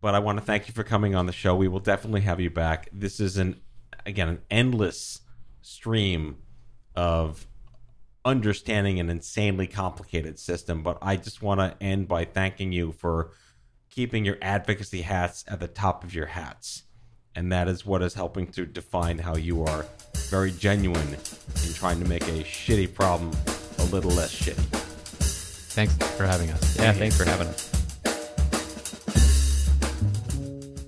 But 0.00 0.14
I 0.14 0.20
want 0.20 0.38
to 0.38 0.44
thank 0.44 0.68
you 0.68 0.74
for 0.74 0.84
coming 0.84 1.16
on 1.16 1.26
the 1.26 1.32
show. 1.32 1.56
We 1.56 1.66
will 1.66 1.80
definitely 1.80 2.20
have 2.20 2.38
you 2.38 2.50
back. 2.50 2.88
This 2.92 3.18
is 3.18 3.36
an 3.36 3.60
again 4.06 4.28
an 4.28 4.42
endless 4.48 5.22
stream 5.60 6.36
of 6.94 7.48
understanding 8.24 9.00
an 9.00 9.10
insanely 9.10 9.66
complicated 9.66 10.38
system. 10.38 10.82
But 10.82 10.98
I 11.02 11.16
just 11.16 11.42
want 11.42 11.60
to 11.60 11.76
end 11.84 12.08
by 12.08 12.24
thanking 12.24 12.72
you 12.72 12.92
for 12.92 13.32
keeping 13.90 14.24
your 14.24 14.38
advocacy 14.40 15.02
hats 15.02 15.44
at 15.48 15.60
the 15.60 15.68
top 15.68 16.04
of 16.04 16.14
your 16.14 16.26
hats. 16.26 16.84
And 17.34 17.50
that 17.52 17.68
is 17.68 17.86
what 17.86 18.02
is 18.02 18.14
helping 18.14 18.48
to 18.48 18.66
define 18.66 19.18
how 19.18 19.36
you 19.36 19.64
are 19.64 19.86
very 20.28 20.52
genuine 20.52 21.08
in 21.08 21.72
trying 21.74 22.00
to 22.00 22.08
make 22.08 22.22
a 22.22 22.42
shitty 22.42 22.92
problem 22.92 23.32
a 23.78 23.84
little 23.84 24.10
less 24.10 24.34
shitty. 24.34 24.64
Thanks 25.72 25.94
for 26.16 26.26
having 26.26 26.50
us. 26.50 26.78
Yeah, 26.78 26.92
thanks 26.92 27.16
for 27.16 27.24
having 27.24 27.48
us. 27.48 27.66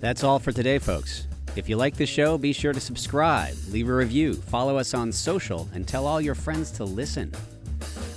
That's 0.01 0.25
all 0.25 0.41
for 0.41 0.51
today, 0.51 0.79
folks. 0.79 1.27
If 1.55 1.69
you 1.69 1.77
like 1.77 1.97
the 1.97 2.07
show, 2.07 2.39
be 2.39 2.55
sure 2.55 2.73
to 2.73 2.81
subscribe, 2.81 3.55
leave 3.69 3.91
a 3.91 3.95
review, 3.95 4.33
follow 4.35 4.79
us 4.79 4.95
on 4.95 5.13
social, 5.13 5.69
and 5.75 5.87
tell 5.87 6.07
all 6.07 6.19
your 6.19 6.35
friends 6.35 6.71
to 6.73 6.85
listen. 6.85 7.31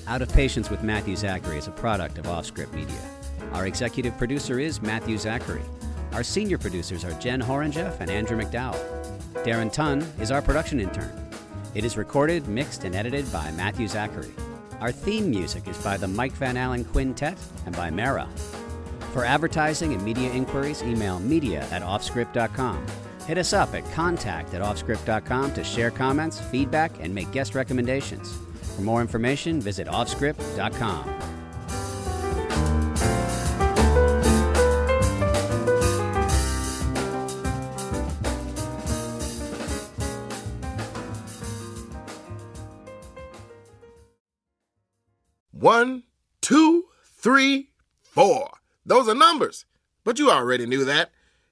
Out 0.07 0.21
of 0.21 0.31
Patients 0.31 0.69
with 0.69 0.83
Matthew 0.83 1.17
Zachary 1.17 1.57
is 1.57 1.67
a 1.67 1.71
product 1.71 2.17
of 2.17 2.27
Offscript 2.27 2.71
Media. 2.73 2.95
Our 3.51 3.67
executive 3.67 4.17
producer 4.17 4.59
is 4.61 4.81
Matthew 4.81 5.17
Zachary. 5.17 5.63
Our 6.13 6.23
senior 6.23 6.57
producers 6.57 7.03
are 7.03 7.11
Jen 7.19 7.41
Horangeff 7.41 7.99
and 7.99 8.09
Andrew 8.09 8.37
MacDowell. 8.37 8.79
Darren 9.43 9.71
Tunn 9.71 10.01
is 10.21 10.31
our 10.31 10.41
production 10.41 10.79
intern. 10.79 11.11
It 11.73 11.83
is 11.83 11.97
recorded, 11.97 12.47
mixed, 12.47 12.85
and 12.85 12.95
edited 12.95 13.29
by 13.33 13.51
Matthew 13.51 13.89
Zachary. 13.89 14.31
Our 14.79 14.93
theme 14.93 15.29
music 15.29 15.67
is 15.67 15.77
by 15.79 15.97
the 15.97 16.07
Mike 16.07 16.33
Van 16.33 16.55
Allen 16.55 16.85
Quintet 16.85 17.37
and 17.65 17.75
by 17.75 17.89
Mara. 17.89 18.29
For 19.11 19.25
advertising 19.25 19.93
and 19.93 20.03
media 20.03 20.31
inquiries, 20.31 20.81
email 20.83 21.19
media 21.19 21.67
at 21.71 21.81
offscript.com. 21.81 22.85
Hit 23.25 23.39
us 23.39 23.53
up 23.53 23.73
at 23.73 23.89
contact 23.91 24.53
at 24.53 24.61
offscript.com 24.61 25.53
to 25.53 25.63
share 25.63 25.89
comments, 25.89 26.39
feedback, 26.39 26.91
and 26.99 27.13
make 27.13 27.31
guest 27.31 27.55
recommendations. 27.55 28.37
For 28.75 28.81
more 28.81 29.01
information, 29.01 29.59
visit 29.59 29.87
offscript.com. 29.87 31.09
One, 45.51 46.03
two, 46.41 46.85
three, 47.17 47.71
four. 48.03 48.51
Those 48.85 49.07
are 49.07 49.15
numbers. 49.15 49.65
But 50.03 50.19
you 50.19 50.29
already 50.29 50.67
knew 50.67 50.85
that. 50.85 51.09